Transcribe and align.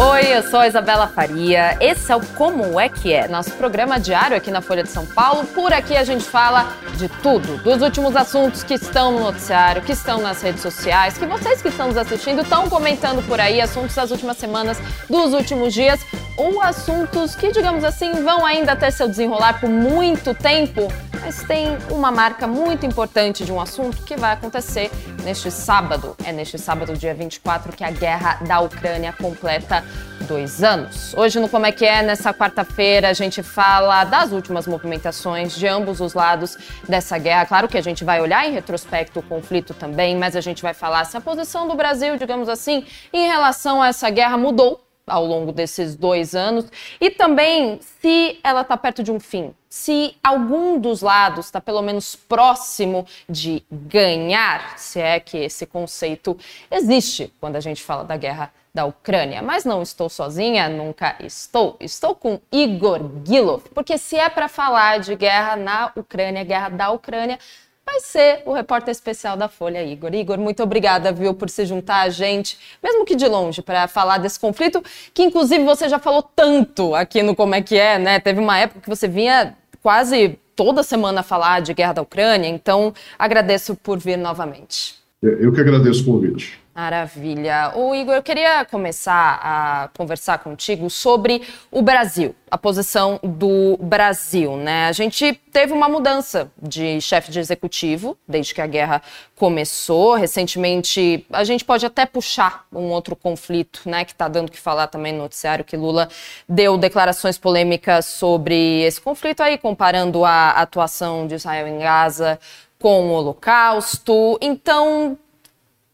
Oi, 0.00 0.32
eu 0.32 0.44
sou 0.44 0.60
a 0.60 0.68
Isabela 0.68 1.08
Faria. 1.08 1.76
Esse 1.80 2.12
é 2.12 2.14
o 2.14 2.20
Como 2.20 2.78
é 2.78 2.88
que 2.88 3.12
é, 3.12 3.26
nosso 3.26 3.50
programa 3.54 3.98
diário 3.98 4.36
aqui 4.36 4.48
na 4.48 4.60
Folha 4.60 4.84
de 4.84 4.90
São 4.90 5.04
Paulo. 5.04 5.44
Por 5.46 5.72
aqui 5.72 5.96
a 5.96 6.04
gente 6.04 6.22
fala 6.22 6.72
de 6.96 7.08
tudo, 7.08 7.58
dos 7.64 7.82
últimos 7.82 8.14
assuntos 8.14 8.62
que 8.62 8.74
estão 8.74 9.10
no 9.10 9.18
noticiário, 9.18 9.82
que 9.82 9.90
estão 9.90 10.20
nas 10.20 10.40
redes 10.40 10.62
sociais, 10.62 11.18
que 11.18 11.26
vocês 11.26 11.60
que 11.60 11.66
estão 11.66 11.88
nos 11.88 11.96
assistindo 11.96 12.42
estão 12.42 12.68
comentando 12.68 13.26
por 13.26 13.40
aí, 13.40 13.60
assuntos 13.60 13.96
das 13.96 14.12
últimas 14.12 14.36
semanas, 14.36 14.78
dos 15.10 15.34
últimos 15.34 15.74
dias, 15.74 15.98
ou 16.36 16.62
assuntos 16.62 17.34
que, 17.34 17.50
digamos 17.50 17.82
assim, 17.82 18.12
vão 18.22 18.46
ainda 18.46 18.72
até 18.72 18.92
seu 18.92 19.08
desenrolar 19.08 19.58
por 19.58 19.68
muito 19.68 20.32
tempo, 20.32 20.86
mas 21.20 21.42
tem 21.42 21.76
uma 21.90 22.12
marca 22.12 22.46
muito 22.46 22.86
importante 22.86 23.44
de 23.44 23.52
um 23.52 23.60
assunto 23.60 24.02
que 24.04 24.16
vai 24.16 24.34
acontecer 24.34 24.90
neste 25.24 25.50
sábado. 25.50 26.16
É 26.24 26.32
neste 26.32 26.56
sábado, 26.56 26.96
dia 26.96 27.12
24, 27.12 27.72
que 27.72 27.82
a 27.82 27.90
guerra 27.90 28.38
da 28.46 28.60
Ucrânia 28.60 29.12
completa 29.12 29.84
dois 30.26 30.62
anos. 30.62 31.14
Hoje 31.14 31.40
no 31.40 31.48
Como 31.48 31.66
é 31.66 31.72
que 31.72 31.84
é, 31.84 32.02
nessa 32.02 32.34
quarta-feira, 32.34 33.08
a 33.08 33.12
gente 33.12 33.42
fala 33.42 34.04
das 34.04 34.32
últimas 34.32 34.66
movimentações 34.66 35.54
de 35.56 35.66
ambos 35.66 36.00
os 36.00 36.14
lados 36.14 36.56
dessa 36.88 37.18
guerra. 37.18 37.46
Claro 37.46 37.68
que 37.68 37.78
a 37.78 37.82
gente 37.82 38.04
vai 38.04 38.20
olhar 38.20 38.46
em 38.46 38.52
retrospecto 38.52 39.20
o 39.20 39.22
conflito 39.22 39.72
também, 39.74 40.16
mas 40.16 40.36
a 40.36 40.40
gente 40.40 40.62
vai 40.62 40.74
falar 40.74 41.04
se 41.04 41.16
a 41.16 41.20
posição 41.20 41.66
do 41.66 41.74
Brasil, 41.74 42.16
digamos 42.16 42.48
assim, 42.48 42.84
em 43.12 43.26
relação 43.26 43.82
a 43.82 43.88
essa 43.88 44.10
guerra 44.10 44.36
mudou 44.36 44.80
ao 45.08 45.24
longo 45.24 45.52
desses 45.52 45.96
dois 45.96 46.34
anos 46.34 46.66
e 47.00 47.10
também 47.10 47.80
se 47.80 48.38
ela 48.44 48.60
está 48.60 48.76
perto 48.76 49.02
de 49.02 49.10
um 49.10 49.18
fim, 49.18 49.54
se 49.68 50.14
algum 50.22 50.78
dos 50.78 51.00
lados 51.00 51.46
está 51.46 51.60
pelo 51.60 51.82
menos 51.82 52.14
próximo 52.14 53.06
de 53.28 53.64
ganhar, 53.70 54.78
se 54.78 55.00
é 55.00 55.18
que 55.18 55.38
esse 55.38 55.66
conceito 55.66 56.36
existe 56.70 57.32
quando 57.40 57.56
a 57.56 57.60
gente 57.60 57.82
fala 57.82 58.04
da 58.04 58.16
guerra 58.16 58.52
da 58.78 58.84
Ucrânia. 58.84 59.42
Mas 59.42 59.64
não 59.64 59.82
estou 59.82 60.08
sozinha, 60.08 60.68
nunca 60.68 61.16
estou. 61.18 61.76
Estou 61.80 62.14
com 62.14 62.40
Igor 62.52 63.00
Gilov, 63.26 63.64
porque 63.74 63.98
se 63.98 64.14
é 64.16 64.28
para 64.28 64.46
falar 64.46 65.00
de 65.00 65.16
guerra 65.16 65.56
na 65.56 65.90
Ucrânia, 65.96 66.44
guerra 66.44 66.68
da 66.68 66.90
Ucrânia, 66.92 67.40
vai 67.84 67.98
ser 67.98 68.42
o 68.46 68.52
repórter 68.52 68.92
especial 68.92 69.36
da 69.36 69.48
Folha, 69.48 69.82
Igor. 69.82 70.14
Igor, 70.14 70.38
muito 70.38 70.62
obrigada, 70.62 71.10
viu, 71.10 71.34
por 71.34 71.50
se 71.50 71.66
juntar 71.66 72.02
a 72.02 72.08
gente, 72.08 72.56
mesmo 72.80 73.04
que 73.04 73.16
de 73.16 73.26
longe, 73.26 73.62
para 73.62 73.88
falar 73.88 74.18
desse 74.18 74.38
conflito, 74.38 74.80
que 75.12 75.24
inclusive 75.24 75.64
você 75.64 75.88
já 75.88 75.98
falou 75.98 76.22
tanto 76.22 76.94
aqui 76.94 77.20
no 77.20 77.34
Como 77.34 77.56
é 77.56 77.60
que 77.60 77.76
é, 77.76 77.98
né? 77.98 78.20
Teve 78.20 78.38
uma 78.38 78.58
época 78.58 78.80
que 78.80 78.88
você 78.88 79.08
vinha 79.08 79.56
quase 79.82 80.38
toda 80.54 80.84
semana 80.84 81.24
falar 81.24 81.62
de 81.62 81.74
guerra 81.74 81.94
da 81.94 82.02
Ucrânia, 82.02 82.48
então 82.48 82.94
agradeço 83.18 83.74
por 83.74 83.98
vir 83.98 84.16
novamente. 84.16 84.96
Eu 85.20 85.52
que 85.52 85.60
agradeço 85.60 86.02
o 86.02 86.04
convite. 86.04 86.60
Maravilha. 86.78 87.72
O 87.74 87.92
Igor, 87.92 88.14
eu 88.14 88.22
queria 88.22 88.64
começar 88.64 89.40
a 89.42 89.88
conversar 89.98 90.38
contigo 90.38 90.88
sobre 90.88 91.42
o 91.72 91.82
Brasil, 91.82 92.36
a 92.48 92.56
posição 92.56 93.18
do 93.20 93.76
Brasil, 93.78 94.56
né? 94.56 94.86
A 94.86 94.92
gente 94.92 95.32
teve 95.52 95.72
uma 95.72 95.88
mudança 95.88 96.48
de 96.62 97.00
chefe 97.00 97.32
de 97.32 97.40
executivo 97.40 98.16
desde 98.28 98.54
que 98.54 98.60
a 98.60 98.66
guerra 98.68 99.02
começou. 99.34 100.14
Recentemente, 100.14 101.26
a 101.32 101.42
gente 101.42 101.64
pode 101.64 101.84
até 101.84 102.06
puxar 102.06 102.64
um 102.72 102.90
outro 102.90 103.16
conflito, 103.16 103.80
né, 103.84 104.04
que 104.04 104.12
está 104.12 104.28
dando 104.28 104.48
que 104.48 104.60
falar 104.60 104.86
também 104.86 105.12
no 105.12 105.18
noticiário 105.18 105.64
que 105.64 105.76
Lula 105.76 106.08
deu 106.48 106.78
declarações 106.78 107.36
polêmicas 107.36 108.06
sobre 108.06 108.82
esse 108.82 109.00
conflito 109.00 109.42
aí, 109.42 109.58
comparando 109.58 110.24
a 110.24 110.50
atuação 110.50 111.26
de 111.26 111.34
Israel 111.34 111.66
em 111.66 111.80
Gaza 111.80 112.38
com 112.78 113.08
o 113.08 113.10
Holocausto. 113.10 114.38
Então, 114.40 115.18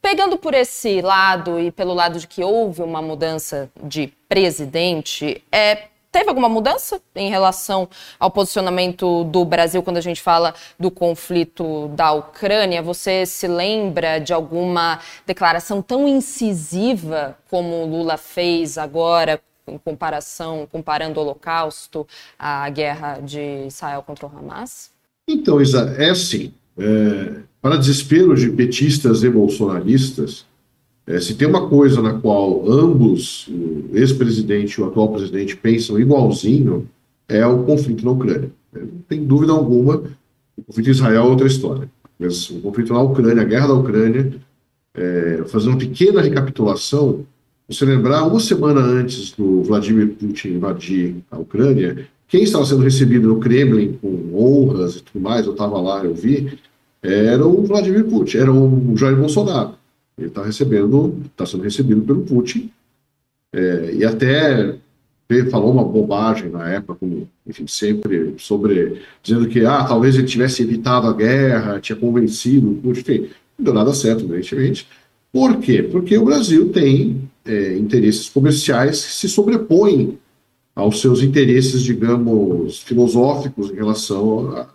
Pegando 0.05 0.37
por 0.37 0.53
esse 0.53 1.01
lado 1.01 1.59
e 1.59 1.71
pelo 1.71 1.95
lado 1.95 2.19
de 2.19 2.27
que 2.27 2.45
houve 2.45 2.83
uma 2.83 3.01
mudança 3.01 3.71
de 3.83 4.13
presidente, 4.29 5.43
é, 5.51 5.85
teve 6.13 6.29
alguma 6.29 6.47
mudança 6.47 7.01
em 7.17 7.31
relação 7.31 7.89
ao 8.21 8.31
posicionamento 8.31 9.25
do 9.25 9.47
Brasil 9.47 9.83
quando 9.83 9.97
a 9.97 10.03
gente 10.03 10.20
fala 10.20 10.55
do 10.79 10.91
conflito 10.91 11.89
da 11.97 12.13
Ucrânia? 12.13 12.83
Você 12.83 13.25
se 13.25 13.48
lembra 13.48 14.19
de 14.19 14.35
alguma 14.35 15.01
declaração 15.27 15.81
tão 15.81 16.07
incisiva 16.07 17.39
como 17.48 17.83
o 17.83 17.87
Lula 17.87 18.19
fez 18.19 18.77
agora 18.77 19.41
em 19.67 19.79
comparação, 19.79 20.69
comparando 20.70 21.19
o 21.19 21.23
Holocausto 21.23 22.07
à 22.39 22.69
guerra 22.69 23.20
de 23.23 23.64
Israel 23.67 24.03
contra 24.03 24.27
o 24.27 24.29
Hamas? 24.29 24.91
Então, 25.27 25.63
Isa, 25.63 25.97
é 25.98 26.11
assim. 26.11 26.53
É 26.79 27.54
para 27.64 27.79
desespero 27.79 28.36
de 28.36 28.51
petistas 28.51 29.25
e 29.25 29.30
bolsonaristas, 29.30 30.45
é, 31.07 31.19
se 31.19 31.35
tem 31.35 31.48
uma 31.48 31.67
coisa 31.67 32.02
na 32.02 32.13
qual 32.13 32.70
ambos, 32.70 33.48
o 33.48 33.97
ex-presidente 33.97 34.75
e 34.75 34.83
o 34.83 34.86
atual 34.86 35.14
presidente, 35.14 35.57
pensam 35.57 35.98
igualzinho, 35.98 36.86
é 37.27 37.47
o 37.47 37.63
conflito 37.63 38.05
na 38.05 38.11
Ucrânia. 38.11 38.51
Não 38.70 39.01
tem 39.08 39.25
dúvida 39.25 39.52
alguma, 39.52 40.02
o 40.58 40.63
conflito 40.63 40.89
em 40.89 40.91
Israel 40.91 41.23
é 41.23 41.27
outra 41.27 41.47
história. 41.47 41.91
Mas 42.19 42.51
o 42.51 42.61
conflito 42.61 42.92
na 42.92 43.01
Ucrânia, 43.01 43.41
a 43.41 43.47
guerra 43.47 43.69
da 43.69 43.75
Ucrânia, 43.75 44.35
é, 44.92 45.45
fazendo 45.46 45.70
uma 45.70 45.79
pequena 45.79 46.20
recapitulação, 46.20 47.25
você 47.67 47.86
lembrar, 47.86 48.27
uma 48.27 48.41
semana 48.41 48.83
antes 48.83 49.33
do 49.33 49.63
Vladimir 49.63 50.08
Putin 50.08 50.48
invadir 50.48 51.17
a 51.31 51.39
Ucrânia, 51.39 52.07
quem 52.29 52.42
estava 52.42 52.67
sendo 52.67 52.83
recebido 52.83 53.27
no 53.27 53.41
Kremlin 53.41 53.98
com 54.02 54.35
honras 54.35 54.96
e 54.96 55.02
tudo 55.02 55.23
mais, 55.23 55.46
eu 55.46 55.52
estava 55.52 55.81
lá, 55.81 56.05
eu 56.05 56.14
vi, 56.14 56.58
era 57.05 57.47
o 57.47 57.63
Vladimir 57.65 58.05
Putin, 58.05 58.39
era 58.39 58.53
o 58.53 58.97
Jair 58.97 59.17
Bolsonaro. 59.17 59.75
Ele 60.17 60.29
está 60.29 60.42
recebendo, 60.42 61.23
está 61.27 61.45
sendo 61.45 61.63
recebido 61.63 62.03
pelo 62.03 62.23
Putin, 62.23 62.70
é, 63.53 63.95
e 63.95 64.05
até 64.05 64.77
falou 65.51 65.73
uma 65.73 65.85
bobagem 65.85 66.48
na 66.51 66.69
época, 66.70 66.95
como, 67.01 67.29
enfim, 67.47 67.67
sempre 67.67 68.35
sobre, 68.39 69.01
dizendo 69.23 69.48
que, 69.48 69.64
ah, 69.64 69.85
talvez 69.85 70.17
ele 70.17 70.27
tivesse 70.27 70.63
evitado 70.63 71.07
a 71.09 71.13
guerra, 71.13 71.81
tinha 71.81 71.97
convencido 71.97 72.81
enfim, 72.85 73.29
não 73.59 73.64
deu 73.64 73.75
nada 73.75 73.93
certo, 73.95 74.25
evidentemente. 74.25 74.87
Por 75.33 75.59
quê? 75.59 75.83
Porque 75.83 76.17
o 76.17 76.25
Brasil 76.25 76.70
tem 76.70 77.29
é, 77.45 77.77
interesses 77.77 78.29
comerciais 78.29 79.05
que 79.05 79.13
se 79.13 79.29
sobrepõem 79.29 80.19
aos 80.75 81.01
seus 81.01 81.23
interesses, 81.23 81.83
digamos, 81.83 82.81
filosóficos 82.81 83.70
em 83.70 83.75
relação 83.75 84.57
a, 84.57 84.69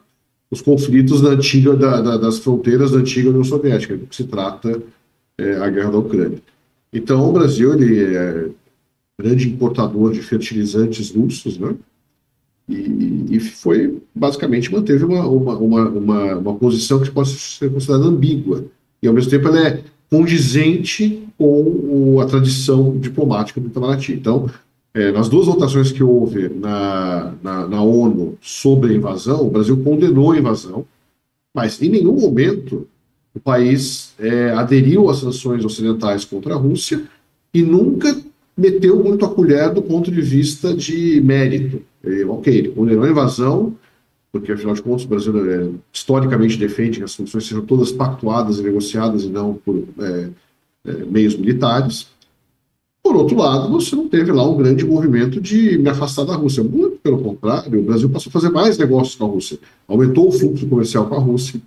os 0.52 0.62
conflitos 0.62 1.22
da 1.22 1.30
antiga, 1.30 1.76
da, 1.76 2.02
da, 2.02 2.18
das 2.18 2.40
fronteiras 2.40 2.92
da 2.92 3.00
antiga 3.00 3.30
União 3.30 3.44
Soviética, 3.44 3.96
do 3.96 4.08
que 4.08 4.16
se 4.16 4.24
trata 4.24 4.82
é, 5.38 5.58
a 5.58 5.70
guerra 5.70 5.92
da 5.92 5.98
Ucrânia. 6.00 6.40
Então, 6.92 7.30
o 7.30 7.32
Brasil 7.32 7.74
ele 7.74 8.16
é 8.16 8.50
grande 9.20 9.50
importador 9.50 10.12
de 10.12 10.22
fertilizantes 10.22 11.12
russos, 11.12 11.58
né? 11.58 11.76
E, 12.68 13.36
e 13.36 13.40
foi, 13.40 14.02
basicamente, 14.14 14.72
manteve 14.72 15.04
uma, 15.04 15.28
uma, 15.28 15.58
uma, 15.58 15.90
uma, 15.90 16.36
uma 16.36 16.56
posição 16.56 17.02
que 17.02 17.12
pode 17.12 17.30
ser 17.30 17.72
considerada 17.72 18.06
ambígua. 18.06 18.66
E, 19.02 19.08
ao 19.08 19.14
mesmo 19.14 19.30
tempo, 19.30 19.48
ela 19.48 19.68
é 19.68 19.84
condizente 20.10 21.24
com 21.38 22.20
a 22.20 22.26
tradição 22.26 22.98
diplomática 22.98 23.60
do 23.60 23.68
Itamaraty. 23.68 24.14
Então, 24.14 24.50
é, 24.94 25.12
nas 25.12 25.30
duas 25.30 25.46
votações 25.46 25.92
que 25.92 26.04
houve 26.04 26.50
na, 26.50 27.34
na, 27.42 27.68
na, 27.68 27.82
ONU 27.82 28.38
sobre 28.42 28.94
a 28.94 28.96
invasão, 28.96 29.46
o 29.46 29.50
Brasil 29.50 29.78
condenou 29.84 30.32
a 30.32 30.38
invasão, 30.38 30.86
mas 31.54 31.82
em 31.82 31.90
nenhum 31.90 32.20
momento 32.20 32.88
o 33.34 33.40
país 33.40 34.14
é, 34.20 34.52
aderiu 34.52 35.10
às 35.10 35.18
sanções 35.20 35.64
ocidentais 35.64 36.26
contra 36.26 36.54
a 36.56 36.58
Rússia 36.58 37.04
e 37.54 37.62
nunca 37.62 38.16
meteu 38.58 39.02
muito 39.02 39.26
a 39.26 39.30
colher 39.30 39.74
do 39.74 39.82
ponto 39.82 40.12
de 40.12 40.22
vista 40.22 40.74
de 40.74 41.22
mérito. 41.22 41.82
É, 42.04 42.26
ok, 42.26 42.54
ele 42.54 42.70
condenou 42.70 43.06
a 43.06 43.10
invasão, 43.10 43.76
porque 44.32 44.52
afinal 44.52 44.74
de 44.74 44.82
contas 44.82 45.06
o 45.06 45.08
Brasil 45.08 45.52
é, 45.52 45.70
historicamente 45.94 46.58
defende 46.58 46.98
que 46.98 47.04
as 47.04 47.12
sanções 47.12 47.46
sejam 47.46 47.66
todas 47.66 47.92
pactuadas 47.92 48.60
e 48.60 48.64
negociadas 48.64 49.24
e 49.24 49.30
não 49.30 49.54
por 49.54 49.84
é, 50.00 50.30
é, 50.86 50.92
meios 51.06 51.36
militares. 51.36 52.08
Por 53.10 53.16
outro 53.16 53.38
lado, 53.38 53.72
você 53.72 53.96
não 53.96 54.08
teve 54.08 54.32
lá 54.32 54.48
um 54.48 54.56
grande 54.56 54.86
movimento 54.86 55.42
de 55.42 55.80
me 55.80 55.90
afastar 55.90 56.26
da 56.26 56.36
Rússia. 56.36 56.64
Muito 56.64 57.00
pelo 57.00 57.18
contrário, 57.18 57.80
o 57.80 57.84
Brasil 57.84 58.08
passou 58.08 58.30
a 58.30 58.34
fazer 58.34 58.50
mais 58.50 58.78
negócios 58.78 59.16
com 59.16 59.26
a 59.26 59.28
Rússia. 59.28 59.58
Aumentou 59.88 60.28
o 60.28 60.32
fluxo 60.32 60.68
comercial 60.68 61.08
com 61.08 61.16
a 61.16 61.18
Rússia. 61.18 61.60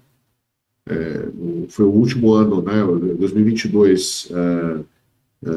É, 0.88 1.26
foi 1.66 1.84
o 1.84 1.90
último 1.90 2.32
ano, 2.32 2.62
né, 2.62 2.84
2022, 3.18 4.28
é, 4.30 4.78
é, 5.44 5.50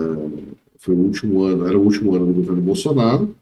foi 0.80 0.96
o 0.96 0.98
último 0.98 1.44
ano, 1.44 1.68
era 1.68 1.78
o 1.78 1.84
último 1.84 2.16
ano 2.16 2.26
do 2.26 2.34
governo 2.34 2.64
Bolsonaro, 2.64 3.36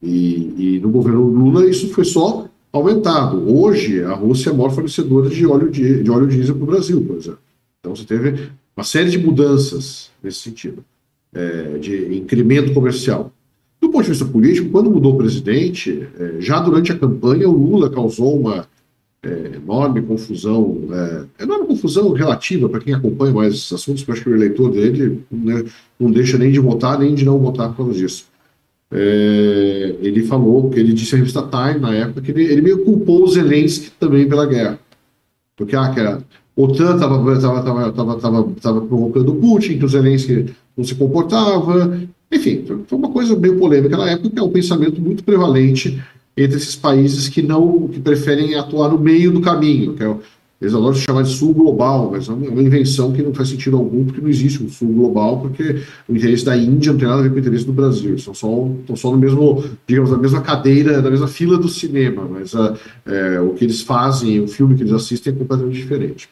e, 0.00 0.76
e 0.76 0.80
no 0.80 0.88
governo 0.88 1.24
Lula 1.24 1.68
isso 1.68 1.88
foi 1.88 2.04
só 2.04 2.46
aumentado. 2.72 3.52
Hoje, 3.52 4.04
a 4.04 4.14
Rússia 4.14 4.50
é 4.50 4.52
a 4.52 4.56
maior 4.56 4.70
fornecedora 4.70 5.28
de 5.28 5.44
óleo, 5.44 5.68
de, 5.68 6.04
de 6.04 6.10
óleo 6.12 6.28
diesel 6.28 6.54
para 6.54 6.62
o 6.62 6.66
Brasil, 6.66 7.04
por 7.04 7.16
exemplo. 7.16 7.40
Então, 7.80 7.96
você 7.96 8.04
teve 8.04 8.50
uma 8.76 8.84
série 8.84 9.10
de 9.10 9.18
mudanças 9.18 10.12
nesse 10.22 10.38
sentido 10.38 10.84
é, 11.34 11.78
de 11.78 12.16
incremento 12.16 12.72
comercial. 12.72 13.32
Do 13.80 13.88
ponto 13.88 14.04
de 14.04 14.10
vista 14.10 14.24
político, 14.24 14.70
quando 14.70 14.90
mudou 14.90 15.14
o 15.14 15.18
presidente, 15.18 16.06
é, 16.18 16.40
já 16.40 16.60
durante 16.60 16.92
a 16.92 16.98
campanha, 16.98 17.48
o 17.48 17.52
Lula 17.52 17.90
causou 17.90 18.38
uma, 18.38 18.66
é, 19.24 19.56
enorme 19.56 20.02
confusão, 20.02 20.88
é, 21.38 21.44
enorme 21.44 21.66
confusão 21.66 22.12
relativa 22.12 22.68
para 22.68 22.80
quem 22.80 22.92
acompanha 22.92 23.32
mais 23.32 23.54
esses 23.54 23.72
assuntos, 23.72 24.02
porque 24.02 24.12
acho 24.18 24.24
que 24.24 24.30
o 24.30 24.34
eleitor 24.34 24.70
dele 24.72 25.24
né, 25.30 25.64
não 25.98 26.10
deixa 26.10 26.36
nem 26.36 26.50
de 26.50 26.58
votar 26.58 26.98
nem 26.98 27.14
de 27.14 27.24
não 27.24 27.38
votar 27.38 27.68
por 27.70 27.78
causa 27.78 27.92
disso. 27.92 28.26
É, 28.90 29.96
ele 30.02 30.24
falou, 30.24 30.68
que 30.70 30.78
ele 30.78 30.92
disse 30.92 31.14
à 31.14 31.18
revista 31.18 31.42
Time 31.42 31.80
na 31.80 31.94
época, 31.94 32.20
que 32.20 32.30
ele, 32.30 32.44
ele 32.44 32.60
meio 32.60 32.84
culpou 32.84 33.22
o 33.22 33.28
Zelensky 33.28 33.90
também 33.98 34.28
pela 34.28 34.44
guerra. 34.44 34.78
Porque 35.56 35.76
ah, 35.76 35.90
que 35.90 36.00
a 36.00 36.20
OTAN 36.56 36.94
estava 36.94 37.18
tava, 37.40 37.62
tava, 37.62 37.92
tava, 37.92 38.20
tava, 38.20 38.52
tava 38.60 38.80
provocando 38.82 39.30
o 39.32 39.36
Putin, 39.36 39.78
que 39.78 39.84
o 39.84 39.88
Zelensky 39.88 40.52
não 40.76 40.84
se 40.84 40.94
comportava. 40.94 42.00
Enfim, 42.30 42.64
foi 42.86 42.98
uma 42.98 43.10
coisa 43.10 43.36
meio 43.36 43.58
polêmica 43.58 43.96
na 43.96 44.10
época, 44.10 44.30
que 44.30 44.38
é 44.38 44.42
um 44.42 44.50
pensamento 44.50 45.00
muito 45.00 45.22
prevalente 45.22 46.02
entre 46.36 46.56
esses 46.56 46.74
países 46.74 47.28
que 47.28 47.42
não 47.42 47.88
que 47.88 48.00
preferem 48.00 48.54
atuar 48.54 48.88
no 48.88 48.98
meio 48.98 49.30
do 49.30 49.40
caminho, 49.40 49.94
que 49.94 50.02
é, 50.02 50.16
eles 50.62 50.74
adoram 50.74 50.94
chamar 50.94 51.22
de 51.22 51.30
sul 51.30 51.52
global, 51.52 52.10
mas 52.12 52.28
é 52.28 52.32
uma 52.32 52.62
invenção 52.62 53.12
que 53.12 53.20
não 53.20 53.34
faz 53.34 53.48
sentido 53.48 53.76
algum, 53.76 54.04
porque 54.04 54.20
não 54.20 54.28
existe 54.28 54.62
um 54.62 54.68
sul 54.68 54.92
global, 54.92 55.40
porque 55.40 55.82
o 56.08 56.14
interesse 56.14 56.44
da 56.44 56.56
Índia 56.56 56.92
não 56.92 56.98
tem 57.00 57.08
nada 57.08 57.18
a 57.18 57.22
ver 57.24 57.30
com 57.30 57.36
o 57.36 57.38
interesse 57.40 57.66
do 57.66 57.72
Brasil, 57.72 58.16
são 58.18 58.32
só, 58.32 58.68
estão 58.80 58.94
só 58.94 59.10
no 59.10 59.18
mesmo, 59.18 59.64
digamos, 59.88 60.10
na 60.12 60.16
mesma 60.16 60.40
cadeira, 60.40 61.02
na 61.02 61.10
mesma 61.10 61.26
fila 61.26 61.58
do 61.58 61.68
cinema, 61.68 62.28
mas 62.30 62.54
a, 62.54 62.76
é, 63.04 63.40
o 63.40 63.54
que 63.54 63.64
eles 63.64 63.82
fazem, 63.82 64.40
o 64.40 64.46
filme 64.46 64.76
que 64.76 64.84
eles 64.84 64.92
assistem 64.92 65.32
é 65.32 65.36
completamente 65.36 65.74
diferente. 65.74 66.28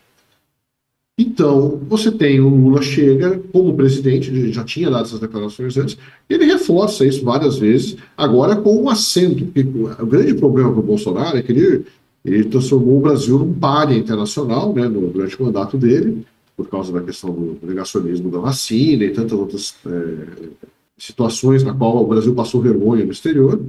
Então, 1.21 1.79
você 1.87 2.11
tem 2.11 2.41
o 2.41 2.49
Lula 2.49 2.81
chega 2.81 3.39
como 3.53 3.77
presidente, 3.77 4.31
ele 4.31 4.51
já 4.51 4.65
tinha 4.65 4.91
dado 4.91 5.05
essas 5.05 5.21
declarações 5.21 5.77
antes, 5.77 5.99
ele 6.31 6.47
reforça 6.47 7.05
isso 7.05 7.23
várias 7.23 7.59
vezes, 7.59 7.95
agora 8.17 8.57
com 8.57 8.85
um 8.85 8.89
acento. 8.89 9.47
O 10.01 10.07
grande 10.07 10.33
problema 10.33 10.71
para 10.71 10.81
o 10.81 10.83
Bolsonaro 10.83 11.37
é 11.37 11.43
que 11.43 11.53
ele, 11.53 11.85
ele 12.25 12.45
transformou 12.45 12.97
o 12.97 13.01
Brasil 13.03 13.39
num 13.39 13.53
páreo 13.53 13.99
internacional 13.99 14.73
né, 14.73 14.89
no, 14.89 15.09
durante 15.09 15.39
o 15.39 15.45
mandato 15.45 15.77
dele, 15.77 16.25
por 16.57 16.71
causa 16.71 16.91
da 16.91 17.03
questão 17.03 17.31
do 17.31 17.59
negacionismo 17.63 18.31
da 18.31 18.39
vacina 18.39 19.05
e 19.05 19.11
tantas 19.11 19.39
outras 19.39 19.75
é, 19.87 20.49
situações 20.97 21.63
na 21.63 21.75
qual 21.75 22.03
o 22.03 22.07
Brasil 22.07 22.35
passou 22.35 22.63
vergonha 22.63 23.05
no 23.05 23.13
exterior. 23.13 23.61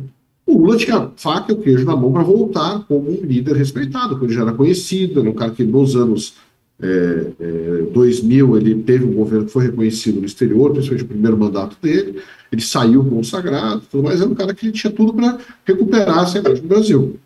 O 0.46 0.58
Lula 0.58 0.78
tinha 0.78 0.96
a 0.96 1.12
faca 1.18 1.52
e 1.52 1.56
o 1.56 1.60
queijo 1.60 1.84
na 1.84 1.98
mão 1.98 2.14
para 2.14 2.24
voltar 2.24 2.86
como 2.88 3.12
um 3.12 3.26
líder 3.26 3.58
respeitado, 3.58 4.12
porque 4.12 4.28
ele 4.28 4.36
já 4.36 4.44
era 4.44 4.54
conhecido, 4.54 5.20
era 5.20 5.30
um 5.30 5.34
cara 5.34 5.52
que 5.52 5.66
nos 5.66 5.98
anos 5.98 6.34
é, 6.82 7.28
é, 7.40 7.84
2000 7.94 8.58
ele 8.58 8.84
teve 8.84 9.06
um 9.06 9.14
governo 9.14 9.46
que 9.46 9.52
foi 9.52 9.66
reconhecido 9.66 10.20
no 10.20 10.26
exterior, 10.26 10.72
principalmente 10.72 11.06
o 11.06 11.08
primeiro 11.08 11.38
mandato 11.38 11.78
dele, 11.82 12.22
ele 12.52 12.62
saiu 12.62 13.04
consagrado, 13.06 13.84
tudo 13.90 14.04
mais, 14.04 14.20
era 14.20 14.30
um 14.30 14.36
cara 14.36 14.54
que 14.54 14.72
tinha 14.72 14.92
tudo 14.92 15.14
para 15.14 15.38
recuperar 15.66 16.24
essa 16.24 16.40
imagem 16.40 16.62
do 16.62 16.68
Brasil. 16.68 17.20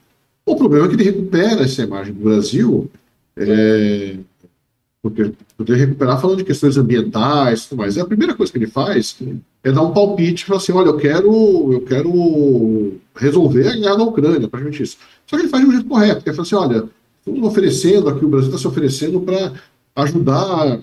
O 0.46 0.56
problema 0.56 0.86
é 0.86 0.90
que 0.90 0.96
ele 0.96 1.04
recupera 1.04 1.64
essa 1.64 1.82
imagem 1.84 2.14
do 2.14 2.24
Brasil, 2.24 2.92
é, 3.38 4.18
porque 5.02 5.32
poder 5.58 5.76
recuperar 5.76 6.20
falando 6.20 6.40
de 6.40 6.44
questões 6.44 6.78
ambientais 6.78 7.64
e 7.64 7.70
tudo 7.70 7.78
mais. 7.80 7.98
A 7.98 8.06
primeira 8.06 8.34
coisa 8.36 8.52
que 8.52 8.58
ele 8.58 8.68
faz 8.68 9.18
é 9.64 9.72
dar 9.72 9.84
um 9.84 9.94
palpite 9.94 10.44
e 10.44 10.46
falar 10.46 10.58
assim, 10.58 10.72
olha, 10.74 10.90
eu 10.90 10.98
quero, 10.98 11.74
eu 11.74 11.82
quero 11.82 12.94
resolver 13.16 13.68
a 13.68 13.76
guerra 13.76 13.96
da 13.98 14.04
Ucrânia, 14.04 14.48
praticamente 14.48 14.84
isso. 14.84 14.98
Só 15.26 15.38
que 15.38 15.44
ele 15.44 15.50
faz 15.50 15.64
de 15.64 15.70
um 15.70 15.74
jeito 15.74 15.88
correto, 15.88 16.24
que 16.24 16.30
é 16.30 16.34
falar 16.34 16.44
assim, 16.44 16.56
olha, 16.56 16.90
Estamos 17.26 17.50
oferecendo 17.50 18.08
aqui, 18.08 18.24
o 18.24 18.30
Brasil 18.30 18.50
está 18.50 18.60
se 18.60 18.68
oferecendo 18.68 19.20
para 19.20 19.54
ajudar 19.96 20.80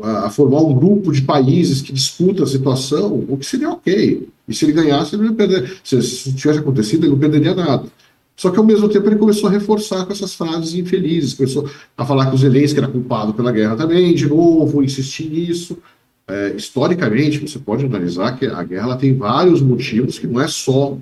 a, 0.00 0.26
a, 0.26 0.30
formar 0.30 0.60
um 0.60 0.72
grupo 0.72 1.10
de 1.10 1.22
países 1.22 1.82
que 1.82 1.92
disputa 1.92 2.44
a 2.44 2.46
situação, 2.46 3.26
o 3.28 3.36
que 3.36 3.44
seria 3.44 3.70
ok. 3.70 4.28
E 4.46 4.54
se 4.54 4.64
ele 4.64 4.72
ganhasse, 4.72 5.16
ele 5.16 5.24
não 5.24 5.30
ia 5.32 5.36
perder. 5.36 5.80
Se, 5.82 6.00
se 6.00 6.32
tivesse 6.32 6.60
acontecido, 6.60 7.04
ele 7.04 7.10
não 7.10 7.18
perderia 7.18 7.56
nada. 7.56 7.88
Só 8.36 8.50
que 8.50 8.58
ao 8.58 8.64
mesmo 8.64 8.88
tempo 8.88 9.08
ele 9.08 9.16
começou 9.16 9.48
a 9.48 9.52
reforçar 9.52 10.06
com 10.06 10.12
essas 10.12 10.32
frases 10.32 10.74
infelizes, 10.74 11.34
começou 11.34 11.68
a 11.98 12.06
falar 12.06 12.26
que 12.26 12.36
o 12.36 12.38
Zelensky 12.38 12.78
era 12.78 12.88
culpado 12.88 13.34
pela 13.34 13.50
guerra 13.50 13.74
também, 13.74 14.14
de 14.14 14.28
novo, 14.28 14.84
insistir 14.84 15.28
nisso. 15.28 15.76
É, 16.28 16.54
historicamente, 16.56 17.40
você 17.40 17.58
pode 17.58 17.84
analisar 17.84 18.38
que 18.38 18.46
a 18.46 18.62
guerra 18.62 18.96
tem 18.96 19.12
vários 19.16 19.60
motivos 19.60 20.20
que 20.20 20.28
não 20.28 20.40
é 20.40 20.46
só 20.46 20.96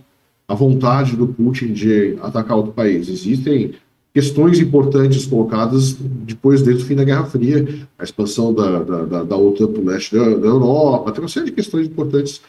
a 0.49 0.55
vontade 0.55 1.15
do 1.15 1.29
Putin 1.29 1.75
de 1.75 2.17
atacar 2.23 2.57
outro 2.57 2.73
país. 2.73 3.07
Existem 3.09 3.75
questões 4.19 4.59
importantes 4.59 5.27
colocadas 5.27 5.93
depois, 5.93 6.61
desde 6.61 6.83
o 6.83 6.87
fim 6.87 6.97
da 6.97 7.05
Guerra 7.05 7.25
Fria, 7.27 7.65
a 7.97 8.03
expansão 8.03 8.53
da, 8.53 8.83
da, 8.83 9.05
da, 9.05 9.23
da 9.23 9.37
OTAN 9.37 9.69
para 9.69 9.81
o 9.81 9.85
leste 9.85 10.13
da, 10.13 10.25
da, 10.25 10.49
Europa, 10.49 11.13
tem 11.13 11.23
uma 11.23 11.29
série 11.29 11.47
de 11.47 11.53
questões 11.53 11.87
importantes. 11.87 12.41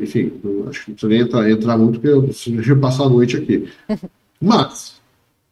enfim, 0.00 0.32
acho 0.66 0.86
que 0.86 0.90
não 0.90 0.94
precisa 0.94 1.08
nem 1.08 1.20
entrar, 1.20 1.50
entrar 1.50 1.76
muito, 1.76 2.00
porque 2.00 2.08
eu 2.08 2.22
preciso 2.22 2.76
passar 2.76 3.04
a 3.04 3.08
noite 3.10 3.36
aqui. 3.36 3.68
Mas, 4.40 4.94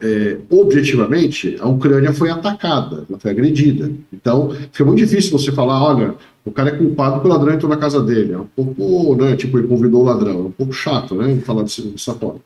é, 0.01 0.39
objetivamente, 0.49 1.59
a 1.61 1.69
Ucrânia 1.69 2.15
foi 2.15 2.31
atacada, 2.31 3.05
ela 3.07 3.19
foi 3.19 3.31
agredida. 3.31 3.93
Então, 4.11 4.53
fica 4.73 4.87
muito 4.87 5.01
difícil 5.01 5.39
você 5.39 5.53
falar, 5.53 5.85
olha, 5.85 6.15
o 6.47 6.51
cara 6.51 6.71
é 6.71 6.79
culpado 6.79 7.17
porque 7.17 7.29
o 7.29 7.31
ladrão 7.31 7.53
entrou 7.53 7.69
na 7.69 7.77
casa 7.77 8.03
dele. 8.03 8.33
É 8.33 8.39
um 8.39 8.47
pouco, 8.47 9.15
né, 9.17 9.37
tipo, 9.37 9.59
ele 9.59 9.69
convidou 9.69 10.01
o 10.01 10.05
ladrão. 10.05 10.39
É 10.39 10.45
um 10.45 10.51
pouco 10.51 10.73
chato, 10.73 11.15
né, 11.15 11.37
falar 11.45 11.65
dessa 11.65 12.15
forma. 12.15 12.41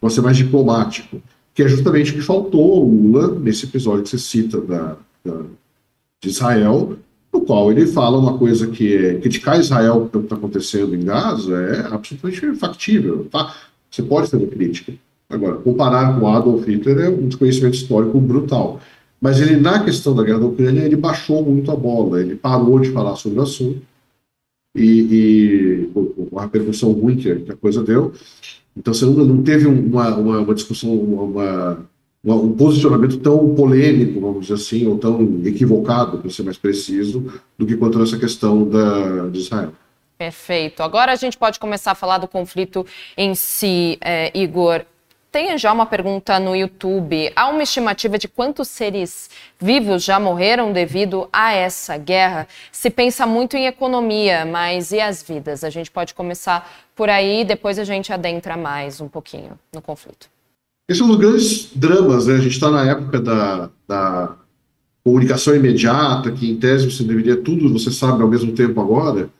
Pode 0.00 0.14
ser 0.14 0.20
mais 0.20 0.36
diplomático 0.36 1.20
que 1.58 1.64
é 1.64 1.66
justamente 1.68 2.12
o 2.12 2.14
que 2.14 2.20
faltou 2.20 2.76
ao 2.76 2.84
Lula 2.84 3.36
nesse 3.36 3.64
episódio 3.64 4.04
que 4.04 4.10
você 4.10 4.18
cita 4.18 4.60
da, 4.60 4.96
da 5.24 5.40
de 6.22 6.28
Israel, 6.28 6.96
no 7.34 7.40
qual 7.40 7.72
ele 7.72 7.84
fala 7.84 8.16
uma 8.16 8.38
coisa 8.38 8.68
que 8.68 8.94
é 8.94 9.14
criticar 9.16 9.58
Israel 9.58 10.06
pelo 10.06 10.22
que 10.22 10.26
está 10.26 10.36
acontecendo 10.36 10.94
em 10.94 11.04
Gaza 11.04 11.52
é 11.56 11.92
absolutamente 11.92 12.54
factível. 12.54 13.26
Tá? 13.28 13.52
Você 13.90 14.04
pode 14.04 14.30
fazer 14.30 14.46
crítica. 14.46 14.92
Agora, 15.28 15.56
comparar 15.56 16.16
com 16.16 16.28
Adolf 16.28 16.64
Hitler 16.64 16.98
é 17.00 17.08
um 17.08 17.26
desconhecimento 17.26 17.74
histórico 17.74 18.20
brutal. 18.20 18.80
Mas 19.20 19.40
ele, 19.40 19.56
na 19.56 19.82
questão 19.82 20.14
da 20.14 20.22
guerra 20.22 20.38
da 20.38 20.46
Ucrânia, 20.46 20.82
ele 20.82 20.94
baixou 20.94 21.44
muito 21.44 21.72
a 21.72 21.76
bola, 21.76 22.20
ele 22.20 22.36
parou 22.36 22.78
de 22.78 22.92
falar 22.92 23.16
sobre 23.16 23.40
o 23.40 23.42
assunto, 23.42 23.82
e, 24.74 25.90
e 25.90 25.90
a 26.36 26.42
repercussão 26.42 26.92
ruim 26.92 27.16
que 27.16 27.30
a 27.30 27.56
coisa 27.56 27.82
deu, 27.82 28.12
então 28.76 28.94
você 28.94 29.04
não 29.04 29.42
teve 29.42 29.66
uma, 29.66 30.16
uma, 30.16 30.38
uma 30.38 30.54
discussão, 30.54 30.94
uma, 30.94 31.86
uma, 32.22 32.34
um 32.36 32.52
posicionamento 32.52 33.18
tão 33.18 33.54
polêmico, 33.54 34.20
vamos 34.20 34.42
dizer 34.42 34.54
assim, 34.54 34.86
ou 34.86 34.96
tão 34.98 35.40
equivocado, 35.44 36.18
para 36.18 36.30
ser 36.30 36.44
mais 36.44 36.56
preciso, 36.56 37.32
do 37.58 37.66
que 37.66 37.76
quanto 37.76 38.00
essa 38.00 38.16
questão 38.16 38.68
da, 38.68 39.28
de 39.28 39.40
Israel. 39.40 39.72
Perfeito. 40.16 40.82
Agora 40.82 41.12
a 41.12 41.16
gente 41.16 41.36
pode 41.36 41.58
começar 41.58 41.92
a 41.92 41.94
falar 41.94 42.18
do 42.18 42.28
conflito 42.28 42.84
em 43.16 43.34
si, 43.34 43.98
é, 44.00 44.36
Igor. 44.38 44.84
Tem 45.38 45.56
já 45.56 45.72
uma 45.72 45.86
pergunta 45.86 46.40
no 46.40 46.56
YouTube. 46.56 47.30
Há 47.36 47.48
uma 47.48 47.62
estimativa 47.62 48.18
de 48.18 48.26
quantos 48.26 48.66
seres 48.66 49.30
vivos 49.56 50.02
já 50.02 50.18
morreram 50.18 50.72
devido 50.72 51.28
a 51.32 51.52
essa 51.52 51.96
guerra? 51.96 52.48
Se 52.72 52.90
pensa 52.90 53.24
muito 53.24 53.56
em 53.56 53.66
economia, 53.66 54.44
mas 54.44 54.90
e 54.90 54.98
as 55.00 55.22
vidas? 55.22 55.62
A 55.62 55.70
gente 55.70 55.92
pode 55.92 56.12
começar 56.12 56.68
por 56.96 57.08
aí 57.08 57.42
e 57.42 57.44
depois 57.44 57.78
a 57.78 57.84
gente 57.84 58.12
adentra 58.12 58.56
mais 58.56 59.00
um 59.00 59.06
pouquinho 59.06 59.52
no 59.72 59.80
conflito. 59.80 60.28
Esse 60.90 61.02
é 61.02 61.04
um 61.04 61.08
dos 61.08 61.18
grandes 61.18 61.70
dramas, 61.72 62.26
né? 62.26 62.34
A 62.34 62.40
gente 62.40 62.54
está 62.54 62.68
na 62.68 62.90
época 62.90 63.20
da, 63.20 63.70
da 63.86 64.34
comunicação 65.04 65.54
imediata, 65.54 66.32
que 66.32 66.50
em 66.50 66.56
tese 66.56 66.90
você 66.90 67.04
deveria 67.04 67.36
tudo, 67.36 67.72
você 67.72 67.92
sabe 67.92 68.22
ao 68.22 68.28
mesmo 68.28 68.50
tempo 68.54 68.80
agora, 68.80 69.30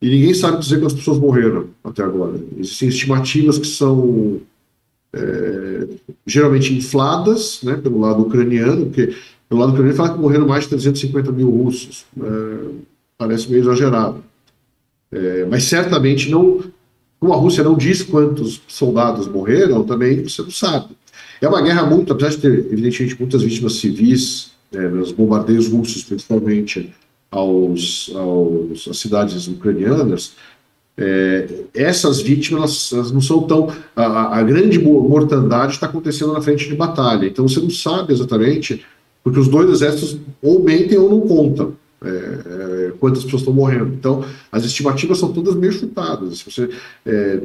e 0.00 0.08
ninguém 0.08 0.32
sabe 0.32 0.58
dizer 0.60 0.78
quantas 0.78 0.94
pessoas 0.94 1.18
morreram 1.18 1.68
até 1.84 2.02
agora. 2.02 2.32
Existem 2.56 2.88
estimativas 2.88 3.58
que 3.58 3.66
são 3.66 4.40
é, 5.14 5.86
geralmente 6.26 6.74
infladas 6.74 7.60
né, 7.62 7.76
pelo 7.76 8.00
lado 8.00 8.22
ucraniano, 8.22 8.86
porque 8.86 9.14
pelo 9.48 9.60
lado 9.60 9.70
ucraniano 9.70 9.96
fala 9.96 10.14
que 10.14 10.18
morreram 10.18 10.46
mais 10.46 10.64
de 10.64 10.70
350 10.70 11.32
mil 11.32 11.50
russos. 11.50 12.04
É, 12.20 12.56
parece 13.16 13.48
meio 13.50 13.62
exagerado. 13.62 14.22
É, 15.12 15.46
mas 15.48 15.64
certamente 15.64 16.30
não. 16.30 16.62
Como 17.20 17.32
a 17.32 17.36
Rússia 17.36 17.64
não 17.64 17.76
diz 17.76 18.02
quantos 18.02 18.60
soldados 18.68 19.26
morreram, 19.26 19.84
também 19.84 20.24
você 20.24 20.42
não 20.42 20.50
sabe. 20.50 20.88
É 21.40 21.48
uma 21.48 21.62
guerra 21.62 21.86
muito, 21.86 22.12
apesar 22.12 22.30
de 22.30 22.38
ter, 22.38 22.52
evidentemente, 22.70 23.16
muitas 23.18 23.42
vítimas 23.42 23.74
civis, 23.74 24.52
né, 24.70 24.88
nos 24.88 25.12
bombardeios 25.12 25.68
russos, 25.68 26.02
principalmente 26.02 26.92
aos, 27.30 28.10
aos, 28.14 28.88
às 28.88 28.98
cidades 28.98 29.46
ucranianas, 29.48 30.34
é, 30.96 31.48
essas 31.74 32.20
vítimas 32.20 32.92
elas 32.92 33.10
não 33.10 33.20
são 33.20 33.42
tão. 33.42 33.68
A, 33.96 34.38
a 34.38 34.42
grande 34.42 34.78
mortandade 34.78 35.72
está 35.72 35.86
acontecendo 35.86 36.32
na 36.32 36.40
frente 36.40 36.68
de 36.68 36.74
batalha. 36.74 37.26
Então 37.26 37.48
você 37.48 37.60
não 37.60 37.70
sabe 37.70 38.12
exatamente, 38.12 38.84
porque 39.22 39.40
os 39.40 39.48
dois 39.48 39.68
exércitos 39.70 40.18
ou 40.40 40.62
mentem 40.62 40.98
ou 40.98 41.10
não 41.10 41.20
contam. 41.20 41.74
É, 42.02 42.08
é, 42.08 42.92
quantas 43.00 43.24
pessoas 43.24 43.40
estão 43.40 43.54
morrendo. 43.54 43.94
Então, 43.94 44.22
as 44.52 44.62
estimativas 44.64 45.18
são 45.18 45.32
todas 45.32 45.54
meio 45.54 45.72
chutadas. 45.72 46.42
Você, 46.42 46.68
é, 47.06 47.40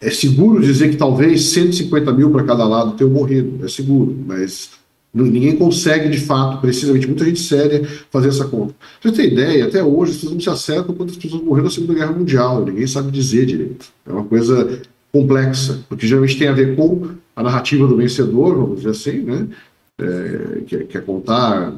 é 0.00 0.10
seguro 0.10 0.60
dizer 0.60 0.90
que 0.90 0.96
talvez 0.96 1.44
150 1.50 2.12
mil 2.12 2.30
para 2.30 2.42
cada 2.42 2.66
lado 2.66 2.92
tenham 2.92 3.12
morrido, 3.12 3.64
é 3.64 3.68
seguro, 3.68 4.16
mas 4.26 4.70
Ninguém 5.14 5.56
consegue, 5.56 6.08
de 6.08 6.18
fato, 6.18 6.60
precisamente, 6.60 7.06
muita 7.06 7.24
gente 7.24 7.38
séria, 7.38 7.86
fazer 8.10 8.28
essa 8.28 8.46
conta. 8.46 8.74
Pra 9.00 9.10
você 9.10 9.16
ter 9.16 9.32
ideia, 9.32 9.66
até 9.66 9.82
hoje, 9.82 10.10
as 10.10 10.16
pessoas 10.16 10.32
não 10.32 10.40
se 10.40 10.50
acertam 10.50 10.94
quantas 10.94 11.16
pessoas 11.16 11.40
morreram 11.42 11.66
na 11.66 11.70
Segunda 11.70 11.94
Guerra 11.94 12.12
Mundial. 12.12 12.64
Ninguém 12.64 12.86
sabe 12.86 13.12
dizer 13.12 13.46
direito. 13.46 13.86
É 14.04 14.12
uma 14.12 14.24
coisa 14.24 14.82
complexa, 15.12 15.78
porque 15.88 16.04
geralmente 16.04 16.36
tem 16.36 16.48
a 16.48 16.52
ver 16.52 16.74
com 16.74 17.10
a 17.36 17.42
narrativa 17.44 17.86
do 17.86 17.96
vencedor, 17.96 18.56
vamos 18.56 18.78
dizer 18.78 18.90
assim, 18.90 19.20
né? 19.20 19.46
É, 19.96 20.60
que, 20.66 20.76
é, 20.76 20.78
que 20.82 20.98
é 20.98 21.00
contar 21.00 21.72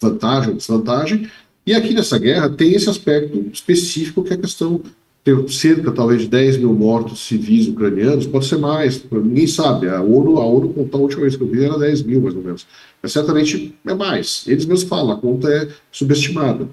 vantagem 0.00 0.50
ou 0.50 0.56
desvantagem. 0.56 1.28
E 1.66 1.74
aqui 1.74 1.92
nessa 1.92 2.16
guerra 2.16 2.48
tem 2.48 2.72
esse 2.74 2.88
aspecto 2.88 3.44
específico 3.52 4.22
que 4.22 4.32
é 4.32 4.36
a 4.36 4.40
questão 4.40 4.80
ter 5.28 5.50
cerca 5.50 5.92
talvez 5.92 6.22
de 6.22 6.28
10 6.28 6.56
mil 6.58 6.72
mortos 6.72 7.26
civis 7.26 7.68
ucranianos, 7.68 8.26
pode 8.26 8.46
ser 8.46 8.56
mais, 8.56 9.04
ninguém 9.10 9.46
sabe. 9.46 9.88
A 9.88 10.00
ONU, 10.00 10.38
a 10.38 10.46
ONU 10.46 10.70
contou 10.70 11.00
a 11.00 11.02
última 11.02 11.22
vez 11.22 11.36
que 11.36 11.42
eu 11.42 11.48
vi 11.48 11.64
era 11.64 11.78
10 11.78 12.02
mil, 12.02 12.22
mais 12.22 12.34
ou 12.34 12.42
menos. 12.42 12.66
Mas 13.02 13.12
certamente 13.12 13.74
é 13.86 13.94
mais. 13.94 14.44
Eles 14.46 14.64
mesmos 14.64 14.88
falam, 14.88 15.12
a 15.12 15.20
conta 15.20 15.48
é 15.48 15.68
subestimada. 15.92 16.66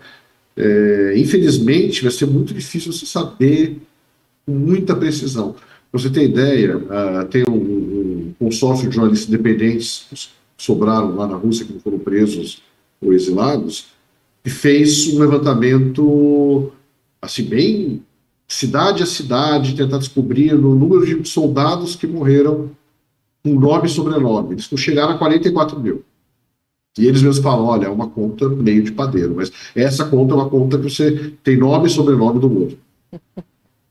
É, 0.55 1.13
infelizmente, 1.17 2.01
vai 2.01 2.11
ser 2.11 2.27
muito 2.27 2.53
difícil 2.53 2.93
você 2.93 3.05
saber 3.05 3.77
com 4.45 4.53
muita 4.53 4.95
precisão. 4.95 5.55
Você 5.91 6.09
ter 6.09 6.23
ideia, 6.23 6.77
uh, 6.77 7.25
tem 7.29 7.43
um, 7.47 7.53
um, 7.53 8.33
consórcio 8.39 8.87
de 8.87 8.95
jornalistas 8.95 9.29
independentes 9.29 10.05
que 10.09 10.63
sobraram 10.63 11.15
lá 11.15 11.27
na 11.27 11.35
Rússia, 11.35 11.65
que 11.65 11.73
não 11.73 11.79
foram 11.79 11.99
presos 11.99 12.61
ou 13.01 13.13
exilados, 13.13 13.87
e 14.45 14.49
fez 14.49 15.13
um 15.13 15.19
levantamento 15.19 16.71
assim 17.21 17.43
bem 17.43 18.03
cidade 18.47 19.03
a 19.03 19.05
cidade, 19.05 19.75
tentar 19.75 19.97
descobrir 19.97 20.53
o 20.53 20.75
número 20.75 21.05
de 21.05 21.27
soldados 21.27 21.95
que 21.95 22.07
morreram 22.07 22.71
com 23.43 23.59
nome 23.59 23.87
e 23.87 23.89
sobrenome. 23.89 24.53
Eles 24.53 24.69
não 24.69 24.77
chegaram 24.77 25.13
a 25.13 25.17
44 25.17 25.79
mil. 25.79 26.03
E 26.97 27.05
eles 27.05 27.21
mesmos 27.21 27.43
falam, 27.43 27.65
olha, 27.65 27.87
é 27.87 27.89
uma 27.89 28.07
conta 28.07 28.47
meio 28.47 28.81
de 28.81 28.91
padeiro, 28.91 29.35
mas 29.35 29.51
essa 29.75 30.05
conta 30.05 30.33
é 30.33 30.35
uma 30.35 30.49
conta 30.49 30.77
que 30.77 30.83
você 30.83 31.33
tem 31.43 31.57
nome 31.57 31.87
e 31.87 31.91
sobrenome 31.91 32.39
do 32.39 32.49
mundo. 32.49 32.79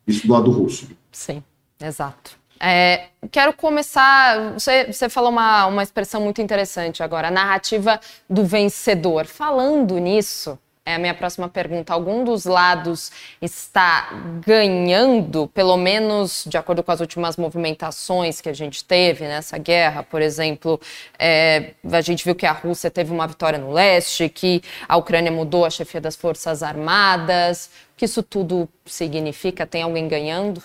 Isso 0.07 0.27
do 0.27 0.33
lado 0.33 0.51
russo. 0.51 0.89
Sim, 1.13 1.43
exato. 1.81 2.39
É, 2.59 3.09
quero 3.31 3.53
começar. 3.53 4.55
Você, 4.55 4.91
você 4.91 5.09
falou 5.09 5.31
uma, 5.31 5.67
uma 5.67 5.83
expressão 5.83 6.21
muito 6.21 6.41
interessante 6.41 7.03
agora, 7.03 7.29
a 7.29 7.31
narrativa 7.31 8.01
do 8.29 8.45
vencedor. 8.45 9.27
Falando 9.27 9.99
nisso, 9.99 10.59
é 10.87 10.97
a 10.97 10.99
minha 10.99 11.15
próxima 11.15 11.49
pergunta. 11.49 11.95
Algum 11.95 12.25
dos 12.25 12.45
lados 12.45 13.11
está 13.41 14.11
ganhando, 14.45 15.49
pelo 15.49 15.79
menos 15.79 16.45
de 16.47 16.59
acordo 16.59 16.83
com 16.83 16.93
as 16.93 17.01
últimas 17.01 17.39
movimentações 17.39 18.41
que 18.41 18.51
a 18.51 18.53
gente 18.53 18.85
teve 18.85 19.25
nessa 19.25 19.57
guerra? 19.57 20.03
Por 20.03 20.21
exemplo, 20.21 20.79
é, 21.19 21.73
a 21.91 22.01
gente 22.03 22.23
viu 22.23 22.35
que 22.35 22.45
a 22.45 22.53
Rússia 22.53 22.91
teve 22.91 23.11
uma 23.13 23.27
vitória 23.27 23.59
no 23.59 23.73
leste, 23.73 24.29
que 24.29 24.61
a 24.87 24.97
Ucrânia 24.99 25.33
mudou 25.33 25.65
a 25.65 25.71
chefia 25.71 26.03
das 26.03 26.17
Forças 26.17 26.63
Armadas. 26.63 27.71
O 27.95 27.97
que 27.97 28.05
isso 28.05 28.23
tudo 28.23 28.69
significa? 28.85 29.65
Tem 29.67 29.83
alguém 29.83 30.07
ganhando? 30.07 30.63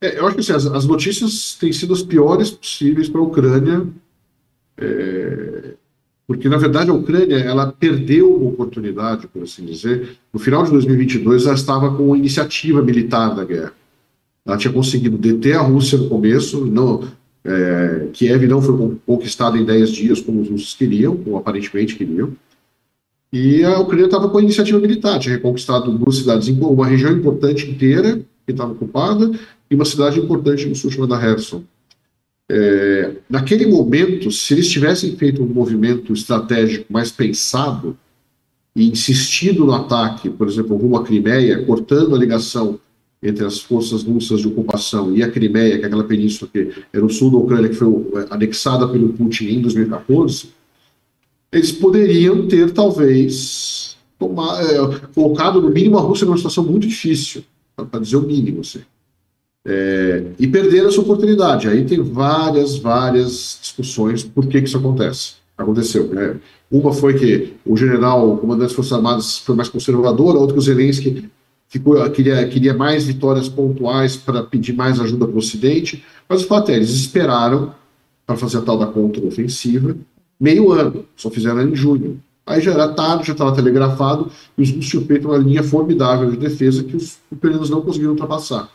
É, 0.00 0.18
eu 0.18 0.26
acho 0.26 0.36
que 0.36 0.40
assim, 0.40 0.54
as, 0.54 0.64
as, 0.64 0.86
notícias 0.86 1.54
têm 1.60 1.72
sido 1.74 1.92
as 1.92 2.02
piores 2.02 2.50
possíveis 2.50 3.08
para 3.08 3.20
a 3.20 3.24
Ucrânia. 3.24 3.86
É 4.78 5.74
porque 6.28 6.46
na 6.46 6.58
verdade 6.58 6.90
a 6.90 6.94
Ucrânia 6.94 7.36
ela 7.38 7.72
perdeu 7.72 8.36
uma 8.36 8.50
oportunidade, 8.50 9.26
por 9.26 9.42
assim 9.42 9.64
dizer. 9.64 10.18
No 10.30 10.38
final 10.38 10.62
de 10.62 10.70
2022 10.70 11.46
ela 11.46 11.54
estava 11.54 11.96
com 11.96 12.12
a 12.12 12.18
iniciativa 12.18 12.82
militar 12.82 13.34
da 13.34 13.46
guerra. 13.46 13.72
Ela 14.44 14.58
tinha 14.58 14.72
conseguido 14.72 15.16
deter 15.16 15.56
a 15.56 15.62
Rússia 15.62 15.96
no 15.96 16.06
começo, 16.06 16.66
não, 16.66 17.08
é, 17.42 18.08
Kiev 18.12 18.46
não 18.46 18.60
foi 18.60 18.98
conquistada 19.06 19.56
em 19.56 19.64
10 19.64 19.90
dias 19.90 20.20
como 20.20 20.42
os 20.42 20.50
russos 20.50 20.74
queriam, 20.74 21.16
como 21.16 21.38
aparentemente 21.38 21.96
queriam. 21.96 22.32
E 23.32 23.64
a 23.64 23.78
Ucrânia 23.78 24.04
estava 24.04 24.28
com 24.28 24.36
a 24.36 24.42
iniciativa 24.42 24.78
militar, 24.78 25.18
tinha 25.18 25.34
reconquistado 25.34 25.90
duas 25.96 26.16
cidades, 26.16 26.48
uma 26.48 26.86
região 26.86 27.10
importante 27.10 27.70
inteira 27.70 28.20
que 28.44 28.52
estava 28.52 28.72
ocupada 28.72 29.30
e 29.70 29.74
uma 29.74 29.84
cidade 29.86 30.20
importante 30.20 30.66
no 30.66 30.74
sul 30.74 30.90
chamada 30.90 31.18
Kherson. 31.18 31.62
É, 32.50 33.12
naquele 33.28 33.66
momento, 33.66 34.30
se 34.30 34.54
eles 34.54 34.68
tivessem 34.68 35.14
feito 35.16 35.42
um 35.42 35.46
movimento 35.46 36.12
estratégico 36.12 36.90
mais 36.90 37.10
pensado 37.10 37.96
e 38.74 38.88
insistido 38.88 39.66
no 39.66 39.74
ataque, 39.74 40.30
por 40.30 40.48
exemplo, 40.48 40.76
rumo 40.76 40.96
à 40.96 41.04
Crimeia, 41.04 41.62
cortando 41.64 42.14
a 42.14 42.18
ligação 42.18 42.80
entre 43.22 43.44
as 43.44 43.58
forças 43.58 44.02
russas 44.04 44.40
de 44.40 44.48
ocupação 44.48 45.14
e 45.14 45.22
a 45.22 45.30
Crimeia, 45.30 45.76
que 45.76 45.84
é 45.84 45.86
aquela 45.86 46.04
península 46.04 46.50
que 46.50 46.72
era 46.92 47.04
o 47.04 47.10
sul 47.10 47.30
da 47.30 47.36
Ucrânia, 47.36 47.68
que 47.68 47.74
foi 47.74 47.88
é, 47.88 48.26
anexada 48.30 48.88
pelo 48.88 49.12
Putin 49.12 49.46
em 49.46 49.60
2014, 49.60 50.50
eles 51.50 51.72
poderiam 51.72 52.46
ter, 52.46 52.70
talvez, 52.72 53.96
é, 54.20 55.08
colocado 55.14 55.60
no 55.60 55.70
mínimo 55.70 55.98
a 55.98 56.00
Rússia 56.00 56.24
numa 56.24 56.36
situação 56.36 56.64
muito 56.64 56.86
difícil, 56.86 57.42
para 57.74 58.00
dizer 58.00 58.16
o 58.16 58.22
mínimo. 58.22 58.60
Assim. 58.60 58.80
É, 59.68 60.24
e 60.38 60.46
perderam 60.46 60.88
essa 60.88 61.00
oportunidade. 61.00 61.68
Aí 61.68 61.84
tem 61.84 62.00
várias, 62.00 62.78
várias 62.78 63.58
discussões 63.60 64.24
por 64.24 64.46
que, 64.46 64.60
que 64.60 64.68
isso 64.68 64.78
acontece. 64.78 65.34
Aconteceu. 65.56 66.08
Né? 66.08 66.36
Uma 66.70 66.92
foi 66.92 67.14
que 67.14 67.54
o 67.66 67.76
general, 67.76 68.32
o 68.32 68.38
comandante 68.38 68.68
das 68.68 68.72
Forças 68.72 68.92
Armadas, 68.92 69.38
foi 69.38 69.54
mais 69.54 69.68
conservador, 69.68 70.36
a 70.36 70.38
outra 70.38 70.54
que 70.54 70.60
o 70.60 70.62
Zelensky 70.62 71.28
ficou, 71.68 72.08
queria, 72.10 72.48
queria 72.48 72.72
mais 72.72 73.04
vitórias 73.04 73.48
pontuais 73.48 74.16
para 74.16 74.42
pedir 74.42 74.72
mais 74.72 74.98
ajuda 75.00 75.26
para 75.26 75.34
o 75.34 75.38
Ocidente. 75.38 76.02
Mas 76.28 76.42
o 76.42 76.46
fato 76.46 76.70
é, 76.70 76.76
eles 76.76 76.90
esperaram 76.90 77.74
para 78.26 78.36
fazer 78.36 78.58
a 78.58 78.62
tal 78.62 78.78
da 78.78 78.86
contra-ofensiva 78.86 79.96
meio 80.38 80.70
ano, 80.70 81.04
só 81.16 81.30
fizeram 81.30 81.62
em 81.62 81.74
junho. 81.74 82.20
Aí 82.46 82.62
já 82.62 82.72
era 82.72 82.88
tarde, 82.88 83.26
já 83.26 83.32
estava 83.32 83.54
telegrafado, 83.54 84.30
e 84.56 84.62
os 84.62 84.70
russos 84.70 85.04
tinham 85.06 85.20
uma 85.24 85.36
linha 85.36 85.62
formidável 85.62 86.30
de 86.30 86.36
defesa 86.36 86.82
que 86.82 86.96
os 86.96 87.18
ucranianos 87.30 87.68
não 87.68 87.82
conseguiram 87.82 88.12
ultrapassar. 88.12 88.70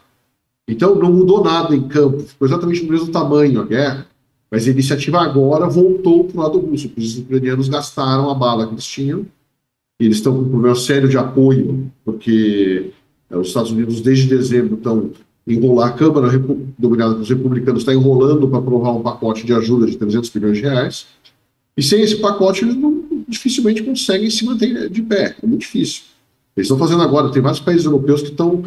Então 0.68 0.96
não 0.96 1.12
mudou 1.12 1.44
nada 1.44 1.76
em 1.76 1.88
campo, 1.88 2.20
ficou 2.20 2.48
exatamente 2.48 2.84
no 2.84 2.92
mesmo 2.92 3.12
tamanho 3.12 3.62
a 3.62 3.66
guerra, 3.66 4.08
mas 4.50 4.68
a 4.68 4.72
iniciativa 4.72 5.20
agora 5.20 5.68
voltou 5.68 6.26
para 6.26 6.40
o 6.40 6.44
lado 6.44 6.60
russo, 6.60 6.88
porque 6.88 7.02
os 7.02 7.18
ucranianos 7.18 7.68
gastaram 7.68 8.30
a 8.30 8.36
bala 8.36 8.68
que 8.68 8.74
eles 8.74 8.86
tinham, 8.86 9.26
e 10.00 10.06
eles 10.06 10.18
estão 10.18 10.34
com 10.34 10.42
um 10.42 10.50
problema 10.50 10.76
sério 10.76 11.10
de 11.10 11.18
apoio, 11.18 11.92
porque 12.06 12.92
é, 13.30 13.38
os 13.38 13.48
Estados 13.48 13.72
Unidos 13.72 14.00
desde 14.00 14.28
dezembro 14.28 14.76
estão 14.76 15.12
enrolar 15.46 15.90
a 15.90 15.92
Câmara 15.92 16.30
dominada 16.80 17.14
pelos 17.14 17.28
republicanos 17.28 17.82
está 17.82 17.94
enrolando 17.94 18.48
para 18.48 18.60
aprovar 18.60 18.92
um 18.92 19.02
pacote 19.02 19.46
de 19.46 19.54
ajuda 19.54 19.86
de 19.86 19.98
300 19.98 20.30
bilhões 20.30 20.58
de 20.58 20.64
reais, 20.64 21.08
e 21.76 21.84
sem 21.84 22.02
esse 22.02 22.18
pacote 22.18 22.64
eles 22.64 22.76
não, 22.76 23.04
dificilmente 23.28 23.84
conseguem 23.84 24.30
se 24.30 24.46
manter 24.46 24.90
de 24.90 25.02
pé, 25.02 25.36
é 25.42 25.46
muito 25.46 25.62
difícil. 25.62 26.04
Eles 26.56 26.68
estão 26.68 26.78
fazendo 26.78 27.02
agora, 27.02 27.32
tem 27.32 27.42
vários 27.42 27.60
países 27.60 27.86
europeus 27.86 28.22
que 28.22 28.30
estão 28.30 28.64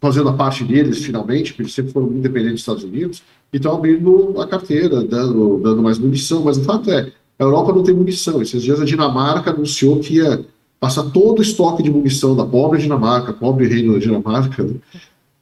fazendo 0.00 0.28
a 0.28 0.32
parte 0.32 0.64
deles, 0.64 1.04
finalmente, 1.04 1.52
porque 1.52 1.62
eles 1.62 1.74
sempre 1.74 1.92
foram 1.92 2.08
independentes 2.08 2.52
dos 2.52 2.60
Estados 2.60 2.84
Unidos, 2.84 3.22
e 3.52 3.56
estão 3.56 3.74
abrindo 3.74 4.40
a 4.40 4.46
carteira, 4.46 5.02
dando, 5.02 5.58
dando 5.58 5.82
mais 5.82 5.98
munição. 5.98 6.42
Mas 6.42 6.58
o 6.58 6.64
fato 6.64 6.90
é, 6.90 7.10
a 7.38 7.42
Europa 7.42 7.72
não 7.72 7.82
tem 7.82 7.94
munição. 7.94 8.40
Esses 8.42 8.62
dias 8.62 8.80
a 8.80 8.84
Dinamarca 8.84 9.50
anunciou 9.50 9.98
que 10.00 10.14
ia 10.14 10.44
passar 10.78 11.04
todo 11.04 11.40
o 11.40 11.42
estoque 11.42 11.82
de 11.82 11.90
munição 11.90 12.36
da 12.36 12.44
pobre 12.44 12.80
Dinamarca, 12.80 13.32
pobre 13.32 13.66
reino 13.66 13.94
da 13.94 13.98
Dinamarca. 13.98 14.62
Né? 14.62 14.74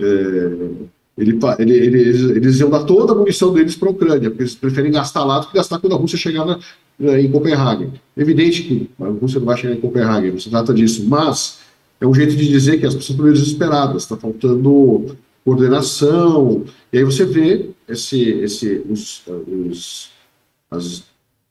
É, 0.01 0.05
ele, 1.19 1.39
ele, 1.59 1.75
eles, 1.75 2.23
eles 2.23 2.61
iam 2.61 2.69
dar 2.69 2.85
toda 2.85 3.13
a 3.13 3.15
munição 3.15 3.53
deles 3.53 3.75
para 3.75 3.89
a 3.89 3.93
Ucrânia, 3.93 4.31
porque 4.31 4.43
eles 4.43 4.55
preferem 4.55 4.93
gastar 4.93 5.25
lá 5.25 5.39
do 5.39 5.49
que 5.49 5.55
gastar 5.55 5.79
quando 5.79 5.95
a 5.95 5.99
Rússia 5.99 6.19
chegar 6.19 6.45
na, 6.45 7.19
em 7.19 7.31
Copenhague. 7.31 7.91
Evidente 8.17 8.63
que 8.63 8.91
a 9.01 9.09
Rússia 9.09 9.39
não 9.39 9.47
vai 9.47 9.57
chegar 9.57 9.75
em 9.75 9.81
Copenhague, 9.81 10.31
não 10.31 10.39
se 10.39 10.51
trata 10.51 10.75
disso, 10.75 11.07
mas 11.09 11.59
é 12.01 12.07
um 12.07 12.15
jeito 12.15 12.37
de 12.37 12.49
dizer 12.49 12.79
que 12.79 12.87
as 12.87 12.95
pessoas 12.95 13.19
estão 13.19 13.33
desesperadas, 13.33 14.03
está 14.03 14.17
faltando 14.17 15.17
coordenação. 15.45 16.65
E 16.93 16.99
aí 16.99 17.05
você 17.05 17.25
vê 17.25 17.71
esse, 17.89 18.21
esse, 18.21 18.83
os, 18.89 19.23
os, 19.69 20.11
as 20.71 21.05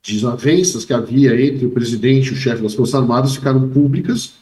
desavenças 0.03 0.85
que 0.85 0.93
havia 0.93 1.39
entre 1.41 1.65
o 1.65 1.71
presidente 1.71 2.29
e 2.29 2.33
o 2.33 2.35
chefe 2.35 2.61
das 2.61 2.73
Forças 2.73 2.95
Armadas 2.95 3.35
ficaram 3.35 3.69
públicas 3.69 4.33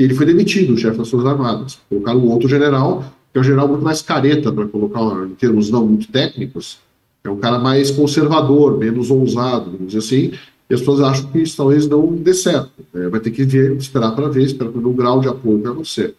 e 0.00 0.02
ele 0.02 0.14
foi 0.14 0.24
demitido, 0.24 0.72
o 0.72 0.78
chefe 0.78 0.96
das 0.96 1.10
Forças 1.10 1.28
Armadas. 1.28 1.78
Colocaram 1.88 2.20
um 2.20 2.30
outro 2.30 2.48
general, 2.48 3.04
que 3.32 3.38
é 3.38 3.40
um 3.40 3.44
general 3.44 3.68
muito 3.68 3.84
mais 3.84 4.00
careta, 4.00 4.50
para 4.50 4.66
colocar 4.66 5.26
em 5.26 5.34
termos 5.34 5.68
não 5.68 5.86
muito 5.86 6.08
técnicos, 6.10 6.78
é 7.22 7.28
um 7.28 7.36
cara 7.36 7.58
mais 7.58 7.90
conservador, 7.90 8.78
menos 8.78 9.10
ousado, 9.10 9.72
vamos 9.72 9.88
dizer 9.88 9.98
assim, 9.98 10.32
as 10.32 10.40
pessoas 10.78 11.00
acham 11.00 11.26
que 11.32 11.40
isso 11.40 11.56
talvez 11.56 11.88
não 11.88 12.14
dê 12.14 12.32
certo. 12.32 12.70
É, 12.94 13.08
vai 13.08 13.18
ter 13.18 13.32
que 13.32 13.44
ver, 13.44 13.74
esperar 13.76 14.12
para 14.12 14.28
ver, 14.28 14.44
esperar 14.44 14.70
para 14.70 14.80
ver 14.80 14.86
o 14.86 14.92
grau 14.92 15.20
de 15.20 15.26
apoio 15.26 15.58
para 15.58 15.72
você. 15.72 16.14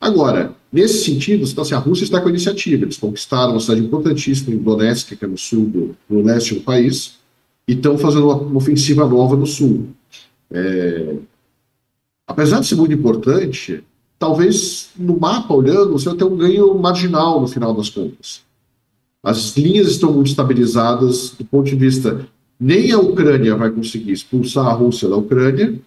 Agora, 0.00 0.54
nesse 0.72 1.04
sentido, 1.04 1.44
então, 1.44 1.62
assim, 1.62 1.74
a 1.74 1.78
Rússia 1.78 2.04
está 2.04 2.20
com 2.20 2.28
a 2.28 2.30
iniciativa. 2.30 2.84
Eles 2.84 2.96
conquistaram 2.96 3.52
uma 3.52 3.60
cidade 3.60 3.80
importantíssima 3.80 4.54
em 4.54 4.58
Donetsk, 4.58 5.16
que 5.16 5.24
é 5.24 5.28
no 5.28 5.36
sul, 5.36 5.66
do, 5.66 5.96
no 6.08 6.22
leste 6.22 6.54
do 6.54 6.60
país, 6.60 7.18
e 7.66 7.72
estão 7.72 7.98
fazendo 7.98 8.26
uma, 8.26 8.36
uma 8.36 8.56
ofensiva 8.58 9.06
nova 9.08 9.34
no 9.34 9.46
sul. 9.46 9.88
É, 10.50 11.16
apesar 12.24 12.60
de 12.60 12.68
ser 12.68 12.76
muito 12.76 12.94
importante, 12.94 13.82
talvez 14.16 14.90
no 14.96 15.18
mapa, 15.18 15.52
olhando, 15.52 15.92
você 15.92 16.08
vai 16.08 16.18
ter 16.18 16.24
um 16.24 16.36
ganho 16.36 16.72
marginal 16.78 17.40
no 17.40 17.48
final 17.48 17.74
das 17.74 17.90
contas. 17.90 18.42
As 19.22 19.56
linhas 19.56 19.88
estão 19.88 20.12
muito 20.12 20.28
estabilizadas 20.28 21.30
do 21.36 21.44
ponto 21.44 21.68
de 21.68 21.74
vista 21.74 22.26
nem 22.58 22.92
a 22.92 22.98
Ucrânia 22.98 23.54
vai 23.54 23.70
conseguir 23.70 24.12
expulsar 24.12 24.66
a 24.66 24.72
Rússia 24.72 25.08
da 25.08 25.16
Ucrânia, 25.16 25.78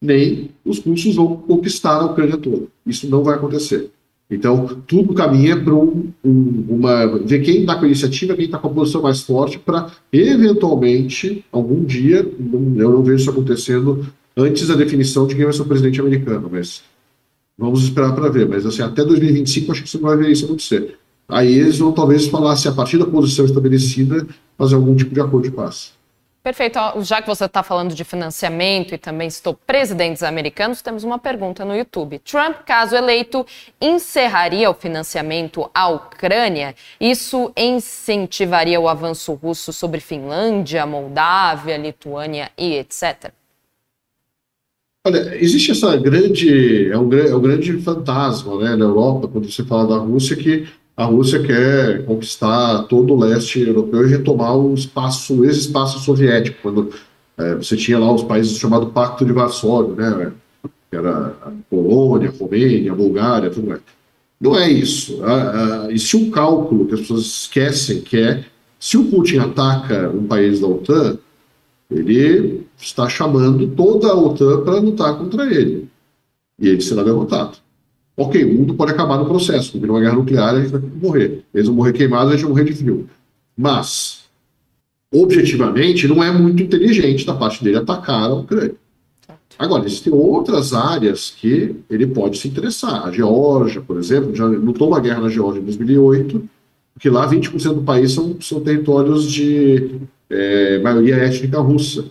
nem 0.00 0.50
os 0.64 0.80
russos 0.80 1.14
vão 1.14 1.36
conquistar 1.36 1.96
a 2.00 2.06
Ucrânia 2.06 2.36
toda. 2.36 2.66
Isso 2.84 3.08
não 3.08 3.22
vai 3.22 3.36
acontecer. 3.36 3.90
Então, 4.32 4.66
tudo 4.86 5.14
caminha 5.14 5.62
para 5.62 5.74
um, 5.74 6.10
um, 6.24 6.64
uma. 6.68 7.18
ver 7.18 7.40
quem 7.40 7.60
está 7.60 7.76
com 7.76 7.84
a 7.84 7.86
iniciativa, 7.86 8.34
quem 8.34 8.46
está 8.46 8.58
com 8.58 8.68
a 8.68 8.70
posição 8.70 9.02
mais 9.02 9.20
forte, 9.20 9.58
para, 9.58 9.90
eventualmente, 10.10 11.44
algum 11.52 11.84
dia, 11.84 12.18
eu 12.18 12.90
não 12.90 13.02
vejo 13.02 13.22
isso 13.22 13.30
acontecendo 13.30 14.06
antes 14.36 14.66
da 14.66 14.74
definição 14.74 15.26
de 15.26 15.34
quem 15.34 15.44
vai 15.44 15.52
ser 15.52 15.62
o 15.62 15.66
presidente 15.66 16.00
americano, 16.00 16.48
mas 16.50 16.82
vamos 17.58 17.84
esperar 17.84 18.14
para 18.14 18.30
ver. 18.30 18.48
Mas, 18.48 18.64
assim, 18.64 18.80
até 18.80 19.04
2025, 19.04 19.70
acho 19.70 19.82
que 19.82 19.90
você 19.90 19.98
não 19.98 20.08
vai 20.08 20.16
ver 20.16 20.30
isso 20.30 20.46
acontecer. 20.46 20.96
Aí 21.32 21.58
eles 21.58 21.78
vão, 21.78 21.92
talvez, 21.92 22.26
falar 22.26 22.56
se 22.56 22.68
a 22.68 22.72
partir 22.72 22.98
da 22.98 23.06
posição 23.06 23.44
estabelecida, 23.44 24.26
fazer 24.56 24.74
algum 24.74 24.94
tipo 24.94 25.14
de 25.14 25.20
acordo 25.20 25.48
de 25.48 25.50
paz. 25.50 25.92
Perfeito. 26.42 26.78
Já 27.02 27.22
que 27.22 27.28
você 27.28 27.44
está 27.44 27.62
falando 27.62 27.94
de 27.94 28.02
financiamento 28.02 28.94
e 28.94 28.98
também 28.98 29.30
citou 29.30 29.54
presidentes 29.54 30.24
americanos, 30.24 30.82
temos 30.82 31.04
uma 31.04 31.18
pergunta 31.18 31.64
no 31.64 31.74
YouTube. 31.74 32.18
Trump, 32.18 32.56
caso 32.66 32.96
eleito, 32.96 33.46
encerraria 33.80 34.68
o 34.68 34.74
financiamento 34.74 35.70
à 35.72 35.88
Ucrânia? 35.88 36.74
Isso 37.00 37.52
incentivaria 37.56 38.80
o 38.80 38.88
avanço 38.88 39.32
russo 39.34 39.72
sobre 39.72 40.00
Finlândia, 40.00 40.84
Moldávia, 40.84 41.76
Lituânia 41.76 42.50
e 42.58 42.74
etc? 42.74 43.32
Olha, 45.06 45.36
existe 45.36 45.70
essa 45.70 45.96
grande, 45.96 46.90
é 46.90 46.98
um, 46.98 47.12
é 47.12 47.34
um 47.34 47.40
grande 47.40 47.78
fantasma 47.78 48.56
né, 48.58 48.76
na 48.76 48.84
Europa, 48.84 49.28
quando 49.28 49.50
você 49.50 49.64
fala 49.64 49.86
da 49.86 49.96
Rússia, 49.96 50.36
que 50.36 50.66
a 50.96 51.04
Rússia 51.04 51.42
quer 51.42 52.04
conquistar 52.04 52.82
todo 52.84 53.14
o 53.14 53.18
leste 53.18 53.60
europeu 53.60 54.06
e 54.06 54.10
retomar 54.10 54.56
o 54.56 54.74
espaço, 54.74 55.44
esse 55.44 55.60
espaço 55.60 55.98
soviético, 56.00 56.58
quando 56.62 56.90
é, 57.38 57.54
você 57.54 57.76
tinha 57.76 57.98
lá 57.98 58.12
os 58.12 58.22
países 58.22 58.58
chamados 58.58 58.92
Pacto 58.92 59.24
de 59.24 59.32
Varsóvia, 59.32 59.94
né, 59.94 60.32
que 60.90 60.96
era 60.96 61.34
a 61.42 61.50
Polônia, 61.70 62.28
a 62.28 62.38
Romênia, 62.38 62.92
a 62.92 62.94
Bulgária, 62.94 63.50
tudo 63.50 63.68
mais. 63.68 63.80
Não 64.38 64.58
é 64.58 64.68
isso. 64.68 65.20
E 65.90 65.98
se 65.98 66.16
o 66.16 66.30
cálculo 66.30 66.86
que 66.86 66.94
as 66.94 67.00
pessoas 67.00 67.22
esquecem 67.22 68.00
que 68.00 68.18
é, 68.18 68.44
se 68.78 68.98
o 68.98 69.04
Putin 69.04 69.38
ataca 69.38 70.10
um 70.10 70.26
país 70.26 70.58
da 70.58 70.66
OTAN, 70.66 71.16
ele 71.88 72.66
está 72.76 73.08
chamando 73.08 73.68
toda 73.68 74.08
a 74.08 74.16
OTAN 74.16 74.64
para 74.64 74.80
lutar 74.80 75.16
contra 75.16 75.46
ele. 75.46 75.88
E 76.58 76.68
ele 76.68 76.80
será 76.80 77.04
derrotado. 77.04 77.61
Ok, 78.16 78.44
o 78.44 78.54
mundo 78.54 78.74
pode 78.74 78.92
acabar 78.92 79.16
no 79.16 79.26
processo, 79.26 79.72
porque 79.72 79.86
numa 79.86 80.00
guerra 80.00 80.14
nuclear 80.14 80.54
a 80.54 80.60
gente 80.60 80.70
vai 80.70 80.80
morrer. 80.80 81.44
Eles 81.54 81.66
vão 81.66 81.76
morrer 81.76 81.92
queimados, 81.92 82.28
a 82.28 82.36
gente 82.36 82.42
vai 82.44 82.50
morrer 82.50 82.64
de 82.64 82.74
frio. 82.74 83.08
Mas, 83.56 84.24
objetivamente, 85.12 86.06
não 86.06 86.22
é 86.22 86.30
muito 86.30 86.62
inteligente 86.62 87.24
da 87.24 87.34
parte 87.34 87.64
dele 87.64 87.78
atacar 87.78 88.30
a 88.30 88.34
Ucrânia. 88.34 88.74
Agora, 89.58 89.86
existem 89.86 90.12
outras 90.12 90.72
áreas 90.72 91.30
que 91.30 91.76
ele 91.88 92.06
pode 92.06 92.38
se 92.38 92.48
interessar. 92.48 93.06
A 93.06 93.10
Geórgia, 93.10 93.80
por 93.80 93.96
exemplo, 93.98 94.34
já 94.34 94.46
lutou 94.46 94.88
uma 94.88 95.00
guerra 95.00 95.20
na 95.20 95.28
Geórgia 95.28 95.60
em 95.60 95.64
2008, 95.64 96.42
porque 96.94 97.08
lá 97.08 97.28
20% 97.28 97.74
do 97.74 97.82
país 97.82 98.12
são, 98.12 98.36
são 98.40 98.60
territórios 98.60 99.30
de 99.30 100.00
é, 100.28 100.78
maioria 100.80 101.16
étnica 101.16 101.60
russa. 101.60 102.04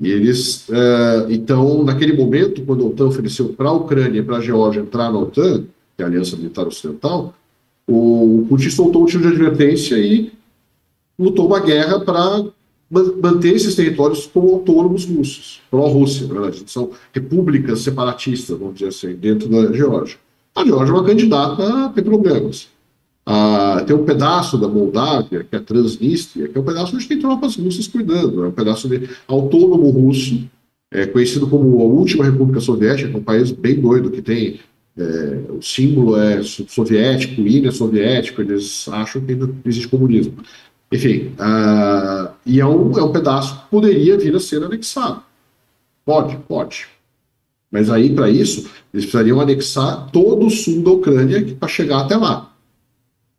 E 0.00 0.10
eles, 0.10 0.68
uh, 0.68 1.30
então, 1.30 1.82
naquele 1.82 2.12
momento, 2.12 2.62
quando 2.62 2.84
a 2.84 2.88
OTAN 2.88 3.06
ofereceu 3.06 3.48
para 3.50 3.70
a 3.70 3.72
Ucrânia 3.72 4.20
e 4.20 4.22
para 4.22 4.36
a 4.36 4.40
Geórgia 4.40 4.80
entrar 4.80 5.10
na 5.10 5.18
OTAN, 5.18 5.64
que 5.96 6.02
é 6.02 6.04
a 6.04 6.08
Aliança 6.08 6.36
Militar 6.36 6.66
Ocidental, 6.66 7.34
o 7.86 8.44
Putin 8.48 8.68
soltou 8.68 9.02
um 9.02 9.06
tiro 9.06 9.22
de 9.22 9.28
advertência 9.28 9.96
e 9.96 10.32
lutou 11.18 11.46
uma 11.46 11.60
guerra 11.60 12.00
para 12.00 12.44
manter 12.90 13.54
esses 13.54 13.74
territórios 13.74 14.26
como 14.26 14.54
autônomos 14.54 15.06
russos, 15.06 15.62
pró-Rússia, 15.70 16.26
na 16.26 16.34
verdade. 16.34 16.64
São 16.66 16.90
repúblicas 17.12 17.80
separatistas, 17.80 18.58
vamos 18.58 18.74
dizer 18.74 18.88
assim, 18.88 19.14
dentro 19.14 19.48
da 19.48 19.72
Geórgia. 19.72 20.18
A 20.54 20.64
Geórgia 20.64 20.92
é 20.92 20.94
uma 20.94 21.04
candidata 21.04 21.86
a 21.86 21.88
ter 21.88 22.02
problemas. 22.02 22.68
Ah, 23.28 23.82
tem 23.84 23.96
um 23.96 24.04
pedaço 24.04 24.56
da 24.56 24.68
Moldávia, 24.68 25.42
que 25.42 25.56
é 25.56 25.58
a 25.58 25.62
Transnistria, 25.62 26.46
que 26.46 26.56
é 26.56 26.60
um 26.60 26.64
pedaço 26.64 26.94
onde 26.94 27.08
tem 27.08 27.18
tropas 27.18 27.56
russas 27.56 27.88
cuidando, 27.88 28.44
é 28.44 28.48
um 28.48 28.52
pedaço 28.52 28.88
de 28.88 29.10
autônomo 29.26 29.90
russo, 29.90 30.48
é 30.92 31.06
conhecido 31.06 31.48
como 31.48 31.80
a 31.80 31.84
última 31.84 32.24
República 32.24 32.60
Soviética, 32.60 33.08
que 33.08 33.16
é 33.16 33.18
um 33.18 33.24
país 33.24 33.50
bem 33.50 33.80
doido, 33.80 34.12
que 34.12 34.22
tem 34.22 34.60
é, 34.96 35.40
o 35.50 35.60
símbolo 35.60 36.16
é 36.16 36.40
soviético, 36.42 37.40
hino 37.42 37.68
é 37.68 37.72
soviético, 37.72 38.40
eles 38.40 38.88
acham 38.88 39.20
que 39.20 39.32
ainda 39.32 39.50
existe 39.64 39.88
comunismo. 39.88 40.34
Enfim, 40.92 41.32
ah, 41.38 42.32
e 42.46 42.60
é 42.60 42.66
um, 42.66 42.96
é 42.96 43.02
um 43.02 43.10
pedaço 43.10 43.56
que 43.56 43.70
poderia 43.70 44.16
vir 44.16 44.36
a 44.36 44.40
ser 44.40 44.62
anexado. 44.62 45.20
Pode, 46.04 46.36
pode. 46.48 46.86
Mas 47.70 47.90
aí, 47.90 48.14
para 48.14 48.30
isso, 48.30 48.70
eles 48.94 49.04
precisariam 49.04 49.40
anexar 49.40 50.08
todo 50.12 50.46
o 50.46 50.50
sul 50.50 50.82
da 50.82 50.92
Ucrânia 50.92 51.44
para 51.58 51.68
chegar 51.68 52.02
até 52.02 52.16
lá. 52.16 52.55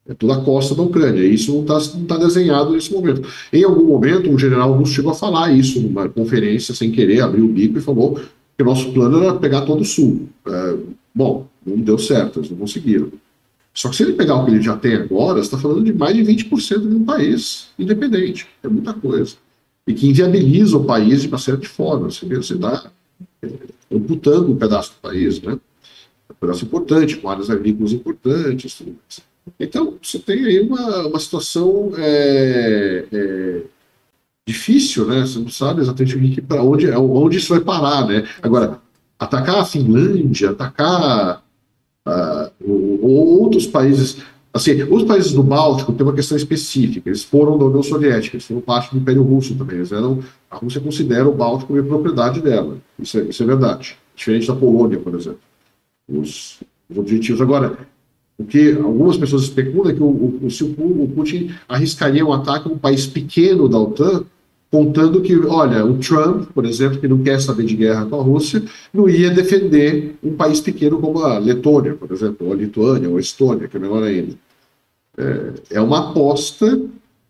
É 0.08 0.14
toda 0.14 0.36
a 0.36 0.42
costa 0.42 0.74
da 0.74 0.84
Ucrânia. 0.84 1.22
Isso 1.26 1.52
não 1.52 1.62
está 1.62 1.80
tá 2.08 2.18
desenhado 2.18 2.72
nesse 2.72 2.94
momento. 2.94 3.28
Em 3.52 3.64
algum 3.64 3.86
momento, 3.86 4.30
um 4.30 4.40
general 4.40 4.72
russo 4.72 4.94
chegou 4.94 5.12
a 5.12 5.16
falar 5.16 5.52
isso 5.52 5.82
numa 5.82 6.08
conferência, 6.08 6.74
sem 6.74 6.92
querer, 6.92 7.22
abriu 7.22 7.46
o 7.46 7.50
bico 7.50 7.78
e 7.78 7.82
falou 7.82 8.16
que 8.58 8.64
o 8.64 8.66
nosso 8.66 8.92
plano 8.94 9.22
era 9.22 9.34
pegar 9.36 9.62
todo 9.62 9.82
o 9.82 9.86
sul. 9.86 10.30
É, 10.48 10.78
bom, 11.14 11.48
não 11.66 11.78
deu 11.78 11.98
certo, 11.98 12.40
eles 12.40 12.50
não 12.50 12.58
conseguiram. 12.58 13.12
Só 13.74 13.90
que 13.90 13.96
se 13.96 14.04
ele 14.04 14.14
pegar 14.14 14.36
o 14.36 14.46
que 14.46 14.52
ele 14.52 14.62
já 14.62 14.76
tem 14.76 14.96
agora, 14.96 15.40
está 15.40 15.58
falando 15.58 15.84
de 15.84 15.94
mais 15.94 16.16
de 16.16 16.24
20% 16.24 16.88
de 16.88 16.96
um 16.96 17.06
país 17.06 17.68
independente. 17.78 18.48
É 18.64 18.68
muita 18.68 18.94
coisa. 18.94 19.36
E 19.86 19.94
que 19.94 20.08
inviabiliza 20.08 20.78
o 20.78 20.86
país 20.86 21.22
de 21.22 21.28
uma 21.28 21.38
certa 21.38 21.68
forma. 21.68 22.10
Você 22.10 22.26
está 22.26 22.92
amputando 23.92 24.52
um 24.52 24.56
pedaço 24.56 24.94
do 24.94 25.02
país, 25.02 25.40
né? 25.42 25.60
Um 26.32 26.34
pedaço 26.40 26.66
importante, 26.66 27.18
com 27.18 27.30
áreas 27.30 27.50
agrícolas 27.50 27.94
importantes, 27.94 28.74
tudo 28.74 28.96
mais. 28.96 29.27
Então, 29.60 29.98
você 30.02 30.20
tem 30.20 30.46
aí 30.46 30.60
uma, 30.60 31.08
uma 31.08 31.20
situação 31.20 31.92
é, 31.98 33.06
é, 33.12 33.62
difícil, 34.48 35.06
né? 35.06 35.22
Você 35.22 35.40
não 35.40 35.50
sabe 35.50 35.82
exatamente 35.82 36.42
para 36.42 36.64
onde, 36.64 36.90
onde 36.92 37.38
isso 37.38 37.54
vai 37.54 37.60
parar, 37.60 38.08
né? 38.08 38.28
Agora, 38.42 38.82
atacar 39.20 39.60
a 39.60 39.66
Finlândia, 39.66 40.52
atacar 40.52 41.44
uh, 42.08 43.02
outros 43.02 43.68
países. 43.68 44.18
Assim, 44.54 44.82
os 44.84 45.04
países 45.04 45.34
do 45.34 45.44
Báltico 45.44 45.94
têm 45.94 46.06
uma 46.06 46.16
questão 46.16 46.38
específica. 46.38 47.10
Eles 47.10 47.24
foram 47.24 47.58
da 47.58 47.66
União 47.66 47.84
Soviética, 47.84 48.38
eles 48.38 48.48
foram 48.48 48.62
parte 48.62 48.92
do 48.92 49.00
Império 49.00 49.22
Russo 49.22 49.56
também. 49.56 49.78
Eles 49.78 49.92
eram, 49.92 50.24
a 50.50 50.56
Rússia 50.56 50.82
considera 50.82 51.28
o 51.28 51.34
Báltico 51.34 51.74
como 51.74 51.84
propriedade 51.84 52.42
dela. 52.42 52.78
Isso 52.98 53.20
é, 53.20 53.24
isso 53.24 53.44
é 53.44 53.46
verdade. 53.46 53.98
Diferente 54.16 54.48
da 54.48 54.56
Polônia, 54.56 55.00
por 55.00 55.14
exemplo. 55.14 55.40
Os, 56.08 56.60
os 56.90 56.98
objetivos. 56.98 57.42
Agora, 57.42 57.78
o 58.38 58.46
que 58.46 58.72
algumas 58.74 59.18
pessoas 59.18 59.44
especulam 59.44 59.92
é 59.92 59.94
que 59.96 60.04
o, 60.04 60.06
o, 60.06 60.48
o, 60.78 61.04
o 61.04 61.08
Putin 61.10 61.52
arriscaria 61.68 62.26
um 62.26 62.32
ataque 62.32 62.70
a 62.70 62.72
um 62.72 62.78
país 62.78 63.08
pequeno 63.08 63.68
da 63.68 63.80
OTAN, 63.80 64.26
contando 64.70 65.22
que, 65.22 65.36
olha, 65.36 65.84
o 65.86 65.98
Trump, 65.98 66.50
por 66.54 66.66
exemplo, 66.66 67.00
que 67.00 67.08
não 67.08 67.24
quer 67.24 67.40
saber 67.40 67.66
de 67.66 67.76
guerra 67.76 68.06
com 68.06 68.20
a 68.20 68.24
Rússia, 68.24 68.62
não 68.94 69.10
ia 69.10 69.32
defender 69.32 70.16
um 70.22 70.34
país 70.36 70.60
pequeno 70.60 71.00
como 71.00 71.20
a 71.20 71.40
Letônia, 71.40 71.94
por 71.96 72.12
exemplo, 72.12 72.48
ou 72.48 72.54
a 72.54 72.56
Lituânia, 72.56 73.10
ou 73.10 73.18
a 73.18 73.20
Estônia, 73.20 73.68
que 73.68 73.78
é 73.78 73.80
menor 73.80 74.04
ainda. 74.04 74.36
É, 75.18 75.54
é 75.72 75.82
uma 75.82 76.10
aposta, 76.12 76.80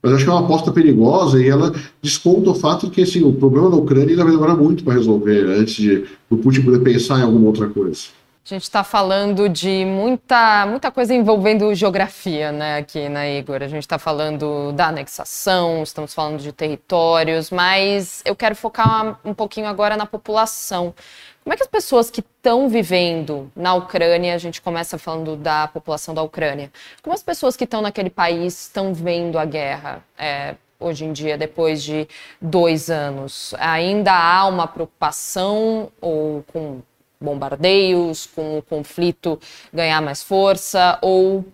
mas 0.01 0.13
acho 0.13 0.25
que 0.25 0.29
é 0.29 0.33
uma 0.33 0.43
aposta 0.43 0.71
perigosa 0.73 1.41
e 1.41 1.47
ela 1.47 1.73
desconta 2.01 2.49
o 2.49 2.55
fato 2.55 2.87
de 2.87 2.91
que 2.91 3.01
assim, 3.03 3.23
o 3.23 3.31
problema 3.31 3.69
da 3.69 3.77
Ucrânia 3.77 4.09
ainda 4.09 4.23
vai 4.23 4.33
demorar 4.33 4.55
muito 4.55 4.83
para 4.83 4.95
resolver 4.95 5.45
antes 5.45 5.75
de 5.75 6.03
o 6.29 6.37
Putin 6.37 6.63
poder 6.63 6.79
pensar 6.79 7.19
em 7.19 7.23
alguma 7.23 7.47
outra 7.47 7.69
coisa. 7.69 8.07
A 8.47 8.53
gente 8.53 8.63
está 8.63 8.81
falando 8.81 9.49
de 9.49 9.83
muita, 9.83 10.65
muita 10.67 10.89
coisa 10.89 11.13
envolvendo 11.13 11.75
geografia, 11.75 12.49
né, 12.49 12.77
aqui 12.77 13.09
na 13.09 13.27
Igor. 13.27 13.61
A 13.61 13.67
gente 13.67 13.81
está 13.83 13.99
falando 13.99 14.71
da 14.71 14.87
anexação, 14.87 15.83
estamos 15.83 16.13
falando 16.13 16.39
de 16.39 16.53
territórios, 16.53 17.51
mas 17.51 18.21
eu 18.23 18.33
quero 18.37 18.55
focar 18.55 19.19
um 19.25 19.33
pouquinho 19.33 19.67
agora 19.67 19.97
na 19.97 20.05
população. 20.05 20.95
Como 21.43 21.53
é 21.53 21.57
que 21.57 21.63
as 21.63 21.67
pessoas 21.67 22.09
que 22.09 22.21
estão 22.21 22.69
vivendo 22.69 23.51
na 23.53 23.73
Ucrânia, 23.73 24.33
a 24.33 24.37
gente 24.37 24.61
começa 24.61 24.97
falando 24.97 25.35
da 25.35 25.67
população 25.67 26.15
da 26.15 26.23
Ucrânia, 26.23 26.71
como 27.03 27.13
as 27.13 27.21
pessoas 27.21 27.57
que 27.57 27.65
estão 27.65 27.81
naquele 27.81 28.09
país 28.09 28.61
estão 28.61 28.93
vendo 28.93 29.37
a 29.37 29.43
guerra? 29.43 30.01
É, 30.17 30.55
hoje 30.79 31.03
em 31.03 31.11
dia, 31.11 31.37
depois 31.37 31.83
de 31.83 32.07
dois 32.39 32.89
anos? 32.89 33.53
Ainda 33.59 34.13
há 34.13 34.47
uma 34.47 34.67
preocupação 34.67 35.91
ou 35.99 36.45
com 36.53 36.81
bombardeios, 37.19 38.27
com 38.33 38.57
o 38.57 38.61
conflito 38.61 39.39
ganhar 39.73 40.01
mais 40.01 40.23
força, 40.23 40.97
ou 41.01 41.45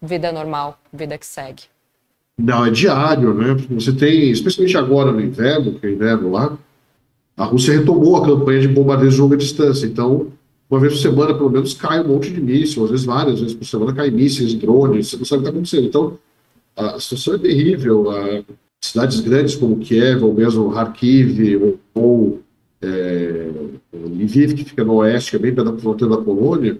vida 0.00 0.32
normal, 0.32 0.78
vida 0.92 1.16
que 1.16 1.26
segue? 1.26 1.62
Não, 2.38 2.64
é 2.64 2.70
diário, 2.70 3.34
né? 3.34 3.54
Você 3.70 3.92
tem, 3.92 4.30
especialmente 4.30 4.76
agora 4.76 5.12
no 5.12 5.20
inverno, 5.20 5.78
que 5.78 5.86
é 5.86 5.90
inverno 5.90 6.30
lá, 6.30 6.56
a 7.36 7.44
Rússia 7.44 7.78
retomou 7.78 8.16
a 8.16 8.24
campanha 8.24 8.60
de 8.60 8.68
bombardeios 8.68 9.14
de 9.14 9.20
longa 9.20 9.36
distância. 9.36 9.86
Então, 9.86 10.28
uma 10.68 10.80
vez 10.80 10.94
por 10.94 11.00
semana, 11.00 11.34
pelo 11.34 11.50
menos, 11.50 11.74
cai 11.74 12.00
um 12.00 12.08
monte 12.08 12.30
de 12.30 12.40
mísseis, 12.40 12.82
às 12.82 12.90
vezes 12.90 13.06
várias 13.06 13.40
vezes 13.40 13.54
por 13.54 13.64
semana 13.64 13.92
cai 13.92 14.10
mísseis, 14.10 14.54
drones, 14.54 15.08
você 15.08 15.16
não 15.16 15.24
sabe 15.24 15.40
o 15.40 15.42
que 15.42 15.48
está 15.48 15.50
acontecendo. 15.50 15.86
Então, 15.86 16.18
a 16.76 16.98
situação 16.98 17.34
é 17.34 17.38
terrível. 17.38 18.06
cidades 18.80 19.20
grandes 19.20 19.54
como 19.54 19.78
Kiev, 19.78 20.24
ou 20.24 20.34
mesmo 20.34 20.70
Kharkiv, 20.70 21.56
ou, 21.56 21.78
ou 21.94 22.40
é, 22.80 23.50
Lviv, 23.92 24.54
que 24.54 24.64
fica 24.64 24.84
no 24.84 24.94
oeste, 24.94 25.30
que 25.30 25.36
é 25.36 25.38
bem 25.38 25.54
perto 25.54 25.72
da 25.72 25.78
fronteira 25.78 26.16
da 26.16 26.22
Polônia, 26.22 26.78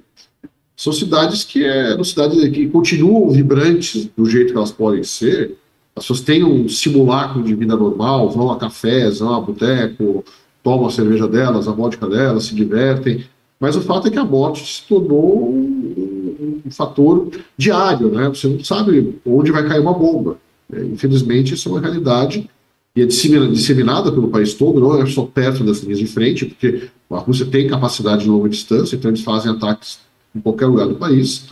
são 0.76 0.92
cidades 0.92 1.44
que 1.44 1.64
é, 1.64 2.02
cidades 2.02 2.48
que 2.48 2.66
continuam 2.68 3.30
vibrantes 3.30 4.08
do 4.16 4.24
jeito 4.24 4.52
que 4.52 4.56
elas 4.56 4.72
podem 4.72 5.04
ser. 5.04 5.56
As 5.94 6.04
pessoas 6.04 6.22
têm 6.22 6.42
um 6.42 6.68
simulacro 6.68 7.42
de 7.42 7.54
vida 7.54 7.76
normal, 7.76 8.30
vão 8.30 8.50
a 8.50 8.56
cafés, 8.56 9.18
vão 9.18 9.34
a 9.34 9.40
boteco, 9.40 10.24
tomam 10.62 10.86
a 10.86 10.90
cerveja 10.90 11.28
delas, 11.28 11.68
a 11.68 11.72
vodka 11.72 12.08
delas, 12.08 12.44
se 12.44 12.54
divertem. 12.54 13.24
Mas 13.60 13.76
o 13.76 13.82
fato 13.82 14.08
é 14.08 14.10
que 14.10 14.18
a 14.18 14.24
morte 14.24 14.66
se 14.66 14.88
tornou 14.88 15.52
um, 15.52 16.60
um 16.66 16.70
fator 16.70 17.28
diário, 17.56 18.10
né? 18.10 18.28
Você 18.28 18.48
não 18.48 18.64
sabe 18.64 19.20
onde 19.24 19.52
vai 19.52 19.68
cair 19.68 19.80
uma 19.80 19.92
bomba. 19.92 20.38
É, 20.72 20.82
infelizmente, 20.82 21.54
isso 21.54 21.68
é 21.68 21.72
uma 21.72 21.80
realidade 21.80 22.48
e 22.94 23.02
é 23.02 23.06
disseminada 23.06 24.12
pelo 24.12 24.28
país 24.28 24.52
todo, 24.52 24.80
não 24.80 25.00
é 25.00 25.06
só 25.06 25.24
perto 25.24 25.64
das 25.64 25.80
linhas 25.80 25.98
de 25.98 26.06
frente, 26.06 26.44
porque 26.44 26.88
a 27.14 27.18
Rússia 27.18 27.46
tem 27.46 27.66
capacidade 27.66 28.24
de 28.24 28.30
longa 28.30 28.48
distância, 28.48 28.96
então 28.96 29.10
eles 29.10 29.22
fazem 29.22 29.50
ataques 29.50 29.98
em 30.34 30.40
qualquer 30.40 30.66
lugar 30.66 30.88
do 30.88 30.94
país. 30.96 31.46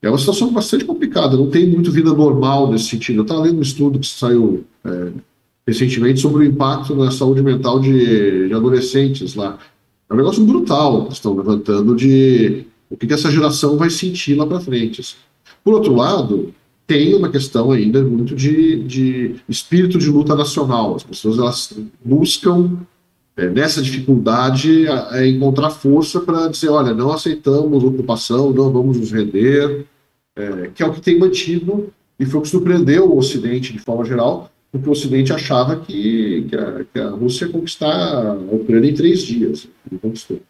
É 0.00 0.08
uma 0.08 0.18
situação 0.18 0.52
bastante 0.52 0.84
complicada, 0.84 1.36
não 1.36 1.48
tem 1.48 1.66
muito 1.66 1.90
vida 1.90 2.12
normal 2.12 2.70
nesse 2.70 2.84
sentido. 2.84 3.18
Eu 3.18 3.22
estava 3.22 3.42
lendo 3.42 3.58
um 3.58 3.62
estudo 3.62 3.98
que 3.98 4.06
saiu 4.06 4.64
é, 4.84 5.12
recentemente 5.66 6.20
sobre 6.20 6.44
o 6.44 6.46
impacto 6.46 6.94
na 6.94 7.10
saúde 7.10 7.42
mental 7.42 7.80
de, 7.80 8.48
de, 8.48 8.54
adolescentes 8.54 9.34
lá. 9.34 9.58
É 10.08 10.14
um 10.14 10.16
negócio 10.16 10.44
brutal 10.44 11.06
que 11.06 11.14
estão 11.14 11.34
levantando 11.34 11.96
de 11.96 12.66
o 12.90 12.96
que, 12.96 13.06
que 13.06 13.14
essa 13.14 13.30
geração 13.30 13.78
vai 13.78 13.88
sentir 13.88 14.34
lá 14.34 14.46
para 14.46 14.60
frente. 14.60 15.00
Assim. 15.00 15.16
Por 15.64 15.72
outro 15.72 15.94
lado, 15.94 16.52
tem 16.86 17.14
uma 17.14 17.30
questão 17.30 17.70
ainda 17.70 18.02
muito 18.02 18.36
de, 18.36 18.84
de 18.84 19.36
espírito 19.48 19.98
de 19.98 20.10
luta 20.10 20.34
nacional. 20.34 20.94
As 20.96 21.02
pessoas 21.02 21.38
elas 21.38 21.72
buscam 22.04 22.76
é, 23.36 23.48
nessa 23.48 23.82
dificuldade 23.82 24.86
a, 24.88 25.26
encontrar 25.26 25.70
força 25.70 26.20
para 26.20 26.48
dizer, 26.48 26.68
olha, 26.68 26.94
não 26.94 27.12
aceitamos 27.12 27.82
ocupação, 27.82 28.52
não 28.52 28.72
vamos 28.72 28.98
nos 28.98 29.10
render, 29.10 29.86
é, 30.36 30.70
que 30.74 30.82
é 30.82 30.86
o 30.86 30.92
que 30.92 31.00
tem 31.00 31.18
mantido 31.18 31.92
e 32.18 32.24
foi 32.24 32.40
o 32.40 32.42
que 32.42 32.48
surpreendeu 32.48 33.10
o 33.10 33.18
Ocidente 33.18 33.72
de 33.72 33.78
forma 33.78 34.04
geral, 34.04 34.50
porque 34.70 34.88
o 34.88 34.92
Ocidente 34.92 35.32
achava 35.32 35.76
que, 35.76 36.46
que, 36.48 36.56
a, 36.56 36.84
que 36.92 37.00
a 37.00 37.10
Rússia 37.10 37.46
ia 37.46 37.52
conquistar 37.52 38.26
a 38.26 38.32
Ucrânia 38.34 38.90
em 38.90 38.94
três 38.94 39.22
dias, 39.22 39.68
e 39.90 39.96
conquistou. 39.98 40.40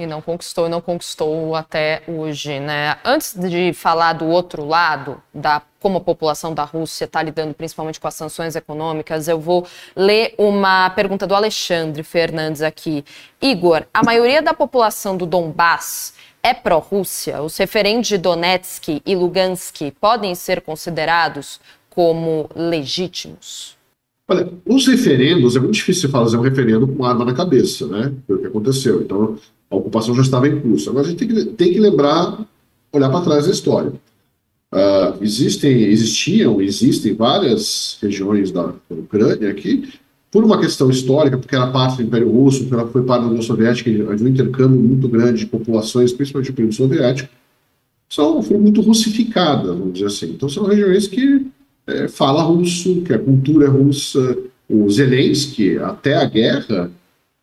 E 0.00 0.06
não 0.06 0.22
conquistou, 0.22 0.66
e 0.66 0.70
não 0.70 0.80
conquistou 0.80 1.54
até 1.54 2.02
hoje, 2.08 2.58
né? 2.58 2.96
Antes 3.04 3.34
de 3.38 3.74
falar 3.74 4.14
do 4.14 4.26
outro 4.26 4.66
lado, 4.66 5.22
da 5.32 5.60
como 5.78 5.98
a 5.98 6.00
população 6.00 6.54
da 6.54 6.62
Rússia 6.62 7.06
está 7.06 7.22
lidando 7.22 7.54
principalmente 7.54 7.98
com 7.98 8.06
as 8.06 8.14
sanções 8.14 8.54
econômicas, 8.54 9.28
eu 9.28 9.40
vou 9.40 9.66
ler 9.96 10.34
uma 10.38 10.90
pergunta 10.90 11.26
do 11.26 11.34
Alexandre 11.34 12.02
Fernandes 12.02 12.62
aqui. 12.62 13.04
Igor, 13.40 13.84
a 13.92 14.02
maioria 14.02 14.42
da 14.42 14.54
população 14.54 15.16
do 15.16 15.26
Donbass 15.26 16.14
é 16.42 16.54
pró-Rússia? 16.54 17.42
Os 17.42 17.56
referentes 17.56 18.08
de 18.08 18.18
Donetsk 18.18 19.02
e 19.04 19.14
Lugansk 19.14 19.90
podem 20.00 20.34
ser 20.34 20.60
considerados 20.60 21.60
como 21.88 22.48
legítimos? 22.54 23.76
Olha, 24.28 24.48
os 24.64 24.86
referendos, 24.86 25.56
é 25.56 25.58
muito 25.58 25.74
difícil 25.74 26.08
fazer 26.08 26.36
um 26.36 26.40
referendo 26.40 26.86
com 26.86 27.04
arma 27.04 27.24
na 27.24 27.34
cabeça, 27.34 27.86
né? 27.86 28.12
Foi 28.26 28.36
o 28.36 28.38
que 28.38 28.46
aconteceu. 28.46 29.02
Então, 29.02 29.36
a 29.70 29.76
ocupação 29.76 30.14
já 30.14 30.22
estava 30.22 30.48
em 30.48 30.60
curso. 30.60 30.90
Agora 30.90 31.06
a 31.06 31.10
gente 31.10 31.18
tem 31.18 31.28
que, 31.28 31.44
tem 31.52 31.72
que 31.72 31.78
lembrar, 31.78 32.44
olhar 32.92 33.08
para 33.08 33.24
trás 33.24 33.46
da 33.46 33.52
história. 33.52 33.92
Uh, 34.72 35.22
existem, 35.22 35.82
existiam, 35.84 36.60
existem 36.60 37.14
várias 37.14 37.98
regiões 38.02 38.52
da, 38.52 38.72
Ucrânia 38.88 39.52
que, 39.54 39.88
por 40.30 40.44
uma 40.44 40.60
questão 40.60 40.90
histórica, 40.90 41.38
porque 41.38 41.56
era 41.56 41.66
parte 41.68 41.96
do 41.96 42.02
Império 42.04 42.30
Russo, 42.30 42.60
porque 42.60 42.74
ela 42.74 42.86
foi 42.86 43.02
parte 43.02 43.22
da 43.22 43.28
União 43.28 43.42
Soviética, 43.42 43.90
havia 43.90 44.26
um 44.26 44.30
intercâmbio 44.30 44.80
muito 44.80 45.08
grande 45.08 45.40
de 45.40 45.46
populações, 45.46 46.12
principalmente 46.12 46.52
do 46.52 46.54
período 46.54 46.74
soviético, 46.74 47.28
são, 48.08 48.42
foram 48.42 48.60
muito 48.60 48.80
russificadas, 48.80 49.76
vamos 49.76 49.94
dizer 49.94 50.06
assim. 50.06 50.30
Então 50.30 50.48
são 50.48 50.64
regiões 50.64 51.06
que 51.06 51.46
é, 51.86 52.08
fala 52.08 52.42
russo, 52.42 53.02
que 53.02 53.12
a 53.12 53.18
cultura 53.18 53.66
é 53.66 53.68
russa. 53.68 54.36
O 54.68 54.88
Zelensky, 54.88 55.78
até 55.78 56.16
a 56.16 56.24
guerra, 56.24 56.90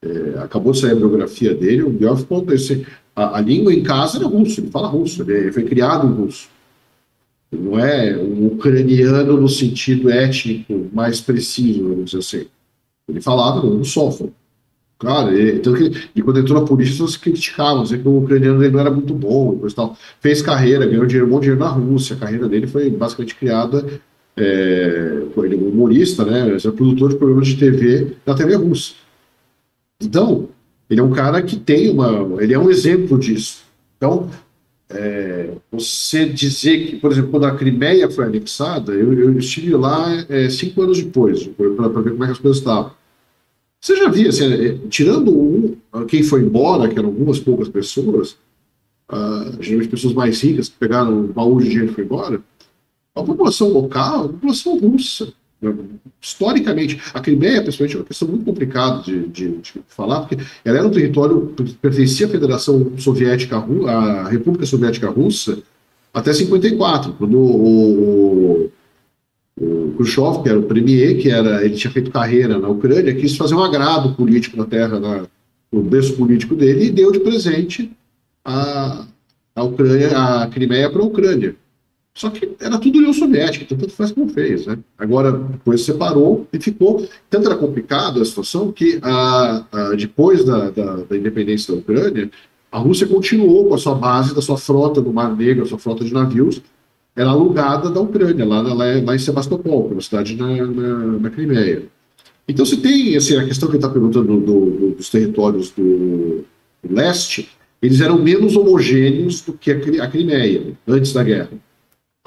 é, 0.08 0.40
acabou 0.40 0.72
de 0.72 0.80
sair 0.80 0.92
a 0.92 0.96
biografia 0.96 1.54
dele, 1.54 1.84
o 1.84 1.90
Biel 1.90 2.16
ficou 2.16 2.46
assim, 2.54 2.86
a, 3.16 3.38
a, 3.38 3.42
língua 3.42 3.74
em 3.74 3.84
casa 3.84 4.18
era 4.18 4.28
russo, 4.28 4.62
ele 4.62 4.70
fala 4.70 4.88
russo, 4.88 5.30
ele 5.30 5.52
foi 5.52 5.64
criado 5.64 6.08
em 6.08 6.12
russo. 6.12 6.48
Ele 7.52 7.62
não 7.64 7.80
é 7.80 8.18
um 8.18 8.48
ucraniano 8.48 9.40
no 9.40 9.50
sentido 9.50 10.10
étnico 10.10 10.90
mais 10.94 11.20
preciso, 11.22 11.84
vamos 11.84 12.06
dizer 12.06 12.18
assim. 12.20 12.48
Ele 13.08 13.22
falava 13.22 13.66
um 13.66 13.84
sóforo. 13.84 14.34
Claro, 15.00 15.32
ele, 15.32 15.58
então, 15.58 15.74
e 16.16 16.22
quando 16.22 16.40
entrou 16.40 16.60
na 16.60 16.66
polícia, 16.66 17.04
eles 17.04 17.16
criticavam, 17.16 17.84
dizendo 17.84 18.02
que 18.02 18.08
o 18.08 18.18
ucraniano 18.24 18.60
dele 18.60 18.74
não 18.74 18.80
era 18.80 18.90
muito 18.90 19.14
bom, 19.14 19.62
e 19.66 19.74
tal. 19.74 19.96
fez 20.20 20.42
carreira, 20.42 20.88
ganhou 20.88 21.06
dinheiro, 21.06 21.28
um 21.28 21.30
bom 21.30 21.40
dinheiro 21.40 21.60
na 21.60 21.70
Rússia, 21.70 22.16
a 22.16 22.20
carreira 22.20 22.50
dele 22.50 22.66
foi 22.66 22.90
basicamente 22.90 23.36
criada, 23.36 23.86
é, 24.36 25.24
ele 25.38 25.56
é 25.56 25.58
humorista, 25.58 26.26
né, 26.26 26.48
ele 26.48 26.58
é 26.58 26.72
produtor 26.72 27.10
de 27.10 27.16
programas 27.16 27.48
de 27.48 27.58
TV 27.58 28.16
da 28.26 28.34
TV 28.34 28.56
russa. 28.56 28.94
Então, 30.02 30.50
ele 30.90 31.00
é 31.00 31.04
um 31.04 31.12
cara 31.12 31.42
que 31.42 31.56
tem 31.56 31.90
uma. 31.90 32.42
Ele 32.42 32.54
é 32.54 32.60
um 32.60 32.70
exemplo 32.70 33.18
disso. 33.18 33.64
Então, 33.98 34.30
é, 34.90 35.52
você 35.72 36.26
dizer 36.28 36.86
que, 36.86 36.96
por 36.98 37.12
exemplo, 37.12 37.32
quando 37.32 37.46
a 37.46 37.56
Crimeia 37.56 38.10
foi 38.10 38.26
anexada, 38.26 38.94
eu, 38.94 39.12
eu 39.14 39.38
estive 39.38 39.76
lá 39.76 40.26
é, 40.30 40.50
cinco 40.50 40.82
anos 40.82 41.02
depois, 41.02 41.46
para 41.48 42.02
ver 42.02 42.12
como 42.12 42.24
é 42.24 42.28
que 42.28 42.34
as 42.34 42.40
coisas 42.40 42.60
estavam. 42.60 42.92
Você 43.80 43.96
já 43.96 44.10
via, 44.10 44.30
assim, 44.30 44.46
é, 44.46 44.78
tirando 44.90 45.32
um, 45.32 45.78
quem 46.08 46.24
foi 46.24 46.42
embora, 46.42 46.88
que 46.88 46.98
eram 46.98 47.10
algumas 47.10 47.40
poucas 47.40 47.70
pessoas, 47.70 48.38
uh, 49.12 49.62
geralmente 49.62 49.90
pessoas 49.90 50.14
mais 50.14 50.42
ricas 50.42 50.70
que 50.70 50.76
pegaram 50.78 51.20
um 51.20 51.28
baú 51.28 51.60
de 51.60 51.70
dinheiro 51.70 51.92
e 51.92 51.94
foi 51.94 52.04
embora, 52.04 52.42
a 53.14 53.24
população 53.24 53.70
local, 53.70 54.26
a 54.26 54.30
população 54.30 54.78
russa, 54.80 55.34
historicamente, 56.22 57.00
a 57.14 57.20
Crimeia, 57.20 57.62
principalmente, 57.62 57.96
é 57.96 58.00
uma 58.00 58.06
questão 58.06 58.28
muito 58.28 58.46
complicada 58.46 59.02
de, 59.02 59.28
de, 59.28 59.58
de, 59.58 59.74
falar, 59.88 60.22
porque 60.22 60.38
ela 60.64 60.78
era 60.78 60.88
um 60.88 60.92
território 60.92 61.54
que 61.56 61.74
pertencia 61.74 62.28
à 62.28 62.30
Federação 62.30 62.92
Soviética, 62.98 63.58
à 63.58 64.30
República 64.30 64.66
Soviética 64.66 65.10
Russa, 65.10 65.58
até 66.14 66.32
54, 66.34 67.14
quando 67.14 67.38
o, 67.38 68.66
o, 68.66 68.72
o 69.60 69.94
Khrushchev, 69.98 70.44
que 70.44 70.50
era 70.50 70.60
o 70.60 70.64
premier, 70.64 71.18
que 71.18 71.30
era, 71.30 71.64
ele 71.66 71.76
tinha 71.76 71.92
feito 71.92 72.12
carreira 72.12 72.58
na 72.60 72.70
Ucrânia, 72.70 73.16
quis 73.16 73.36
fazer 73.36 73.56
um 73.56 73.64
agrado 73.64 74.14
político 74.16 74.58
na 74.58 74.66
terra, 74.66 75.00
na, 75.00 75.26
no 75.72 75.82
berço 75.82 76.16
político 76.16 76.56
dele, 76.56 76.86
e 76.86 76.92
deu 76.92 77.12
de 77.12 77.20
presente 77.20 77.92
a, 78.46 79.06
a 79.56 79.64
Ucrânia, 79.64 80.10
a 80.18 80.48
Crimeia 80.48 80.90
para 80.90 81.02
a 81.02 81.06
Ucrânia. 81.06 81.56
Só 82.18 82.32
que 82.32 82.50
era 82.60 82.80
tudo 82.80 82.98
União 82.98 83.14
Soviética, 83.14 83.64
então 83.64 83.78
tanto 83.78 83.94
faz 83.94 84.12
como 84.12 84.28
fez. 84.28 84.66
Né? 84.66 84.80
Agora, 84.98 85.32
depois 85.32 85.82
separou 85.82 86.48
e 86.52 86.60
ficou. 86.60 87.08
Tanto 87.30 87.46
era 87.46 87.56
complicado 87.56 88.20
a 88.20 88.26
situação 88.26 88.72
que, 88.72 88.98
a, 89.04 89.64
a 89.72 89.90
depois 89.96 90.44
da, 90.44 90.72
da, 90.72 90.96
da, 90.96 91.16
independência 91.16 91.72
da 91.72 91.80
Ucrânia, 91.80 92.32
a 92.72 92.80
Rússia 92.80 93.06
continuou 93.06 93.68
com 93.68 93.76
a 93.76 93.78
sua 93.78 93.94
base, 93.94 94.34
da 94.34 94.42
sua 94.42 94.58
frota 94.58 95.00
do 95.00 95.14
Mar 95.14 95.38
Negro, 95.38 95.64
a 95.64 95.68
sua 95.68 95.78
frota 95.78 96.04
de 96.04 96.12
navios, 96.12 96.60
era 97.16 97.30
alugada 97.30 97.88
da 97.92 98.02
Ucrânia, 98.02 98.44
lá, 98.48 98.62
lá, 98.62 98.74
lá 98.74 99.16
em 99.16 99.20
Sebastopol, 99.20 99.88
uma 99.92 100.02
cidade 100.02 100.36
na, 100.36 100.66
na, 100.66 100.98
na 101.20 101.30
Crimeia. 101.30 101.84
Então, 102.48 102.66
se 102.66 102.78
tem 102.78 103.16
assim, 103.16 103.38
a 103.38 103.46
questão 103.46 103.70
que 103.70 103.76
está 103.76 103.90
perguntando 103.90 104.40
do, 104.40 104.72
do, 104.72 104.92
dos 104.96 105.10
territórios 105.12 105.70
do, 105.70 106.44
do, 106.84 106.96
leste, 106.96 107.48
eles 107.80 108.02
eram 108.02 108.18
menos 108.18 108.56
homogêneos 108.56 109.42
do 109.42 109.54
que 109.54 109.70
a 109.70 110.10
Crimeia, 110.10 110.76
antes 110.88 111.14
da 111.14 111.24
guerra 111.24 111.52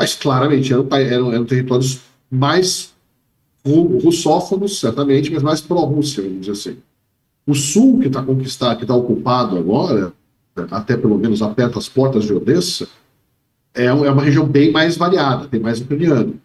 mas 0.00 0.14
claramente 0.14 0.72
eram, 0.72 0.88
eram, 0.92 1.30
eram 1.30 1.44
territórios 1.44 2.00
mais 2.30 2.94
russófonos, 4.02 4.80
certamente, 4.80 5.30
mas 5.30 5.42
mais 5.42 5.60
pró-Rússia, 5.60 6.22
vamos 6.22 6.40
dizer 6.40 6.52
assim. 6.52 6.78
O 7.46 7.54
sul, 7.54 7.98
que 8.00 8.06
está 8.06 8.22
conquistado, 8.22 8.78
que 8.78 8.84
está 8.84 8.94
ocupado 8.94 9.58
agora, 9.58 10.10
até 10.70 10.96
pelo 10.96 11.18
menos 11.18 11.42
aperta 11.42 11.78
as 11.78 11.86
portas 11.86 12.24
de 12.24 12.32
Odessa, 12.32 12.88
é, 13.74 13.84
é 13.84 13.92
uma 13.92 14.22
região 14.22 14.46
bem 14.46 14.72
mais 14.72 14.96
variada, 14.96 15.46
tem 15.48 15.60
mais 15.60 15.82
ucraniano, 15.82 16.40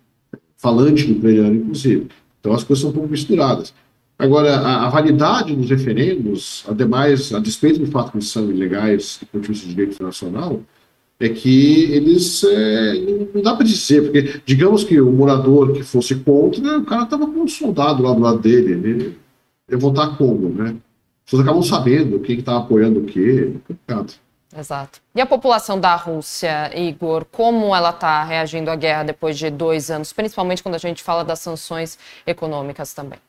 falante 0.58 1.06
do 1.06 1.18
ucraniano, 1.18 1.56
inclusive. 1.56 2.10
Então 2.42 2.52
as 2.52 2.62
coisas 2.66 2.82
são 2.82 2.90
um 2.90 2.94
pouco 2.94 3.08
misturadas. 3.08 3.74
Agora, 4.20 4.54
a, 4.58 4.86
a 4.86 4.90
validade 4.90 5.56
dos 5.56 5.70
referendos, 5.70 6.66
ademais, 6.68 7.34
a 7.34 7.40
despeito 7.40 7.80
do 7.80 7.88
fato 7.88 8.12
que 8.12 8.18
eles 8.18 8.28
são 8.28 8.52
ilegais 8.52 9.18
do 9.22 9.28
ponto 9.28 9.44
de 9.44 9.48
vista 9.48 9.66
de 9.66 9.74
direito 9.74 9.94
internacional, 9.94 10.62
é 11.20 11.30
que 11.30 11.94
eles 11.94 12.44
é, 12.44 12.94
não 13.34 13.42
dá 13.42 13.56
para 13.56 13.66
dizer, 13.66 14.02
porque 14.02 14.42
digamos 14.46 14.84
que 14.84 15.00
o 15.00 15.12
morador 15.12 15.72
que 15.74 15.84
fosse 15.84 16.16
contra, 16.16 16.78
o 16.78 16.86
cara 16.86 17.04
estava 17.04 17.26
com 17.26 17.42
um 17.42 17.48
soldado 17.48 18.04
lá 18.04 18.14
do 18.14 18.20
lado 18.20 18.40
dele, 18.40 18.74
ele 18.74 19.18
ia 19.70 19.78
votar 19.78 20.18
como, 20.18 20.50
né? 20.50 20.76
As 21.26 21.32
pessoas 21.32 21.44
acabam 21.44 21.64
sabendo 21.64 22.20
quem 22.20 22.38
estava 22.38 22.60
tá 22.60 22.66
apoiando 22.66 23.00
o 23.00 23.06
quê, 23.06 23.54
é 23.56 23.68
complicado. 23.68 24.14
Exato. 24.58 25.02
E 25.14 25.20
a 25.20 25.26
população 25.26 25.80
da 25.80 25.96
Rússia, 25.96 26.72
Igor, 26.78 27.26
como 27.26 27.76
ela 27.76 27.90
está 27.90 28.24
reagindo 28.24 28.70
à 28.70 28.76
guerra 28.76 29.04
depois 29.04 29.38
de 29.38 29.50
dois 29.50 29.90
anos, 29.90 30.14
principalmente 30.14 30.64
quando 30.64 30.76
a 30.76 30.80
gente 30.80 31.04
fala 31.04 31.24
das 31.26 31.40
sanções 31.40 31.98
econômicas 32.26 32.94
também? 32.94 33.20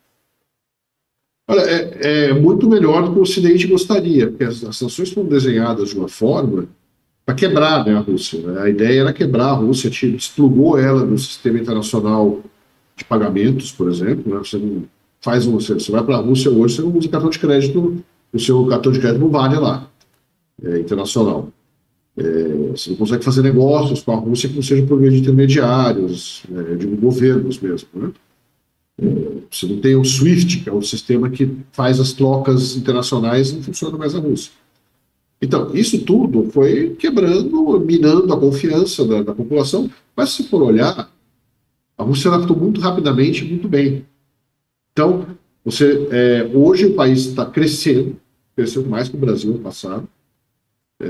Olha, 1.49 1.61
é, 1.61 2.29
é 2.29 2.33
muito 2.33 2.69
melhor 2.69 3.03
do 3.03 3.13
que 3.13 3.19
o 3.19 3.21
Ocidente 3.23 3.67
gostaria, 3.67 4.27
porque 4.27 4.43
as, 4.43 4.63
as 4.63 4.77
sanções 4.77 5.11
foram 5.11 5.27
desenhadas 5.27 5.89
de 5.89 5.97
uma 5.97 6.09
forma 6.09 6.67
para 7.27 7.35
quebrar 7.35 7.85
né, 7.85 7.93
a 7.93 7.99
Rússia. 7.99 8.39
Né? 8.39 8.61
A 8.61 8.69
ideia 8.69 9.01
era 9.01 9.11
quebrar 9.11 9.47
a 9.47 9.53
Rússia, 9.53 9.89
desplugou 9.89 10.79
ela 10.79 11.05
do 11.05 11.17
sistema 11.17 11.59
internacional 11.59 12.41
de 12.95 13.03
pagamentos, 13.03 13.69
por 13.69 13.89
exemplo. 13.89 14.33
Né? 14.33 14.39
Você 14.39 14.57
não 14.57 14.85
faz 15.19 15.45
um, 15.45 15.59
você, 15.59 15.91
vai 15.91 16.01
para 16.05 16.15
a 16.15 16.21
Rússia 16.21 16.49
hoje, 16.49 16.75
você 16.75 16.81
não 16.81 16.95
usa 16.95 17.09
cartão 17.09 17.29
de 17.29 17.37
crédito, 17.37 18.01
o 18.31 18.39
seu 18.39 18.65
cartão 18.67 18.93
de 18.93 19.01
crédito 19.01 19.19
não 19.19 19.29
vale 19.29 19.57
lá, 19.57 19.89
é, 20.63 20.79
internacional. 20.79 21.49
É, 22.15 22.23
você 22.71 22.91
não 22.91 22.97
consegue 22.97 23.25
fazer 23.25 23.41
negócios 23.41 24.01
com 24.01 24.13
a 24.13 24.15
Rússia 24.15 24.47
que 24.47 24.55
não 24.55 24.63
seja 24.63 24.85
por 24.85 24.97
meio 24.97 25.11
de 25.11 25.19
intermediários, 25.19 26.43
é, 26.49 26.75
de 26.75 26.87
governos 26.87 27.59
mesmo. 27.59 27.89
Né? 27.93 28.11
É, 29.01 29.05
você 29.51 29.65
não 29.65 29.81
tem 29.81 29.97
o 29.97 30.05
SWIFT, 30.05 30.61
que 30.61 30.69
é 30.69 30.73
o 30.73 30.81
sistema 30.81 31.29
que 31.29 31.57
faz 31.73 31.99
as 31.99 32.13
trocas 32.13 32.77
internacionais, 32.77 33.51
não 33.51 33.61
funciona 33.61 33.97
mais 33.97 34.15
a 34.15 34.19
Rússia. 34.19 34.53
Então, 35.41 35.75
isso 35.75 36.03
tudo 36.03 36.49
foi 36.51 36.95
quebrando, 36.95 37.79
minando 37.79 38.33
a 38.33 38.39
confiança 38.39 39.05
da, 39.05 39.21
da 39.21 39.33
população, 39.35 39.89
mas 40.15 40.31
se 40.31 40.43
for 40.43 40.63
olhar, 40.63 41.11
a 41.97 42.03
Rússia 42.03 42.31
adaptou 42.31 42.57
muito 42.57 42.81
rapidamente 42.81 43.45
muito 43.45 43.67
bem. 43.67 44.05
Então, 44.91 45.27
você, 45.63 46.07
é, 46.11 46.51
hoje 46.53 46.87
o 46.87 46.95
país 46.95 47.25
está 47.27 47.45
crescendo, 47.45 48.17
cresceu 48.55 48.83
mais 48.85 49.09
que 49.09 49.15
o 49.15 49.19
Brasil 49.19 49.53
no 49.53 49.59
passado, 49.59 50.07
é, 50.99 51.07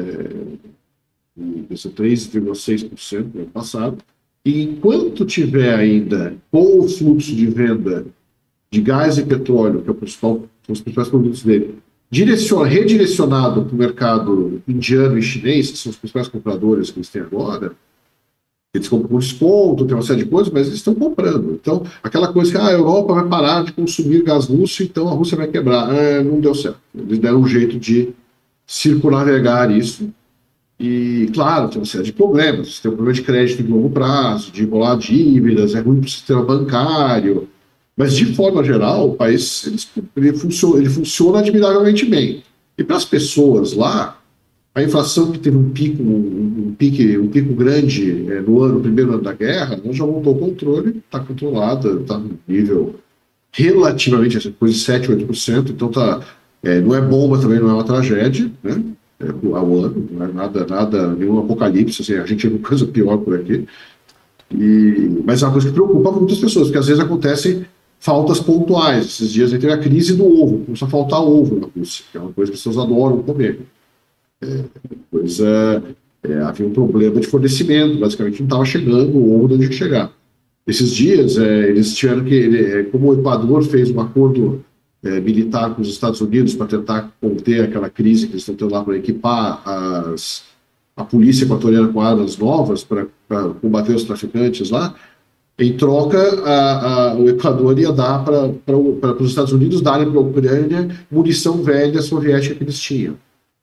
cresceu 1.67 1.91
3,6% 1.91 3.33
no 3.33 3.41
ano 3.41 3.51
passado, 3.51 3.97
e 4.43 4.61
enquanto 4.61 5.25
tiver 5.25 5.73
ainda 5.73 6.35
com 6.51 6.79
o 6.79 6.89
fluxo 6.89 7.33
de 7.33 7.47
venda 7.47 8.05
de 8.69 8.81
gás 8.81 9.17
e 9.17 9.25
petróleo, 9.25 9.81
que 9.81 9.89
é 9.89 9.91
o 9.91 9.95
principal, 9.95 10.43
são 10.65 10.73
os 10.73 10.81
principais 10.81 11.07
produtos 11.07 11.43
dele, 11.43 11.77
redirecionado 12.11 13.63
para 13.63 13.75
o 13.75 13.77
mercado 13.77 14.61
indiano 14.67 15.17
e 15.17 15.21
chinês, 15.21 15.71
que 15.71 15.77
são 15.77 15.89
os 15.89 15.97
principais 15.97 16.27
compradores 16.27 16.89
que 16.89 16.99
eles 16.99 17.09
têm 17.09 17.21
agora, 17.21 17.73
eles 18.73 18.87
compram 18.87 19.09
por 19.09 19.19
desconto, 19.19 19.85
tem 19.85 19.95
uma 19.95 20.03
série 20.03 20.23
de 20.23 20.29
coisas, 20.29 20.51
mas 20.51 20.67
eles 20.67 20.79
estão 20.79 20.93
comprando. 20.93 21.53
Então, 21.53 21.83
aquela 22.03 22.31
coisa 22.31 22.51
que 22.51 22.57
ah, 22.57 22.67
a 22.67 22.71
Europa 22.71 23.13
vai 23.13 23.27
parar 23.27 23.63
de 23.63 23.73
consumir 23.73 24.23
gás 24.23 24.45
russo, 24.45 24.83
então 24.83 25.07
a 25.07 25.11
Rússia 25.11 25.37
vai 25.37 25.47
quebrar. 25.47 25.93
É, 25.93 26.23
não 26.23 26.39
deu 26.39 26.53
certo. 26.53 26.79
Eles 26.95 27.19
deram 27.19 27.41
um 27.41 27.47
jeito 27.47 27.79
de 27.79 28.09
circunnavegar 28.65 29.71
isso. 29.71 30.09
E, 30.79 31.29
claro, 31.33 31.69
tem 31.69 31.79
uma 31.79 31.85
série 31.85 32.03
de 32.03 32.13
problemas. 32.13 32.79
Tem 32.79 32.91
um 32.91 32.95
problema 32.95 33.15
de 33.15 33.23
crédito 33.23 33.63
de 33.63 33.71
longo 33.71 33.89
prazo, 33.89 34.51
de 34.51 34.63
embolar 34.63 34.97
dívidas, 34.97 35.73
é 35.73 35.79
ruim 35.79 35.99
para 35.99 36.07
o 36.07 36.11
sistema 36.11 36.43
bancário. 36.43 37.47
Mas, 37.97 38.15
de 38.15 38.35
forma 38.35 38.63
geral, 38.63 39.09
o 39.09 39.15
país 39.15 39.65
ele, 39.65 40.07
ele, 40.15 40.37
funciona, 40.37 40.77
ele 40.77 40.89
funciona 40.89 41.39
admiravelmente 41.39 42.05
bem. 42.05 42.43
E 42.77 42.83
para 42.83 42.95
as 42.95 43.03
pessoas 43.03 43.73
lá, 43.73 44.21
a 44.75 44.83
inflação 44.83 45.31
que 45.31 45.39
teve 45.39 45.57
um 45.57 45.71
pico, 45.71 46.03
um, 46.03 46.67
um 46.67 46.75
pique, 46.77 47.17
um 47.17 47.27
pico 47.27 47.51
grande 47.55 48.31
é, 48.31 48.39
no 48.41 48.61
ano, 48.61 48.75
no 48.75 48.81
primeiro 48.81 49.13
ano 49.13 49.23
da 49.23 49.33
guerra, 49.33 49.81
já 49.89 50.05
voltou 50.05 50.33
ao 50.33 50.39
controle, 50.39 51.01
está 51.03 51.19
controlada, 51.19 51.99
está 51.99 52.19
no 52.19 52.37
nível 52.47 52.93
relativamente, 53.51 54.51
coisa 54.51 54.75
de 54.75 54.79
7, 54.79 55.09
8%, 55.09 55.71
então 55.71 55.89
tá, 55.89 56.21
é, 56.61 56.79
não 56.79 56.93
é 56.93 57.01
bomba 57.01 57.39
também, 57.39 57.59
não 57.59 57.71
é 57.71 57.73
uma 57.73 57.83
tragédia, 57.83 58.51
né? 58.61 58.83
É, 59.19 59.29
ao 59.29 59.75
ano, 59.75 60.07
não 60.11 60.25
é 60.27 60.31
nada, 60.31 60.67
nada, 60.67 61.07
nenhum 61.15 61.39
apocalipse, 61.39 62.03
assim, 62.03 62.13
a 62.13 62.25
gente 62.27 62.47
tem 62.47 62.57
coisa 62.59 62.85
pior 62.85 63.17
por 63.17 63.33
aqui. 63.33 63.65
E, 64.51 65.23
mas 65.25 65.41
é 65.41 65.45
uma 65.47 65.53
coisa 65.53 65.69
que 65.69 65.73
preocupa 65.73 66.11
muitas 66.11 66.37
pessoas, 66.37 66.67
porque 66.67 66.77
às 66.77 66.85
vezes 66.85 67.01
acontecem 67.01 67.65
faltas 67.99 68.39
pontuais. 68.39 69.05
Esses 69.05 69.31
dias 69.31 69.53
entre 69.53 69.71
a 69.71 69.77
crise 69.77 70.15
do 70.15 70.25
ovo, 70.25 70.65
começou 70.65 70.87
a 70.87 70.91
faltar 70.91 71.21
ovo 71.21 71.59
na 71.59 71.67
Rússia, 71.67 72.05
que 72.11 72.17
é 72.17 72.21
uma 72.21 72.31
coisa 72.31 72.51
que 72.51 72.55
as 72.55 72.63
pessoas 72.63 72.85
adoram 72.85 73.23
comer. 73.23 73.61
É, 74.41 74.45
é, 74.45 75.81
é, 76.23 76.41
havia 76.41 76.67
um 76.67 76.73
problema 76.73 77.19
de 77.19 77.27
fornecimento, 77.27 77.99
basicamente 77.99 78.39
não 78.39 78.47
estava 78.47 78.65
chegando 78.65 79.17
o 79.17 79.43
ovo 79.43 79.53
onde 79.53 79.71
chegar. 79.73 80.11
Esses 80.65 80.93
dias, 80.93 81.37
é, 81.37 81.69
eles 81.69 81.95
tiveram 81.95 82.25
que, 82.25 82.33
ele, 82.33 82.65
é, 82.65 82.83
como 82.83 83.09
o 83.09 83.13
Equador 83.13 83.63
fez 83.63 83.89
um 83.89 84.01
acordo 84.01 84.63
é, 85.03 85.19
militar 85.21 85.73
com 85.73 85.81
os 85.81 85.87
Estados 85.87 86.19
Unidos 86.19 86.55
para 86.55 86.67
tentar 86.67 87.11
conter 87.21 87.63
aquela 87.63 87.89
crise 87.89 88.27
que 88.27 88.33
eles 88.33 88.41
estão 88.41 88.55
tendo 88.55 88.73
lá 88.73 88.83
para 88.83 88.97
equipar 88.97 89.61
as, 89.65 90.43
a 90.95 91.05
polícia 91.05 91.45
equatoriana 91.45 91.87
com 91.87 92.01
armas 92.01 92.37
novas 92.37 92.83
para 92.83 93.05
combater 93.61 93.95
os 93.95 94.03
traficantes 94.03 94.69
lá, 94.69 94.95
em 95.59 95.75
troca, 95.75 96.19
a, 96.43 97.09
a, 97.09 97.15
o 97.15 97.27
Equador 97.27 97.79
ia 97.79 97.91
dar 97.91 98.23
para 98.23 98.77
os 98.77 99.29
Estados 99.29 99.51
Unidos 99.51 99.81
darem 99.81 100.09
para 100.09 100.19
a 100.19 100.23
Ucrânia 100.23 100.95
munição 101.09 101.63
velha 101.63 102.01
soviética 102.01 102.55
que 102.55 102.63
eles 102.63 102.79
tinham. 102.79 103.17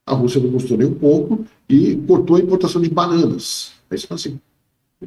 A 0.05 0.13
Rússia 0.13 0.41
não 0.41 0.51
gostou 0.51 0.77
nem 0.77 0.89
um 0.89 0.95
pouco 0.95 1.45
e 1.69 1.97
cortou 2.07 2.37
a 2.37 2.41
importação 2.41 2.83
de 2.83 2.91
bananas. 2.91 3.73
Aí 3.89 3.97
você 3.97 4.07
fala 4.09 4.19
assim, 4.19 4.41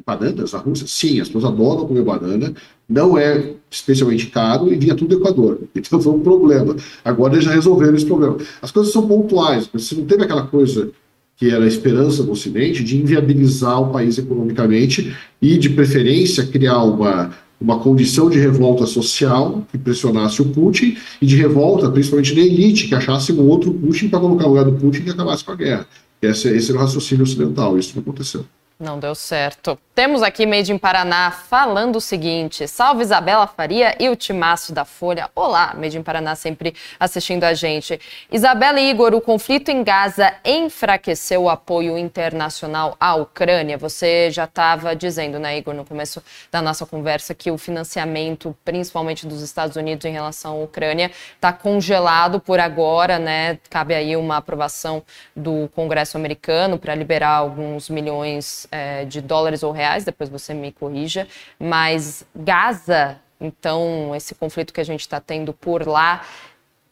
bananas 0.04 0.54
a 0.54 0.58
Rússia? 0.58 0.86
Sim, 0.86 1.20
as 1.20 1.28
pessoas 1.28 1.44
adoram 1.44 1.86
comer 1.86 2.02
banana, 2.02 2.54
não 2.88 3.18
é 3.18 3.54
especialmente 3.70 4.26
caro 4.28 4.72
e 4.72 4.76
vinha 4.76 4.94
tudo 4.94 5.14
do 5.14 5.22
Equador. 5.22 5.60
Então 5.76 6.00
foi 6.00 6.12
um 6.14 6.20
problema. 6.20 6.74
Agora 7.04 7.34
eles 7.34 7.44
já 7.44 7.52
resolveram 7.52 7.94
esse 7.94 8.06
problema. 8.06 8.38
As 8.62 8.70
coisas 8.70 8.92
são 8.92 9.06
pontuais, 9.06 9.68
mas 9.72 9.84
você 9.84 9.94
não 9.94 10.06
teve 10.06 10.24
aquela 10.24 10.46
coisa 10.46 10.90
que 11.38 11.50
era 11.50 11.64
a 11.64 11.68
esperança 11.68 12.22
do 12.22 12.32
Ocidente 12.32 12.84
de 12.84 12.98
inviabilizar 12.98 13.80
o 13.80 13.90
país 13.90 14.18
economicamente 14.18 15.16
e, 15.40 15.56
de 15.56 15.70
preferência, 15.70 16.44
criar 16.44 16.82
uma 16.82 17.30
uma 17.60 17.80
condição 17.80 18.30
de 18.30 18.38
revolta 18.38 18.86
social 18.86 19.66
que 19.70 19.76
pressionasse 19.76 20.40
o 20.40 20.44
Putin 20.46 20.96
e 21.20 21.26
de 21.26 21.36
revolta, 21.36 21.90
principalmente 21.90 22.34
na 22.34 22.40
elite, 22.40 22.86
que 22.86 22.94
achasse 22.94 23.32
um 23.32 23.46
outro 23.48 23.72
Putin 23.72 24.08
para 24.08 24.20
colocar 24.20 24.44
no 24.44 24.50
lugar 24.50 24.64
do 24.64 24.72
Putin 24.72 25.02
e 25.06 25.10
acabasse 25.10 25.44
com 25.44 25.52
a 25.52 25.56
guerra. 25.56 25.86
Esse, 26.22 26.48
esse 26.48 26.70
era 26.70 26.78
o 26.78 26.82
raciocínio 26.82 27.24
ocidental, 27.24 27.78
isso 27.78 27.92
não 27.94 28.02
aconteceu. 28.02 28.44
Não 28.80 28.96
deu 28.96 29.12
certo. 29.12 29.76
Temos 29.92 30.22
aqui 30.22 30.46
Made 30.46 30.72
in 30.72 30.78
Paraná 30.78 31.32
falando 31.32 31.96
o 31.96 32.00
seguinte: 32.00 32.68
salve 32.68 33.02
Isabela 33.02 33.48
Faria 33.48 33.96
e 33.98 34.08
o 34.08 34.14
timaço 34.14 34.72
da 34.72 34.84
Folha. 34.84 35.28
Olá, 35.34 35.74
Made 35.74 35.98
in 35.98 36.02
Paraná 36.04 36.36
sempre 36.36 36.72
assistindo 37.00 37.42
a 37.42 37.54
gente. 37.54 38.00
Isabela 38.30 38.78
e 38.78 38.88
Igor, 38.88 39.12
o 39.14 39.20
conflito 39.20 39.70
em 39.70 39.82
Gaza 39.82 40.32
enfraqueceu 40.44 41.42
o 41.42 41.50
apoio 41.50 41.98
internacional 41.98 42.96
à 43.00 43.16
Ucrânia. 43.16 43.76
Você 43.76 44.30
já 44.30 44.44
estava 44.44 44.94
dizendo, 44.94 45.40
né, 45.40 45.58
Igor, 45.58 45.74
no 45.74 45.84
começo 45.84 46.22
da 46.48 46.62
nossa 46.62 46.86
conversa, 46.86 47.34
que 47.34 47.50
o 47.50 47.58
financiamento, 47.58 48.56
principalmente 48.64 49.26
dos 49.26 49.42
Estados 49.42 49.74
Unidos 49.74 50.04
em 50.04 50.12
relação 50.12 50.52
à 50.52 50.62
Ucrânia, 50.62 51.10
está 51.34 51.52
congelado 51.52 52.38
por 52.38 52.60
agora, 52.60 53.18
né? 53.18 53.58
Cabe 53.68 53.92
aí 53.92 54.16
uma 54.16 54.36
aprovação 54.36 55.02
do 55.34 55.68
Congresso 55.74 56.16
americano 56.16 56.78
para 56.78 56.94
liberar 56.94 57.30
alguns 57.30 57.88
milhões 57.88 58.67
é, 58.70 59.04
de 59.04 59.20
dólares 59.20 59.62
ou 59.62 59.72
reais, 59.72 60.04
depois 60.04 60.28
você 60.28 60.54
me 60.54 60.72
corrija, 60.72 61.26
mas 61.58 62.24
Gaza, 62.34 63.18
então, 63.40 64.14
esse 64.14 64.34
conflito 64.34 64.72
que 64.72 64.80
a 64.80 64.84
gente 64.84 65.00
está 65.00 65.20
tendo 65.20 65.52
por 65.52 65.86
lá, 65.86 66.24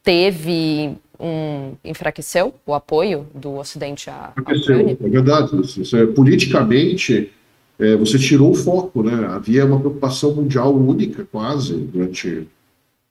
teve 0.03 0.95
um 1.19 1.73
enfraqueceu 1.83 2.53
o 2.65 2.73
apoio 2.73 3.27
do 3.33 3.55
Ocidente 3.55 4.09
à 4.09 4.31
Ucrânia? 4.37 4.97
É 5.03 5.09
verdade. 5.09 5.59
Isso 5.61 5.97
é, 5.97 6.05
politicamente, 6.05 7.31
é, 7.77 7.95
você 7.97 8.17
tirou 8.17 8.51
o 8.51 8.55
foco, 8.55 9.03
né? 9.03 9.27
Havia 9.27 9.65
uma 9.65 9.79
preocupação 9.79 10.33
mundial 10.33 10.73
única, 10.73 11.27
quase, 11.29 11.75
durante 11.75 12.47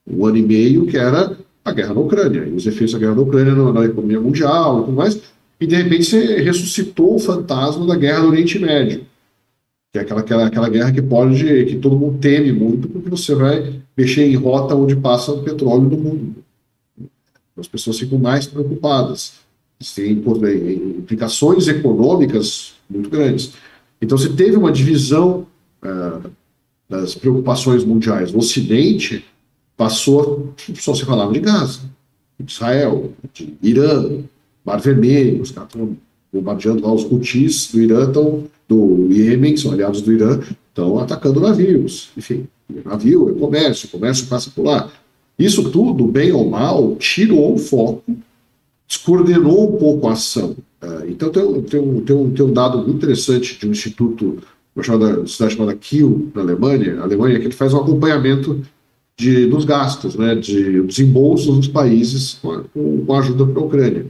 um 0.06 0.24
ano 0.24 0.38
e 0.38 0.42
meio, 0.42 0.86
que 0.86 0.96
era 0.96 1.36
a 1.64 1.72
guerra 1.72 1.94
na 1.94 2.00
Ucrânia, 2.00 2.44
e 2.44 2.52
os 2.52 2.66
efeitos 2.66 2.92
da 2.92 2.98
guerra 2.98 3.16
na 3.16 3.22
Ucrânia 3.22 3.54
na, 3.54 3.72
na 3.72 3.84
economia 3.84 4.20
mundial 4.20 4.78
e 4.78 4.84
tudo 4.84 4.96
mais 4.96 5.35
e 5.60 5.66
de 5.66 5.74
repente 5.74 6.04
você 6.04 6.42
ressuscitou 6.42 7.16
o 7.16 7.18
fantasma 7.18 7.86
da 7.86 7.96
guerra 7.96 8.20
do 8.20 8.28
Oriente 8.28 8.58
Médio, 8.58 9.06
que 9.92 9.98
é 9.98 10.02
aquela, 10.02 10.20
aquela, 10.20 10.46
aquela 10.46 10.68
guerra 10.68 10.92
que 10.92 11.02
pode, 11.02 11.64
que 11.64 11.76
todo 11.76 11.96
mundo 11.96 12.18
teme 12.18 12.52
muito, 12.52 12.88
porque 12.88 13.08
você 13.08 13.34
vai 13.34 13.80
mexer 13.96 14.26
em 14.26 14.36
rota 14.36 14.74
onde 14.74 14.94
passa 14.94 15.32
o 15.32 15.42
petróleo 15.42 15.88
do 15.88 15.96
mundo. 15.96 16.34
As 17.56 17.66
pessoas 17.66 17.98
ficam 17.98 18.18
mais 18.18 18.46
preocupadas. 18.46 19.34
Tem 19.94 20.12
implicações 20.12 21.68
econômicas 21.68 22.74
muito 22.88 23.08
grandes. 23.08 23.52
Então, 24.00 24.16
você 24.16 24.28
teve 24.28 24.56
uma 24.56 24.70
divisão 24.70 25.46
uh, 25.82 26.30
das 26.88 27.14
preocupações 27.14 27.84
mundiais. 27.84 28.34
O 28.34 28.38
Ocidente 28.38 29.24
passou, 29.76 30.54
só 30.74 30.94
se 30.94 31.04
falava 31.04 31.32
de 31.32 31.40
Gaza, 31.40 31.80
de 32.38 32.52
Israel, 32.52 33.12
de 33.32 33.54
Irã, 33.62 34.22
Mar 34.66 34.80
Vermelho, 34.80 35.40
os 35.40 35.52
caras 35.52 35.70
estão 35.72 35.96
bombardeando 36.32 36.82
lá 36.82 36.92
os 36.92 37.04
Houthis 37.04 37.70
do 37.72 37.80
Irã, 37.80 38.08
estão, 38.08 38.44
do 38.68 39.06
Iêmen, 39.12 39.56
são 39.56 39.70
aliados 39.70 40.02
do 40.02 40.12
Irã, 40.12 40.40
estão 40.68 40.98
atacando 40.98 41.40
navios. 41.40 42.10
Enfim, 42.16 42.48
navio 42.84 43.30
é 43.30 43.38
comércio, 43.38 43.88
comércio 43.88 44.26
passa 44.26 44.50
por 44.50 44.64
lá. 44.64 44.90
Isso 45.38 45.70
tudo, 45.70 46.06
bem 46.06 46.32
ou 46.32 46.50
mal, 46.50 46.96
tirou 46.96 47.54
o 47.54 47.58
foco, 47.58 48.02
descoordenou 48.88 49.74
um 49.74 49.78
pouco 49.78 50.08
a 50.08 50.12
ação. 50.12 50.56
Uh, 50.82 51.08
então 51.08 51.30
tem, 51.30 51.62
tem, 51.62 52.00
tem, 52.00 52.30
tem 52.30 52.44
um 52.44 52.52
dado 52.52 52.78
muito 52.78 52.96
interessante 52.96 53.58
de 53.58 53.68
um 53.68 53.70
instituto, 53.70 54.38
uma 54.74 55.26
cidade 55.26 55.54
chamada 55.54 55.74
Kiel, 55.74 56.26
na 56.34 56.42
Alemanha, 56.42 57.00
a 57.00 57.04
Alemanha, 57.04 57.38
que 57.38 57.46
ele 57.46 57.54
faz 57.54 57.72
um 57.72 57.78
acompanhamento 57.78 58.62
de, 59.16 59.46
dos 59.46 59.64
gastos, 59.64 60.16
né, 60.16 60.34
de 60.34 60.82
desembolsos 60.82 61.56
dos 61.56 61.68
países 61.68 62.38
com 62.42 62.64
com 63.04 63.14
ajuda 63.14 63.46
para 63.46 63.62
a 63.62 63.64
Ucrânia. 63.64 64.06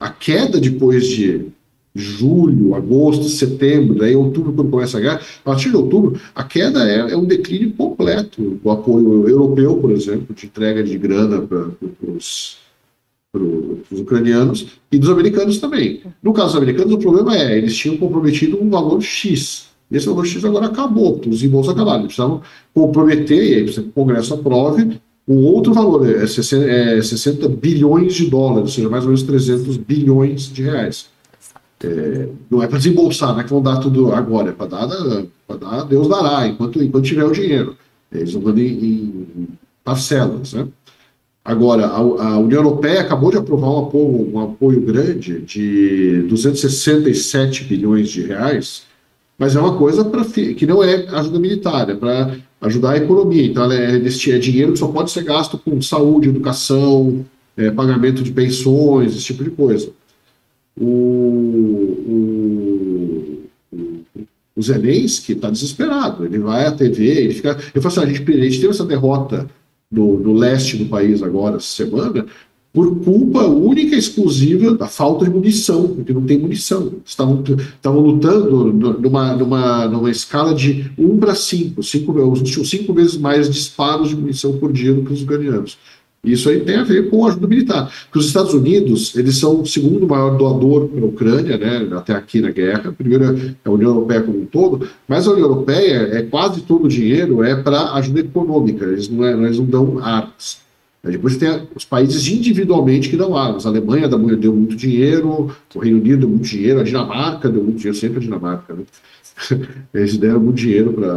A 0.00 0.08
queda 0.08 0.58
depois 0.58 1.06
de 1.06 1.52
julho, 1.94 2.74
agosto, 2.74 3.24
setembro, 3.24 3.98
daí 3.98 4.16
outubro, 4.16 4.52
quando 4.52 4.70
começa 4.70 4.96
a 4.96 5.00
guerra, 5.00 5.20
a 5.40 5.50
partir 5.50 5.70
de 5.70 5.76
outubro, 5.76 6.18
a 6.34 6.42
queda 6.42 6.88
é, 6.88 7.12
é 7.12 7.16
um 7.16 7.24
declínio 7.24 7.72
completo 7.72 8.58
do 8.62 8.70
apoio 8.70 9.28
europeu, 9.28 9.76
por 9.76 9.90
exemplo, 9.90 10.34
de 10.34 10.46
entrega 10.46 10.82
de 10.82 10.96
grana 10.96 11.42
para 11.42 11.66
os 12.12 12.56
ucranianos 13.92 14.68
e 14.90 14.98
dos 14.98 15.10
americanos 15.10 15.58
também. 15.58 16.00
No 16.22 16.32
caso 16.32 16.48
dos 16.48 16.56
americanos, 16.56 16.94
o 16.94 16.98
problema 16.98 17.36
é, 17.36 17.58
eles 17.58 17.76
tinham 17.76 17.96
comprometido 17.96 18.62
um 18.62 18.70
valor 18.70 19.02
X. 19.02 19.68
Esse 19.90 20.06
valor 20.06 20.24
X 20.24 20.44
agora 20.44 20.66
acabou, 20.66 21.20
os 21.26 21.42
embolsos 21.42 21.72
acabaram. 21.72 22.00
Eles 22.00 22.14
precisavam 22.14 22.40
comprometer, 22.72 23.42
e 23.42 23.54
aí 23.54 23.64
o 23.64 23.92
Congresso 23.92 24.34
aprove, 24.34 25.00
um 25.30 25.44
outro 25.44 25.72
valor, 25.72 26.08
é 26.08 26.26
60, 26.26 26.64
é 26.64 27.00
60 27.00 27.48
bilhões 27.48 28.14
de 28.14 28.28
dólares, 28.28 28.62
ou 28.62 28.74
seja, 28.74 28.88
mais 28.88 29.04
ou 29.04 29.10
menos 29.10 29.22
300 29.22 29.76
bilhões 29.76 30.52
de 30.52 30.64
reais. 30.64 31.08
É, 31.84 32.28
não 32.50 32.60
é 32.60 32.66
para 32.66 32.78
desembolsar, 32.78 33.32
não 33.32 33.40
é 33.40 33.44
que 33.44 33.50
vão 33.50 33.62
dar 33.62 33.76
tudo 33.76 34.12
agora, 34.12 34.50
é 34.50 34.52
para 34.52 34.66
dar, 34.66 34.86
dar, 34.86 35.84
Deus 35.84 36.08
dará, 36.08 36.48
enquanto, 36.48 36.82
enquanto 36.82 37.04
tiver 37.04 37.24
o 37.24 37.30
dinheiro. 37.30 37.76
Eles 38.12 38.32
vão 38.32 38.42
dando 38.42 38.58
em, 38.58 39.26
em 39.36 39.48
parcelas. 39.84 40.52
Né? 40.52 40.66
Agora, 41.44 41.86
a, 41.86 41.98
a, 41.98 42.38
União 42.38 42.64
Europeia 42.64 43.00
acabou 43.00 43.30
de 43.30 43.38
aprovar 43.38 43.70
um 43.70 43.86
apoio, 43.86 44.34
um 44.34 44.40
apoio 44.40 44.80
grande 44.80 45.40
de 45.42 46.22
267 46.28 47.64
bilhões 47.64 48.08
de 48.08 48.22
reais, 48.22 48.82
mas 49.40 49.56
é 49.56 49.60
uma 49.60 49.76
coisa 49.76 50.08
que 50.54 50.66
não 50.66 50.84
é 50.84 51.06
ajuda 51.08 51.40
militar, 51.40 51.90
é 51.90 51.94
para 51.94 52.36
ajudar 52.60 52.92
a 52.92 52.96
economia. 52.98 53.46
Então, 53.46 53.72
é, 53.72 53.96
é 53.96 54.38
dinheiro 54.38 54.74
que 54.74 54.78
só 54.78 54.86
pode 54.86 55.10
ser 55.10 55.24
gasto 55.24 55.58
com 55.58 55.82
saúde, 55.82 56.28
educação, 56.28 57.26
é, 57.56 57.72
pagamento 57.72 58.22
de 58.22 58.30
pensões, 58.30 59.16
esse 59.16 59.24
tipo 59.24 59.42
de 59.42 59.50
coisa 59.50 59.90
o, 60.80 60.86
o, 63.72 63.78
o 64.56 64.62
Zelensky 64.62 65.32
está 65.32 65.50
desesperado. 65.50 66.24
Ele 66.24 66.38
vai 66.38 66.66
à 66.66 66.72
TV, 66.72 67.06
ele 67.06 67.34
fica. 67.34 67.58
Eu 67.74 67.82
falo 67.82 67.94
assim: 67.94 68.00
a 68.00 68.06
gente, 68.14 68.30
a 68.30 68.44
gente 68.44 68.60
teve 68.60 68.72
essa 68.72 68.84
derrota 68.84 69.48
no, 69.90 70.18
no 70.18 70.32
leste 70.32 70.76
do 70.76 70.86
país 70.86 71.22
agora, 71.22 71.56
essa 71.56 71.66
semana, 71.66 72.24
por 72.72 73.00
culpa 73.00 73.44
única 73.46 73.96
e 73.96 73.98
exclusiva 73.98 74.76
da 74.76 74.86
falta 74.86 75.24
de 75.24 75.30
munição, 75.30 75.88
porque 75.88 76.12
não 76.12 76.22
tem 76.22 76.38
munição. 76.38 76.92
Estavam, 77.04 77.42
estavam 77.58 78.00
lutando 78.00 78.72
numa, 78.72 79.34
numa, 79.34 79.88
numa 79.88 80.10
escala 80.10 80.54
de 80.54 80.90
1 80.96 81.18
para 81.18 81.34
5, 81.34 81.82
5, 81.82 82.36
cinco 82.64 82.92
vezes 82.92 83.16
mais 83.16 83.50
disparos 83.50 84.10
de 84.10 84.16
munição 84.16 84.56
por 84.58 84.72
dia 84.72 84.92
do 84.92 85.02
que 85.02 85.12
os 85.12 85.22
ucranianos. 85.22 85.78
Isso 86.22 86.50
aí 86.50 86.60
tem 86.60 86.76
a 86.76 86.84
ver 86.84 87.08
com 87.08 87.26
ajuda 87.26 87.46
militar. 87.46 87.90
Porque 88.04 88.18
os 88.18 88.26
Estados 88.26 88.52
Unidos, 88.52 89.16
eles 89.16 89.38
são 89.38 89.62
o 89.62 89.66
segundo 89.66 90.06
maior 90.06 90.36
doador 90.36 90.86
para 90.88 91.00
a 91.00 91.06
Ucrânia, 91.06 91.56
né, 91.56 91.88
até 91.96 92.12
aqui 92.12 92.40
na 92.42 92.50
guerra. 92.50 92.92
Primeiro 92.92 93.24
é 93.24 93.54
a 93.64 93.70
União 93.70 93.90
Europeia 93.90 94.22
como 94.22 94.42
um 94.42 94.44
todo, 94.44 94.86
mas 95.08 95.26
a 95.26 95.32
União 95.32 95.48
Europeia, 95.48 96.10
é 96.12 96.22
quase 96.22 96.60
todo 96.60 96.84
o 96.84 96.88
dinheiro 96.88 97.42
é 97.42 97.56
para 97.56 97.94
ajuda 97.94 98.20
econômica, 98.20 98.84
eles 98.84 99.08
não, 99.08 99.24
é, 99.24 99.32
eles 99.32 99.58
não 99.58 99.64
dão 99.64 99.98
armas. 99.98 100.60
Depois 101.02 101.36
tem 101.38 101.66
os 101.74 101.84
países 101.84 102.28
individualmente 102.28 103.08
que 103.08 103.16
dão 103.16 103.34
armas. 103.34 103.64
A 103.64 103.70
Alemanha 103.70 104.06
deu 104.06 104.54
muito 104.54 104.76
dinheiro, 104.76 105.50
o 105.74 105.78
Reino 105.78 105.98
Unido 105.98 106.20
deu 106.20 106.28
muito 106.28 106.46
dinheiro, 106.46 106.80
a 106.80 106.82
Dinamarca 106.82 107.48
deu 107.48 107.64
muito 107.64 107.78
dinheiro, 107.78 107.96
sempre 107.96 108.18
a 108.18 108.20
Dinamarca. 108.20 108.74
Né? 108.74 108.84
Eles 109.94 110.18
deram 110.18 110.40
muito 110.40 110.58
dinheiro 110.58 110.92
para 110.92 111.14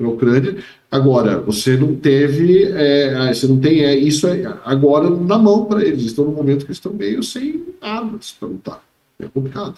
a 0.00 0.08
Ucrânia. 0.08 0.56
Agora, 0.90 1.40
você 1.40 1.76
não 1.76 1.94
teve, 1.94 2.64
é, 2.64 3.32
você 3.32 3.46
não 3.46 3.60
tem 3.60 3.84
é, 3.84 3.96
isso 3.96 4.26
agora 4.64 5.10
na 5.10 5.38
mão 5.38 5.64
para 5.66 5.84
eles. 5.84 6.04
Estão 6.04 6.24
no 6.24 6.32
momento 6.32 6.66
que 6.66 6.72
estão 6.72 6.92
meio 6.92 7.22
sem 7.22 7.64
armas 7.80 8.34
para 8.38 8.48
lutar. 8.48 8.82
É 9.18 9.26
complicado. 9.26 9.76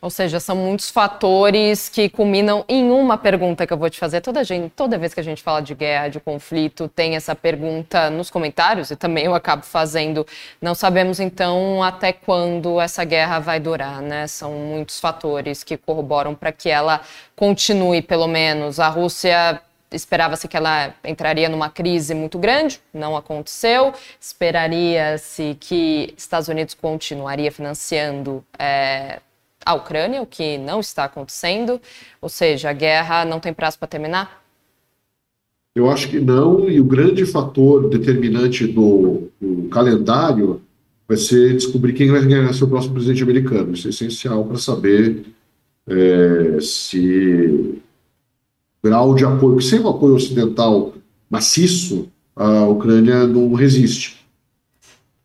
Ou 0.00 0.10
seja, 0.10 0.38
são 0.38 0.56
muitos 0.56 0.90
fatores 0.90 1.88
que 1.88 2.08
culminam 2.08 2.64
em 2.68 2.90
uma 2.90 3.18
pergunta 3.18 3.66
que 3.66 3.72
eu 3.72 3.76
vou 3.76 3.90
te 3.90 3.98
fazer. 3.98 4.20
Toda, 4.20 4.44
gente, 4.44 4.70
toda 4.70 4.98
vez 4.98 5.12
que 5.12 5.20
a 5.20 5.22
gente 5.22 5.42
fala 5.42 5.60
de 5.60 5.74
guerra, 5.74 6.08
de 6.08 6.20
conflito, 6.20 6.88
tem 6.88 7.16
essa 7.16 7.34
pergunta 7.34 8.10
nos 8.10 8.30
comentários, 8.30 8.90
e 8.90 8.96
também 8.96 9.24
eu 9.24 9.34
acabo 9.34 9.64
fazendo. 9.64 10.26
Não 10.60 10.74
sabemos, 10.74 11.20
então, 11.20 11.82
até 11.82 12.12
quando 12.12 12.80
essa 12.80 13.04
guerra 13.04 13.38
vai 13.38 13.58
durar, 13.58 14.00
né? 14.00 14.26
São 14.26 14.52
muitos 14.52 15.00
fatores 15.00 15.64
que 15.64 15.76
corroboram 15.76 16.34
para 16.34 16.52
que 16.52 16.68
ela 16.68 17.00
continue, 17.34 18.02
pelo 18.02 18.26
menos. 18.26 18.78
A 18.78 18.88
Rússia 18.88 19.60
esperava-se 19.90 20.46
que 20.46 20.56
ela 20.56 20.94
entraria 21.04 21.48
numa 21.48 21.70
crise 21.70 22.14
muito 22.14 22.38
grande, 22.38 22.80
não 22.92 23.16
aconteceu. 23.16 23.92
Esperaria-se 24.20 25.56
que 25.58 26.14
Estados 26.16 26.48
Unidos 26.48 26.74
continuaria 26.74 27.50
financiando 27.50 28.44
é, 28.58 29.20
a 29.64 29.74
Ucrânia, 29.74 30.22
o 30.22 30.26
que 30.26 30.58
não 30.58 30.80
está 30.80 31.04
acontecendo? 31.04 31.80
Ou 32.20 32.28
seja, 32.28 32.70
a 32.70 32.72
guerra 32.72 33.24
não 33.24 33.40
tem 33.40 33.52
prazo 33.52 33.78
para 33.78 33.88
terminar? 33.88 34.44
Eu 35.74 35.90
acho 35.90 36.08
que 36.08 36.18
não, 36.18 36.68
e 36.68 36.80
o 36.80 36.84
grande 36.84 37.24
fator 37.24 37.88
determinante 37.88 38.66
do, 38.66 39.28
do 39.40 39.68
calendário 39.68 40.60
vai 41.06 41.16
ser 41.16 41.54
descobrir 41.54 41.92
quem 41.92 42.10
vai 42.10 42.24
ganhar 42.24 42.52
ser 42.52 42.64
o 42.64 42.68
próximo 42.68 42.94
presidente 42.94 43.22
americano. 43.22 43.72
Isso 43.72 43.86
é 43.86 43.90
essencial 43.90 44.44
para 44.44 44.58
saber 44.58 45.24
é, 45.86 46.58
se 46.60 47.80
grau 48.82 49.14
de 49.14 49.24
apoio, 49.24 49.60
sem 49.60 49.80
o 49.80 49.88
apoio 49.88 50.14
ocidental 50.14 50.94
maciço, 51.30 52.08
a 52.34 52.66
Ucrânia 52.66 53.26
não 53.26 53.52
resiste. 53.52 54.17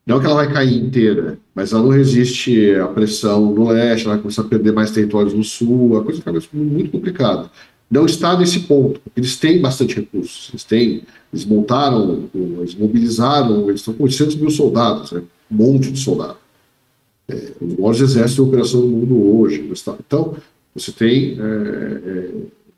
Não 0.06 0.20
que 0.20 0.26
ela 0.26 0.36
vai 0.36 0.52
cair 0.52 0.84
inteira, 0.84 1.38
mas 1.56 1.72
ela 1.72 1.82
não 1.82 1.90
resiste 1.90 2.76
à 2.76 2.88
pressão 2.88 3.54
no 3.54 3.70
leste, 3.70 4.06
ela 4.06 4.16
vai 4.16 4.22
começar 4.22 4.42
a 4.42 4.46
perder 4.46 4.74
mais 4.74 4.92
territórios 4.92 5.34
no 5.34 5.44
sul, 5.44 5.98
a 5.98 6.04
coisa 6.04 6.20
fica 6.20 6.32
muito 6.54 6.92
complicada. 6.92 7.50
Não 7.90 8.06
está 8.06 8.38
nesse 8.38 8.62
ponto, 8.62 9.00
porque 9.00 9.20
eles 9.20 9.38
têm 9.38 9.62
bastante 9.62 9.96
recursos, 9.96 10.50
eles 10.50 10.64
têm, 10.64 11.04
eles 11.32 11.46
montaram, 11.46 12.28
eles 12.34 12.76
mobilizaram, 12.76 13.70
eles 13.70 13.82
estão 13.82 13.94
com 13.94 14.04
800 14.04 14.36
mil 14.36 14.50
soldados, 14.50 15.12
né? 15.12 15.22
um 15.50 15.56
monte 15.56 15.92
de 15.92 16.00
soldados. 16.00 16.38
É, 17.30 17.52
os 17.62 17.76
maiores 17.78 18.02
exércitos 18.02 18.36
de 18.36 18.42
operação 18.42 18.82
do 18.82 18.88
mundo 18.88 19.38
hoje. 19.38 19.72
Então, 20.06 20.36
você 20.76 20.92
tem 20.92 21.38
é, 21.40 21.44
é, 21.44 22.32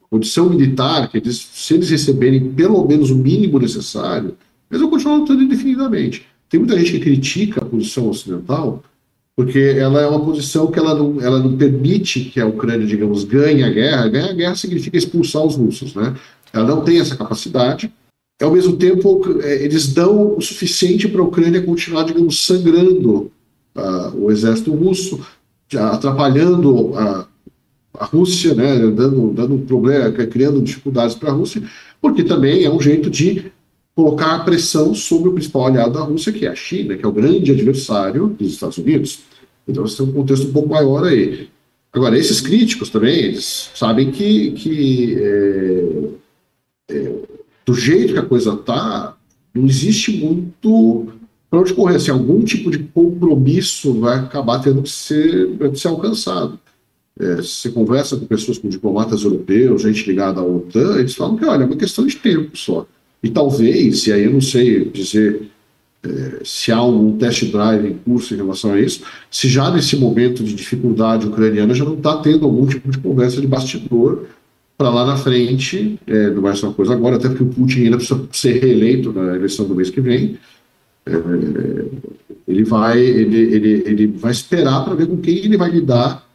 condição 0.10 0.50
militar 0.50 1.10
que 1.10 1.18
eles, 1.18 1.38
se 1.38 1.74
eles 1.74 1.90
receberem 1.90 2.52
pelo 2.52 2.86
menos 2.86 3.10
o 3.10 3.16
mínimo 3.16 3.58
necessário, 3.58 4.36
eles 4.70 4.82
vão 4.82 4.90
continuar 4.90 5.18
lutando 5.18 5.42
indefinidamente. 5.42 6.28
Tem 6.56 6.60
muita 6.60 6.80
gente 6.80 6.94
que 6.94 7.00
critica 7.02 7.62
a 7.62 7.66
posição 7.66 8.08
ocidental, 8.08 8.82
porque 9.36 9.60
ela 9.60 10.00
é 10.00 10.08
uma 10.08 10.24
posição 10.24 10.68
que 10.72 10.80
ela 10.80 10.96
não, 10.96 11.20
ela 11.20 11.38
não 11.38 11.58
permite 11.58 12.22
que 12.22 12.40
a 12.40 12.48
Ucrânia, 12.48 12.88
digamos, 12.88 13.26
ganhe 13.26 13.62
a 13.62 13.70
guerra. 13.70 14.08
Ganhar 14.08 14.30
a 14.30 14.34
guerra 14.34 14.56
significa 14.56 14.98
expulsar 14.98 15.44
os 15.46 15.56
russos, 15.58 15.94
né? 15.94 16.16
Ela 16.54 16.66
não 16.66 16.82
tem 16.82 17.02
essa 17.02 17.18
capacidade. 17.18 17.92
Ao 18.42 18.52
mesmo 18.52 18.78
tempo, 18.78 19.22
é, 19.42 19.66
eles 19.66 19.94
dão 19.94 20.38
o 20.38 20.42
suficiente 20.42 21.10
para 21.10 21.20
a 21.20 21.26
Ucrânia 21.26 21.62
continuar, 21.62 22.04
digamos, 22.04 22.46
sangrando 22.46 23.30
uh, 23.76 24.18
o 24.18 24.32
exército 24.32 24.74
russo, 24.74 25.20
atrapalhando 25.78 26.96
a, 26.96 27.28
a 28.00 28.06
Rússia, 28.06 28.56
né, 28.56 28.78
dando, 28.92 29.34
dando 29.34 29.58
problema, 29.66 30.10
criando 30.10 30.62
dificuldades 30.62 31.18
para 31.18 31.32
a 31.32 31.34
Rússia, 31.34 31.62
porque 32.02 32.24
também 32.24 32.64
é 32.64 32.72
um 32.72 32.80
jeito 32.80 33.10
de 33.10 33.52
colocar 33.96 34.44
pressão 34.44 34.94
sobre 34.94 35.30
o 35.30 35.34
principal 35.34 35.68
aliado 35.68 35.94
da 35.94 36.02
Rússia, 36.02 36.34
que 36.34 36.46
é 36.46 36.50
a 36.50 36.56
China, 36.56 36.98
que 36.98 37.06
é 37.06 37.08
o 37.08 37.14
grande 37.14 37.52
adversário 37.52 38.28
dos 38.28 38.52
Estados 38.52 38.78
Unidos. 38.78 39.20
Então 39.68 39.88
você 39.88 39.98
tem 39.98 40.06
um 40.06 40.14
contexto 40.14 40.48
um 40.48 40.52
pouco 40.54 40.70
maior 40.70 41.06
aí. 41.06 41.48
Agora, 41.94 42.18
esses 42.20 42.42
críticos 42.42 42.90
também, 42.90 43.18
eles 43.18 43.72
sabem 43.74 44.12
que, 44.12 44.52
que 44.52 45.16
é, 45.18 46.94
é, 46.94 47.14
do 47.66 47.74
jeito 47.74 48.12
que 48.12 48.20
a 48.20 48.26
coisa 48.26 48.54
está, 48.54 49.16
não 49.54 49.66
existe 49.66 50.12
muito 50.12 51.14
para 51.50 51.62
onde 51.62 51.74
correr. 51.74 51.96
Assim, 51.96 52.12
algum 52.12 52.44
tipo 52.44 52.70
de 52.70 52.80
compromisso 52.80 53.98
vai 54.02 54.20
acabar 54.20 54.60
tendo 54.60 54.84
que 54.84 54.90
ser, 54.90 55.58
que 55.58 55.80
ser 55.80 55.88
alcançado. 55.88 56.60
É, 57.18 57.38
você 57.38 57.70
conversa 57.70 58.18
com 58.18 58.26
pessoas, 58.26 58.58
com 58.58 58.68
diplomatas 58.68 59.24
europeus, 59.24 59.84
gente 59.84 60.06
ligada 60.06 60.42
à 60.42 60.44
OTAN, 60.44 61.00
eles 61.00 61.16
falam 61.16 61.38
que, 61.38 61.46
olha, 61.46 61.64
é 61.64 61.66
uma 61.66 61.78
questão 61.78 62.06
de 62.06 62.18
tempo 62.18 62.58
só. 62.58 62.86
E 63.26 63.30
talvez, 63.32 64.06
e 64.06 64.14
aí 64.14 64.24
eu 64.24 64.34
não 64.34 64.40
sei 64.40 64.86
dizer 64.86 65.50
é, 66.04 66.42
se 66.46 66.72
há 66.72 66.84
um 66.84 67.18
test 67.18 67.52
drive 67.52 67.88
em 67.88 67.96
curso 67.96 68.36
em 68.36 68.38
relação 68.38 68.74
a 68.74 68.80
isso, 68.80 69.02
se 69.32 69.50
já 69.50 69.72
nesse 69.72 69.98
momento 69.98 70.44
de 70.44 70.54
dificuldade 70.54 71.26
ucraniana 71.26 71.74
já 71.74 71.84
não 71.84 71.96
está 71.96 72.18
tendo 72.18 72.46
algum 72.46 72.68
tipo 72.68 72.92
de 72.92 73.00
conversa 73.00 73.42
de 73.42 73.48
bastidor 73.48 74.28
para 74.78 74.92
lá 74.92 75.08
na 75.08 75.18
frente, 75.18 76.00
é, 76.06 76.30
não 76.30 76.44
uma 76.44 76.74
coisa 76.74 76.94
agora, 76.94 77.16
até 77.16 77.28
porque 77.28 77.42
o 77.42 77.48
Putin 77.48 77.86
ainda 77.86 77.98
precisa 77.98 78.28
ser 78.32 78.62
reeleito 78.62 79.12
na 79.12 79.36
eleição 79.36 79.68
do 79.68 79.74
mês 79.74 79.90
que 79.90 80.02
vem, 80.02 80.38
é, 81.08 81.12
ele 82.48 82.64
vai 82.64 83.00
ele, 83.00 83.38
ele, 83.38 83.84
ele 83.88 84.08
vai 84.08 84.32
esperar 84.32 84.86
para 84.86 84.94
ver 84.94 85.08
com 85.08 85.18
quem 85.18 85.38
ele 85.38 85.58
vai 85.58 85.72
lidar 85.72 86.30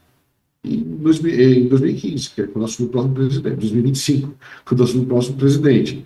em, 0.65 0.83
2000, 0.83 1.41
em 1.41 1.69
2015, 1.69 2.31
que 2.31 2.43
é 2.43 2.47
quando 2.49 2.65
assume 2.65 2.89
o 2.89 2.91
próximo 2.91 3.15
presidente, 3.15 3.57
2025, 3.61 4.35
quando 4.65 4.83
assume 4.83 5.05
o 5.05 5.07
próximo 5.07 5.37
presidente. 5.37 6.05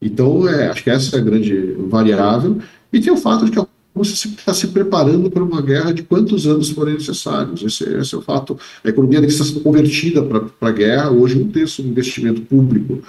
Então, 0.00 0.48
é, 0.48 0.68
acho 0.68 0.84
que 0.84 0.90
essa 0.90 1.16
é 1.16 1.20
a 1.20 1.22
grande 1.22 1.74
variável. 1.88 2.58
E 2.92 3.00
tem 3.00 3.12
o 3.12 3.16
fato 3.16 3.44
de 3.44 3.50
que 3.50 3.58
a 3.58 3.66
Rússia 3.94 4.28
está 4.28 4.52
se 4.52 4.68
preparando 4.68 5.30
para 5.30 5.42
uma 5.42 5.62
guerra 5.62 5.92
de 5.92 6.02
quantos 6.02 6.46
anos 6.46 6.70
forem 6.70 6.94
necessários. 6.94 7.62
Esse, 7.62 7.84
esse 7.84 8.14
é 8.14 8.18
o 8.18 8.22
fato. 8.22 8.58
A 8.84 8.88
economia 8.88 9.24
está 9.24 9.44
sendo 9.44 9.60
convertida 9.60 10.22
para 10.22 10.68
a 10.68 10.72
guerra. 10.72 11.10
Hoje, 11.10 11.38
um 11.38 11.50
terço 11.50 11.82
do 11.82 11.88
investimento 11.88 12.42
público 12.42 13.02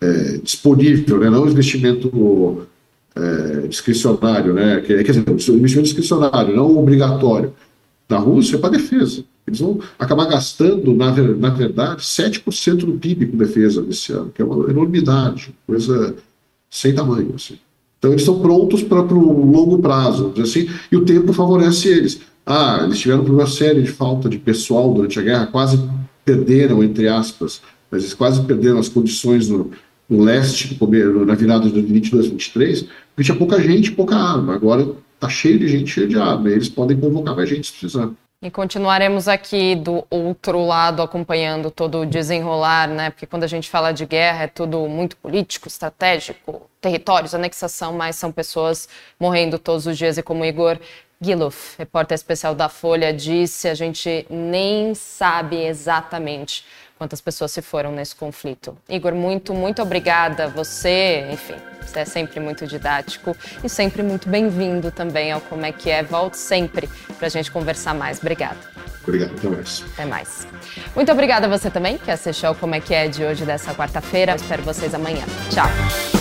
é, 0.00 0.38
disponível, 0.42 1.18
né? 1.18 1.30
não 1.30 1.48
investimento 1.48 2.66
é, 3.16 3.66
discricionário, 3.66 4.52
né? 4.52 4.82
quer 4.82 5.02
dizer, 5.02 5.24
investimento 5.28 5.82
discricionário, 5.82 6.54
não 6.54 6.76
obrigatório, 6.76 7.54
da 8.08 8.18
Rússia 8.18 8.56
é 8.56 8.58
para 8.58 8.70
defesa. 8.70 9.24
Eles 9.48 9.60
vão 9.60 9.80
acabar 9.98 10.26
gastando, 10.26 10.94
na, 10.94 11.10
na 11.12 11.50
verdade, 11.50 12.02
7% 12.02 12.76
do 12.76 12.92
PIB 12.92 13.26
com 13.26 13.36
defesa 13.36 13.82
nesse 13.82 14.12
ano, 14.12 14.30
que 14.34 14.40
é 14.40 14.44
uma 14.44 14.70
enormidade, 14.70 15.54
coisa 15.66 16.14
sem 16.70 16.94
tamanho. 16.94 17.32
Assim. 17.34 17.58
Então, 17.98 18.10
eles 18.10 18.22
estão 18.22 18.40
prontos 18.40 18.82
para 18.82 19.02
o 19.02 19.50
longo 19.50 19.78
prazo, 19.78 20.32
assim, 20.40 20.68
e 20.90 20.96
o 20.96 21.04
tempo 21.04 21.32
favorece 21.32 21.88
eles. 21.88 22.20
Ah, 22.46 22.80
eles 22.84 22.98
tiveram 22.98 23.24
uma 23.24 23.46
série 23.46 23.82
de 23.82 23.90
falta 23.90 24.28
de 24.28 24.38
pessoal 24.38 24.92
durante 24.94 25.18
a 25.18 25.22
guerra, 25.22 25.46
quase 25.48 25.78
perderam, 26.24 26.82
entre 26.82 27.08
aspas, 27.08 27.60
mas 27.90 28.02
eles 28.02 28.14
quase 28.14 28.42
perderam 28.42 28.78
as 28.78 28.88
condições 28.88 29.48
no, 29.48 29.70
no 30.08 30.22
leste, 30.22 30.78
na 31.26 31.34
virada 31.34 31.68
de 31.68 31.80
22, 31.80 32.28
23, 32.28 32.82
porque 32.82 33.24
tinha 33.24 33.36
pouca 33.36 33.60
gente, 33.60 33.92
pouca 33.92 34.16
arma. 34.16 34.54
Agora 34.54 34.94
está 35.14 35.28
cheio 35.28 35.58
de 35.58 35.68
gente, 35.68 35.90
cheio 35.90 36.08
de 36.08 36.18
arma. 36.18 36.48
Eles 36.48 36.68
podem 36.68 36.98
convocar 36.98 37.34
mais 37.34 37.48
gente 37.48 37.66
se 37.66 37.72
precisar. 37.72 38.10
E 38.40 38.52
continuaremos 38.52 39.26
aqui 39.26 39.74
do 39.74 40.06
outro 40.08 40.64
lado 40.64 41.02
acompanhando 41.02 41.72
todo 41.72 42.02
o 42.02 42.06
desenrolar, 42.06 42.86
né? 42.86 43.10
Porque 43.10 43.26
quando 43.26 43.42
a 43.42 43.48
gente 43.48 43.68
fala 43.68 43.90
de 43.90 44.06
guerra 44.06 44.44
é 44.44 44.46
tudo 44.46 44.86
muito 44.86 45.16
político, 45.16 45.66
estratégico, 45.66 46.70
territórios, 46.80 47.34
anexação, 47.34 47.94
mas 47.94 48.14
são 48.14 48.30
pessoas 48.30 48.88
morrendo 49.18 49.58
todos 49.58 49.88
os 49.88 49.98
dias. 49.98 50.18
E 50.18 50.22
como 50.22 50.44
Igor 50.44 50.78
Giluf, 51.20 51.76
repórter 51.78 52.14
especial 52.14 52.54
da 52.54 52.68
Folha, 52.68 53.12
disse, 53.12 53.66
a 53.66 53.74
gente 53.74 54.24
nem 54.30 54.94
sabe 54.94 55.56
exatamente 55.64 56.64
quantas 56.98 57.20
pessoas 57.20 57.52
se 57.52 57.62
foram 57.62 57.92
nesse 57.92 58.14
conflito. 58.14 58.76
Igor, 58.88 59.14
muito, 59.14 59.54
muito 59.54 59.80
obrigada. 59.80 60.48
Você, 60.48 61.26
enfim, 61.30 61.54
você 61.80 62.00
é 62.00 62.04
sempre 62.04 62.40
muito 62.40 62.66
didático 62.66 63.34
e 63.62 63.68
sempre 63.68 64.02
muito 64.02 64.28
bem-vindo 64.28 64.90
também 64.90 65.32
ao 65.32 65.40
Como 65.40 65.64
é 65.64 65.72
que 65.72 65.88
é. 65.88 66.02
Volte 66.02 66.36
sempre 66.36 66.88
para 67.16 67.28
a 67.28 67.30
gente 67.30 67.50
conversar 67.50 67.94
mais. 67.94 68.18
Obrigada. 68.18 68.58
Obrigado, 69.02 69.32
até 69.38 69.48
mais. 69.48 69.84
Até 69.94 70.04
mais. 70.04 70.46
Muito 70.94 71.10
obrigada 71.10 71.46
a 71.46 71.48
você 71.48 71.70
também 71.70 71.96
que 71.96 72.10
assistiu 72.10 72.50
ao 72.50 72.54
Como 72.54 72.74
é 72.74 72.80
que 72.80 72.92
é 72.92 73.08
de 73.08 73.24
hoje, 73.24 73.44
dessa 73.44 73.72
quarta-feira. 73.74 74.34
Espero 74.34 74.62
vocês 74.62 74.92
amanhã. 74.94 75.24
Tchau. 75.50 76.17